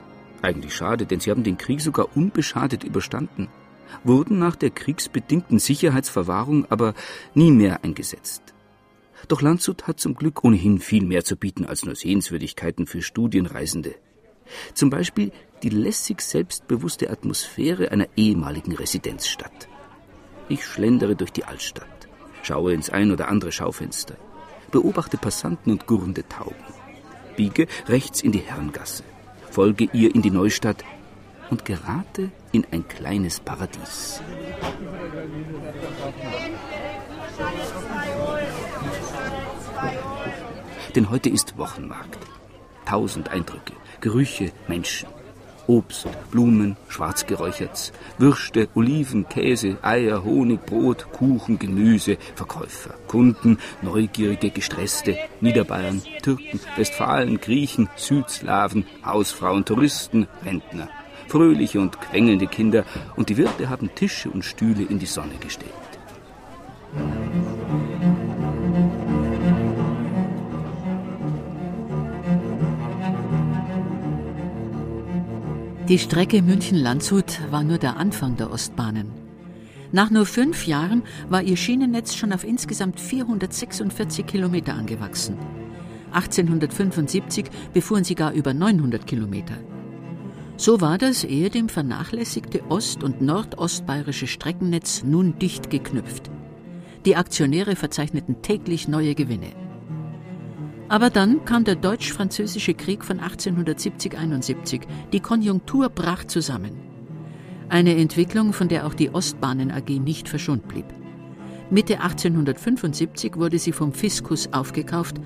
Eigentlich 0.45 0.75
schade, 0.75 1.07
denn 1.07 1.21
sie 1.21 1.31
haben 1.31 1.43
den 1.43 1.57
Krieg 1.57 1.81
sogar 1.81 2.15
unbeschadet 2.15 2.85
überstanden, 2.85 3.49
wurden 4.03 4.39
nach 4.39 4.57
der 4.57 4.69
kriegsbedingten 4.69 5.59
Sicherheitsverwahrung 5.59 6.67
aber 6.69 6.93
nie 7.33 7.51
mehr 7.51 7.83
eingesetzt. 7.83 8.43
Doch 9.29 9.41
Landshut 9.41 9.87
hat 9.87 10.01
zum 10.01 10.15
Glück 10.15 10.45
ohnehin 10.45 10.81
viel 10.81 11.07
mehr 11.07 11.25
zu 11.25 11.37
bieten 11.37 11.65
als 11.65 11.87
nur 11.87 11.95
Sehenswürdigkeiten 11.95 12.87
für 12.87 13.01
Studienreisende. 13.01 13.95
Zum 14.75 14.91
Beispiel 14.91 15.33
die 15.63 15.71
lässig 15.71 16.21
selbstbewusste 16.21 17.09
Atmosphäre 17.09 17.91
einer 17.91 18.09
ehemaligen 18.15 18.75
Residenzstadt. 18.75 19.69
Ich 20.51 20.67
schlendere 20.67 21.17
durch 21.17 21.33
die 21.33 21.45
Altstadt, 21.45 22.07
schaue 22.43 22.75
ins 22.75 22.91
ein 22.91 23.13
oder 23.13 23.29
andere 23.29 23.51
Schaufenster, 23.51 24.19
beobachte 24.71 25.17
Passanten 25.17 25.73
und 25.73 25.87
gurrende 25.87 26.29
Tauben, 26.29 26.75
biege 27.35 27.67
rechts 27.89 28.21
in 28.21 28.33
die 28.33 28.41
Herrengasse, 28.41 29.05
folge 29.55 29.89
ihr 29.93 30.13
in 30.13 30.21
die 30.21 30.33
Neustadt 30.33 30.85
und 31.49 31.65
gerate 31.65 32.33
in 32.51 32.67
ein 32.73 32.89
kleines 32.89 33.39
Paradies. 33.39 34.21
Denn 40.97 41.09
heute 41.09 41.29
ist 41.31 41.57
Wochenmarkt. 41.57 42.19
Tausend 42.85 43.29
Eindrücke, 43.29 43.75
Gerüche, 44.01 44.51
Menschen. 44.67 45.09
Obst, 45.67 46.07
Blumen, 46.31 46.77
Schwarzgeräucherts, 46.89 47.93
Würste, 48.19 48.69
Oliven, 48.75 49.29
Käse, 49.29 49.79
Eier, 49.83 50.25
Honig, 50.25 50.65
Brot, 50.67 51.07
Kuchen, 51.13 51.59
Gemüse, 51.59 52.19
Verkäufer, 52.35 52.95
Kunden, 53.09 53.59
Neugierige, 53.83 54.51
Gestresste, 54.51 55.17
Niederbayern, 55.41 56.03
Türken, 56.23 56.61
Westfalen, 56.77 57.41
Griechen, 57.41 57.89
Südslawen, 57.97 58.85
Hausfrauen, 59.05 59.65
Touristen, 59.65 60.27
Rentner, 60.45 60.89
fröhliche 61.29 61.81
und 61.81 62.01
quengelnde 62.01 62.47
Kinder. 62.47 62.85
Und 63.17 63.29
die 63.29 63.37
Wirte 63.37 63.69
haben 63.69 63.95
Tische 63.95 64.31
und 64.31 64.45
Stühle 64.45 64.85
in 64.85 64.99
die 64.99 65.07
Sonne 65.07 65.35
gestellt. 65.41 65.73
Die 75.89 75.99
Strecke 75.99 76.41
München-Landshut 76.41 77.41
war 77.51 77.63
nur 77.63 77.77
der 77.77 77.99
Anfang 77.99 78.39
der 78.39 78.51
Ostbahnen. 78.51 79.13
Nach 79.93 80.11
nur 80.11 80.25
fünf 80.25 80.67
Jahren 80.67 81.03
war 81.29 81.43
ihr 81.43 81.59
Schienennetz 81.59 82.15
schon 82.15 82.33
auf 82.33 82.43
insgesamt 82.43 82.99
446 82.99 84.25
Kilometer 84.25 84.73
angewachsen. 84.73 85.37
1875 86.13 87.51
befuhren 87.75 88.03
sie 88.03 88.15
gar 88.15 88.33
über 88.33 88.55
900 88.55 89.07
Kilometer. 89.07 89.59
So 90.57 90.81
war 90.81 90.97
das 90.97 91.23
ehedem 91.23 91.69
vernachlässigte 91.69 92.63
ost- 92.71 93.05
und 93.05 93.21
nordostbayerische 93.21 94.27
Streckennetz 94.27 95.05
nun 95.05 95.39
dicht 95.39 95.69
geknüpft. 95.69 96.31
Die 97.05 97.17
Aktionäre 97.17 97.77
verzeichneten 97.77 98.41
täglich 98.41 98.89
neue 98.89 99.15
Gewinne. 99.15 99.64
Aber 100.95 101.11
dann 101.11 101.45
kam 101.45 101.65
der 101.65 101.75
Deutsch-Französische 101.75 102.73
Krieg 102.73 103.05
von 103.05 103.19
1870-71. 103.19 104.83
Die 105.13 105.19
Konjunktur 105.19 105.89
brach 105.89 106.23
zusammen. 106.23 106.71
Eine 107.69 107.97
Entwicklung, 107.97 108.53
von 108.53 108.69
der 108.69 108.87
auch 108.87 108.95
die 108.95 109.13
Ostbahnen 109.13 109.73
AG 109.73 109.89
nicht 109.89 110.29
verschont 110.29 110.69
blieb. 110.69 110.85
Mitte 111.69 112.01
1875 112.01 113.35
wurde 113.35 113.59
sie 113.59 113.73
vom 113.73 113.93
Fiskus 113.93 114.53
aufgekauft 114.53 115.17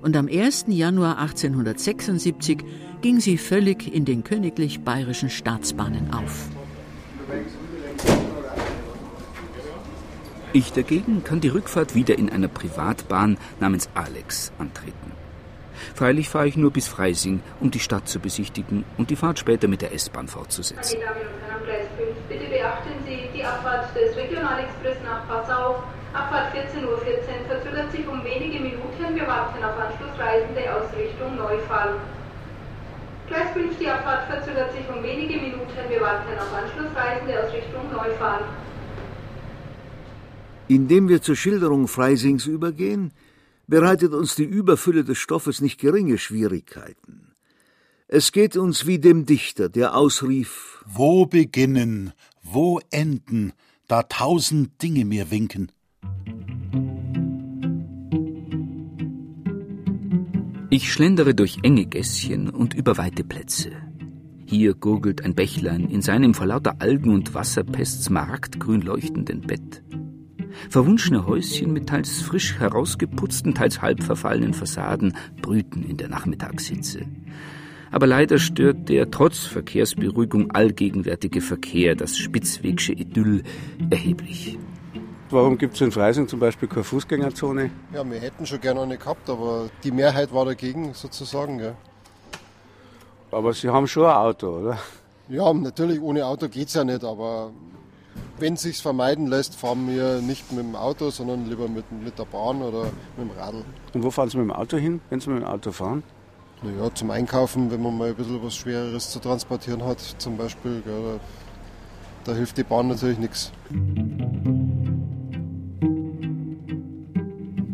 und 0.00 0.16
am 0.16 0.28
1. 0.28 0.64
Januar 0.68 1.18
1876 1.18 2.64
ging 3.02 3.20
sie 3.20 3.36
völlig 3.36 3.94
in 3.94 4.06
den 4.06 4.24
königlich 4.24 4.80
bayerischen 4.80 5.28
Staatsbahnen 5.28 6.10
auf. 6.14 6.48
Ich 10.54 10.72
dagegen 10.72 11.24
kann 11.24 11.42
die 11.42 11.48
Rückfahrt 11.48 11.94
wieder 11.94 12.16
in 12.16 12.30
einer 12.30 12.48
Privatbahn 12.48 13.36
namens 13.60 13.90
Alex 13.94 14.50
antreten. 14.58 15.12
Freilich 15.94 16.30
fahre 16.30 16.48
ich 16.48 16.56
nur 16.56 16.72
bis 16.72 16.88
Freising, 16.88 17.42
um 17.60 17.70
die 17.70 17.80
Stadt 17.80 18.08
zu 18.08 18.18
besichtigen 18.18 18.84
und 18.96 19.10
die 19.10 19.16
Fahrt 19.16 19.38
später 19.38 19.68
mit 19.68 19.82
der 19.82 19.92
S-Bahn 19.92 20.26
fortzusetzen. 20.26 20.98
Meine 20.98 21.12
Damen 21.12 21.28
und 21.28 21.42
Herren, 21.44 21.64
Gleis 21.64 21.86
5, 21.98 22.16
bitte 22.28 22.46
beachten 22.48 22.96
Sie 23.04 23.28
die 23.34 23.44
Abfahrt 23.44 23.94
des 23.94 24.16
Regionalexpress 24.16 24.96
nach 25.04 25.28
Passau. 25.28 25.82
Abfahrt 26.14 26.54
14.14 26.56 26.86
Uhr 26.86 26.98
verzögert 27.46 27.92
sich 27.92 28.08
um 28.08 28.24
wenige 28.24 28.58
Minuten. 28.58 29.14
Wir 29.14 29.26
warten 29.26 29.62
auf 29.62 29.76
Anschlussreisende 29.76 30.64
aus 30.74 30.88
Richtung 30.96 31.36
Neufall. 31.36 32.00
Gleis 33.28 33.52
5, 33.52 33.76
die 33.78 33.88
Abfahrt 33.90 34.24
verzögert 34.32 34.72
sich 34.72 34.88
um 34.88 35.02
wenige 35.02 35.36
Minuten. 35.36 35.76
Wir 35.88 36.00
warten 36.00 36.32
auf 36.40 36.48
Anschlussreisende 36.56 37.36
aus 37.36 37.52
Richtung 37.52 37.84
Neufall. 37.92 38.40
Indem 40.68 41.08
wir 41.08 41.22
zur 41.22 41.34
Schilderung 41.34 41.88
Freisings 41.88 42.46
übergehen, 42.46 43.12
bereitet 43.66 44.12
uns 44.12 44.34
die 44.34 44.44
Überfülle 44.44 45.02
des 45.02 45.16
Stoffes 45.16 45.60
nicht 45.62 45.80
geringe 45.80 46.18
Schwierigkeiten. 46.18 47.32
Es 48.06 48.32
geht 48.32 48.56
uns 48.56 48.86
wie 48.86 48.98
dem 48.98 49.26
Dichter, 49.26 49.68
der 49.68 49.96
ausrief 49.96 50.84
Wo 50.86 51.26
beginnen, 51.26 52.12
wo 52.42 52.80
enden, 52.90 53.52
da 53.86 54.02
tausend 54.02 54.82
Dinge 54.82 55.04
mir 55.04 55.30
winken. 55.30 55.72
Ich 60.70 60.92
schlendere 60.92 61.34
durch 61.34 61.58
enge 61.62 61.86
Gässchen 61.86 62.50
und 62.50 62.74
über 62.74 62.98
weite 62.98 63.24
Plätze. 63.24 63.70
Hier 64.44 64.74
gurgelt 64.74 65.24
ein 65.24 65.34
Bächlein 65.34 65.88
in 65.88 66.02
seinem 66.02 66.34
vor 66.34 66.46
lauter 66.46 66.76
Algen 66.80 67.10
und 67.10 67.34
Wasserpest 67.34 68.04
smaragdgrün 68.04 68.82
leuchtenden 68.82 69.42
Bett. 69.42 69.82
Verwunschene 70.70 71.26
Häuschen 71.26 71.72
mit 71.72 71.88
teils 71.88 72.20
frisch 72.20 72.58
herausgeputzten, 72.58 73.54
teils 73.54 73.80
halb 73.80 74.02
verfallenen 74.02 74.54
Fassaden 74.54 75.16
brüten 75.40 75.84
in 75.84 75.96
der 75.96 76.08
Nachmittagshitze. 76.08 77.06
Aber 77.90 78.06
leider 78.06 78.38
stört 78.38 78.88
der 78.88 79.10
trotz 79.10 79.46
Verkehrsberuhigung 79.46 80.50
allgegenwärtige 80.50 81.40
Verkehr 81.40 81.94
das 81.94 82.18
spitzwegsche 82.18 82.92
Idyll 82.92 83.42
erheblich. 83.90 84.58
Warum 85.30 85.58
gibt 85.58 85.74
es 85.74 85.80
in 85.82 85.92
Freising 85.92 86.26
zum 86.26 86.40
Beispiel 86.40 86.68
keine 86.68 86.84
Fußgängerzone? 86.84 87.70
Ja, 87.92 88.10
wir 88.10 88.18
hätten 88.18 88.46
schon 88.46 88.60
gerne 88.60 88.80
eine 88.80 88.96
gehabt, 88.96 89.28
aber 89.28 89.68
die 89.84 89.90
Mehrheit 89.90 90.32
war 90.32 90.46
dagegen 90.46 90.94
sozusagen. 90.94 91.60
Ja. 91.60 91.74
Aber 93.30 93.52
Sie 93.52 93.68
haben 93.68 93.86
schon 93.86 94.06
ein 94.06 94.16
Auto, 94.16 94.58
oder? 94.58 94.78
Ja, 95.28 95.52
natürlich, 95.52 96.00
ohne 96.00 96.24
Auto 96.24 96.48
geht 96.48 96.68
es 96.68 96.74
ja 96.74 96.84
nicht, 96.84 97.04
aber 97.04 97.52
wenn 98.40 98.54
es 98.54 98.62
sich 98.62 98.78
vermeiden 98.78 99.26
lässt, 99.26 99.54
fahren 99.54 99.88
wir 99.88 100.20
nicht 100.20 100.50
mit 100.52 100.64
dem 100.64 100.76
Auto, 100.76 101.10
sondern 101.10 101.46
lieber 101.46 101.68
mit, 101.68 101.90
mit 101.92 102.18
der 102.18 102.24
Bahn 102.24 102.62
oder 102.62 102.84
mit 103.16 103.28
dem 103.28 103.30
Radl. 103.36 103.64
Und 103.94 104.02
wo 104.02 104.10
fahren 104.10 104.28
Sie 104.28 104.38
mit 104.38 104.46
dem 104.46 104.52
Auto 104.52 104.76
hin, 104.76 105.00
wenn 105.10 105.20
Sie 105.20 105.30
mit 105.30 105.42
dem 105.42 105.48
Auto 105.48 105.72
fahren? 105.72 106.02
Naja, 106.62 106.92
zum 106.92 107.10
Einkaufen, 107.10 107.70
wenn 107.70 107.82
man 107.82 107.96
mal 107.96 108.08
ein 108.08 108.14
bisschen 108.14 108.42
was 108.42 108.56
Schwereres 108.56 109.10
zu 109.10 109.20
transportieren 109.20 109.84
hat, 109.84 110.00
zum 110.00 110.36
Beispiel, 110.36 110.82
gell, 110.84 111.20
da, 112.24 112.32
da 112.32 112.36
hilft 112.36 112.58
die 112.58 112.64
Bahn 112.64 112.88
natürlich 112.88 113.18
nichts. 113.18 113.52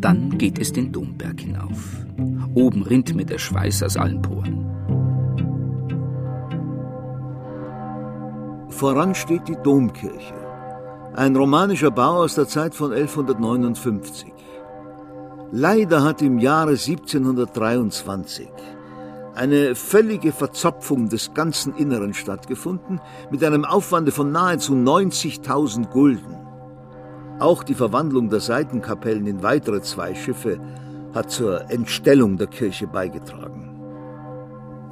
Dann 0.01 0.37
geht 0.37 0.59
es 0.59 0.71
den 0.71 0.91
Domberg 0.91 1.39
hinauf. 1.39 2.05
Oben 2.53 2.83
rinnt 2.83 3.13
mir 3.15 3.25
der 3.25 3.39
Schweiß 3.39 3.81
aus 3.81 3.97
allen 3.97 4.21
Poren. 4.21 4.65
Voran 8.69 9.15
steht 9.15 9.47
die 9.47 9.55
Domkirche, 9.63 10.33
ein 11.15 11.35
romanischer 11.35 11.91
Bau 11.91 12.23
aus 12.23 12.35
der 12.35 12.47
Zeit 12.47 12.75
von 12.75 12.91
1159. 12.91 14.33
Leider 15.51 16.03
hat 16.03 16.21
im 16.21 16.39
Jahre 16.39 16.71
1723 16.71 18.49
eine 19.33 19.75
völlige 19.75 20.31
Verzopfung 20.31 21.07
des 21.07 21.33
ganzen 21.33 21.75
Inneren 21.75 22.13
stattgefunden, 22.13 22.99
mit 23.31 23.43
einem 23.43 23.65
Aufwande 23.65 24.11
von 24.11 24.31
nahezu 24.31 24.73
90.000 24.73 25.89
Gulden. 25.89 26.37
Auch 27.39 27.63
die 27.63 27.75
Verwandlung 27.75 28.29
der 28.29 28.39
Seitenkapellen 28.39 29.27
in 29.27 29.43
weitere 29.43 29.81
zwei 29.81 30.15
Schiffe 30.15 30.59
hat 31.13 31.31
zur 31.31 31.69
Entstellung 31.69 32.37
der 32.37 32.47
Kirche 32.47 32.87
beigetragen. 32.87 33.79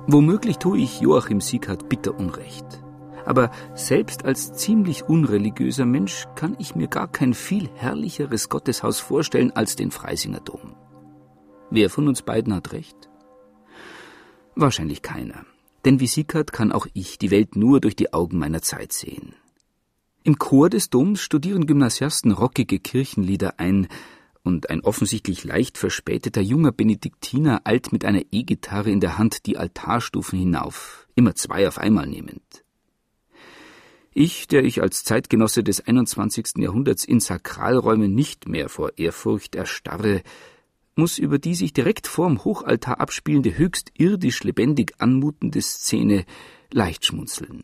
Womöglich 0.08 0.58
tue 0.58 0.80
ich 0.80 1.00
Joachim 1.00 1.40
Sieghardt 1.40 1.88
bitter 1.88 2.18
Unrecht. 2.18 2.83
Aber 3.26 3.52
selbst 3.76 4.26
als 4.26 4.54
ziemlich 4.54 5.04
unreligiöser 5.04 5.86
Mensch 5.86 6.26
kann 6.36 6.56
ich 6.60 6.76
mir 6.76 6.88
gar 6.88 7.12
kein 7.12 7.34
viel 7.34 7.70
herrlicheres 7.76 8.50
Gotteshaus 8.50 9.00
vorstellen 9.00 9.52
als 9.52 9.76
den 9.76 9.92
Freisinger 9.92 10.40
Dom. 10.40 10.76
Wer 11.70 11.90
von 11.90 12.08
uns 12.08 12.22
beiden 12.22 12.54
hat 12.54 12.74
recht? 12.74 13.10
Wahrscheinlich 14.56 15.02
keiner. 15.02 15.46
Denn 15.86 16.00
wie 16.00 16.08
Sieghardt 16.08 16.54
kann 16.54 16.72
auch 16.72 16.88
ich 16.94 17.18
die 17.18 17.32
Welt 17.32 17.56
nur 17.56 17.82
durch 17.82 17.96
die 17.96 18.14
Augen 18.14 18.38
meiner 18.38 18.62
Zeit 18.62 18.94
sehen. 18.94 19.34
Im 20.24 20.38
Chor 20.38 20.70
des 20.70 20.90
Doms 20.90 21.22
studieren 21.22 21.66
Gymnasiasten 21.66 22.32
rockige 22.32 22.80
Kirchenlieder 22.80 23.60
ein, 23.60 23.88
und 24.44 24.70
ein 24.70 24.82
offensichtlich 24.82 25.44
leicht 25.44 25.78
verspäteter 25.78 26.42
junger 26.42 26.72
Benediktiner 26.72 27.62
eilt 27.64 27.92
mit 27.92 28.06
einer 28.06 28.22
E-Gitarre 28.32 28.92
in 28.92 29.00
der 29.00 29.18
Hand 29.18 29.46
die 29.46 29.58
Altarstufen 29.58 30.38
hinauf, 30.38 31.08
immer 31.16 31.34
zwei 31.36 31.68
auf 31.68 31.78
einmal 31.78 32.08
nehmend. 32.08 32.63
Ich, 34.16 34.48
der 34.48 34.64
ich 34.64 34.82
als 34.82 35.04
Zeitgenosse 35.04 35.64
des 35.64 35.82
21. 35.88 36.58
Jahrhunderts 36.58 37.04
in 37.04 37.20
Sakralräumen 37.20 38.14
nicht 38.14 38.48
mehr 38.48 38.70
vor 38.70 38.92
Ehrfurcht 38.98 39.56
erstarre, 39.56 40.22
muss 40.96 41.18
über 41.18 41.40
die 41.40 41.56
sich 41.56 41.74
direkt 41.74 42.06
vorm 42.06 42.44
Hochaltar 42.44 43.00
abspielende 43.00 43.58
höchst 43.58 43.92
irdisch 43.98 44.44
lebendig 44.44 44.94
anmutende 45.00 45.62
Szene 45.62 46.26
leicht 46.72 47.06
schmunzeln. 47.06 47.64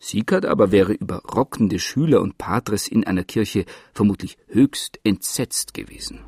Siekert 0.00 0.46
aber 0.46 0.72
wäre 0.72 0.94
über 0.94 1.18
rockende 1.18 1.78
Schüler 1.78 2.22
und 2.22 2.38
Patres 2.38 2.88
in 2.88 3.04
einer 3.04 3.22
Kirche 3.22 3.64
vermutlich 3.94 4.38
höchst 4.48 4.98
entsetzt 5.04 5.74
gewesen. 5.74 6.18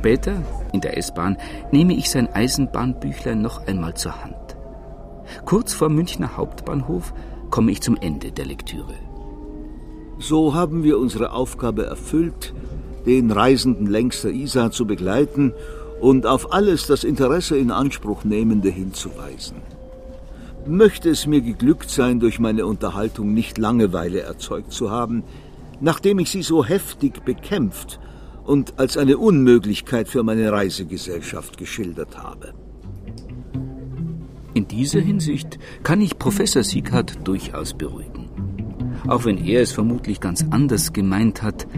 Später, 0.00 0.42
in 0.72 0.80
der 0.80 0.96
S-Bahn, 0.96 1.36
nehme 1.72 1.92
ich 1.92 2.08
sein 2.08 2.26
Eisenbahnbüchlein 2.32 3.42
noch 3.42 3.66
einmal 3.66 3.92
zur 3.92 4.24
Hand. 4.24 4.56
Kurz 5.44 5.74
vor 5.74 5.90
Münchner 5.90 6.38
Hauptbahnhof 6.38 7.12
komme 7.50 7.70
ich 7.70 7.82
zum 7.82 7.98
Ende 7.98 8.32
der 8.32 8.46
Lektüre. 8.46 8.94
So 10.18 10.54
haben 10.54 10.84
wir 10.84 10.98
unsere 10.98 11.32
Aufgabe 11.32 11.84
erfüllt, 11.84 12.54
den 13.04 13.30
Reisenden 13.30 13.88
längs 13.88 14.22
der 14.22 14.30
Isar 14.30 14.70
zu 14.70 14.86
begleiten 14.86 15.52
und 16.00 16.24
auf 16.24 16.54
alles 16.54 16.86
das 16.86 17.04
Interesse 17.04 17.58
in 17.58 17.70
Anspruch 17.70 18.24
nehmende 18.24 18.70
hinzuweisen. 18.70 19.58
Möchte 20.66 21.10
es 21.10 21.26
mir 21.26 21.42
geglückt 21.42 21.90
sein, 21.90 22.20
durch 22.20 22.38
meine 22.38 22.64
Unterhaltung 22.64 23.34
nicht 23.34 23.58
Langeweile 23.58 24.20
erzeugt 24.20 24.72
zu 24.72 24.90
haben, 24.90 25.24
nachdem 25.78 26.20
ich 26.20 26.30
sie 26.30 26.42
so 26.42 26.64
heftig 26.64 27.22
bekämpft 27.26 28.00
und 28.50 28.80
als 28.80 28.96
eine 28.96 29.16
Unmöglichkeit 29.16 30.08
für 30.08 30.24
meine 30.24 30.50
Reisegesellschaft 30.50 31.56
geschildert 31.56 32.18
habe. 32.18 32.52
In 34.54 34.66
dieser 34.66 34.98
Hinsicht 34.98 35.60
kann 35.84 36.00
ich 36.00 36.18
Professor 36.18 36.64
Sieghardt 36.64 37.28
durchaus 37.28 37.74
beruhigen. 37.74 38.28
Auch 39.06 39.24
wenn 39.24 39.38
er 39.38 39.62
es 39.62 39.70
vermutlich 39.70 40.18
ganz 40.18 40.44
anders 40.50 40.92
gemeint 40.92 41.44
hat, 41.44 41.68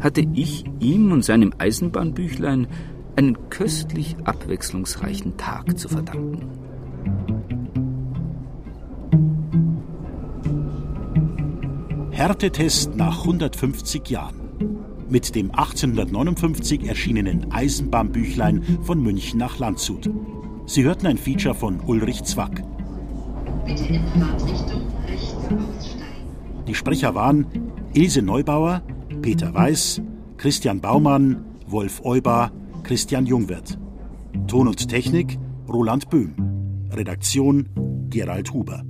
hatte 0.00 0.24
ich 0.32 0.64
ihm 0.80 1.12
und 1.12 1.22
seinem 1.22 1.52
Eisenbahnbüchlein 1.58 2.66
einen 3.14 3.50
köstlich 3.50 4.16
abwechslungsreichen 4.24 5.36
Tag 5.36 5.78
zu 5.78 5.90
verdanken. 5.90 6.48
Härtetest 12.10 12.96
nach 12.96 13.18
150 13.18 14.08
Jahren. 14.08 14.40
Mit 15.12 15.34
dem 15.34 15.50
1859 15.50 16.88
erschienenen 16.88 17.52
Eisenbahnbüchlein 17.52 18.78
von 18.80 18.98
München 19.02 19.38
nach 19.38 19.58
Landshut. 19.58 20.08
Sie 20.64 20.84
hörten 20.84 21.06
ein 21.06 21.18
Feature 21.18 21.54
von 21.54 21.80
Ulrich 21.80 22.24
Zwack. 22.24 22.62
Bitte 23.66 23.84
in 23.92 24.00
Fahrtrichtung 24.18 24.86
rechts 25.06 25.34
aussteigen. 25.34 26.64
Die 26.66 26.74
Sprecher 26.74 27.14
waren 27.14 27.44
Ilse 27.92 28.22
Neubauer, 28.22 28.80
Peter 29.20 29.52
Weiß, 29.52 30.00
Christian 30.38 30.80
Baumann, 30.80 31.44
Wolf 31.66 32.00
Euber, 32.06 32.50
Christian 32.82 33.26
Jungwirth. 33.26 33.78
Ton 34.46 34.66
und 34.66 34.88
Technik 34.88 35.38
Roland 35.68 36.08
Böhm. 36.08 36.88
Redaktion 36.90 37.68
Gerald 38.08 38.54
Huber. 38.54 38.82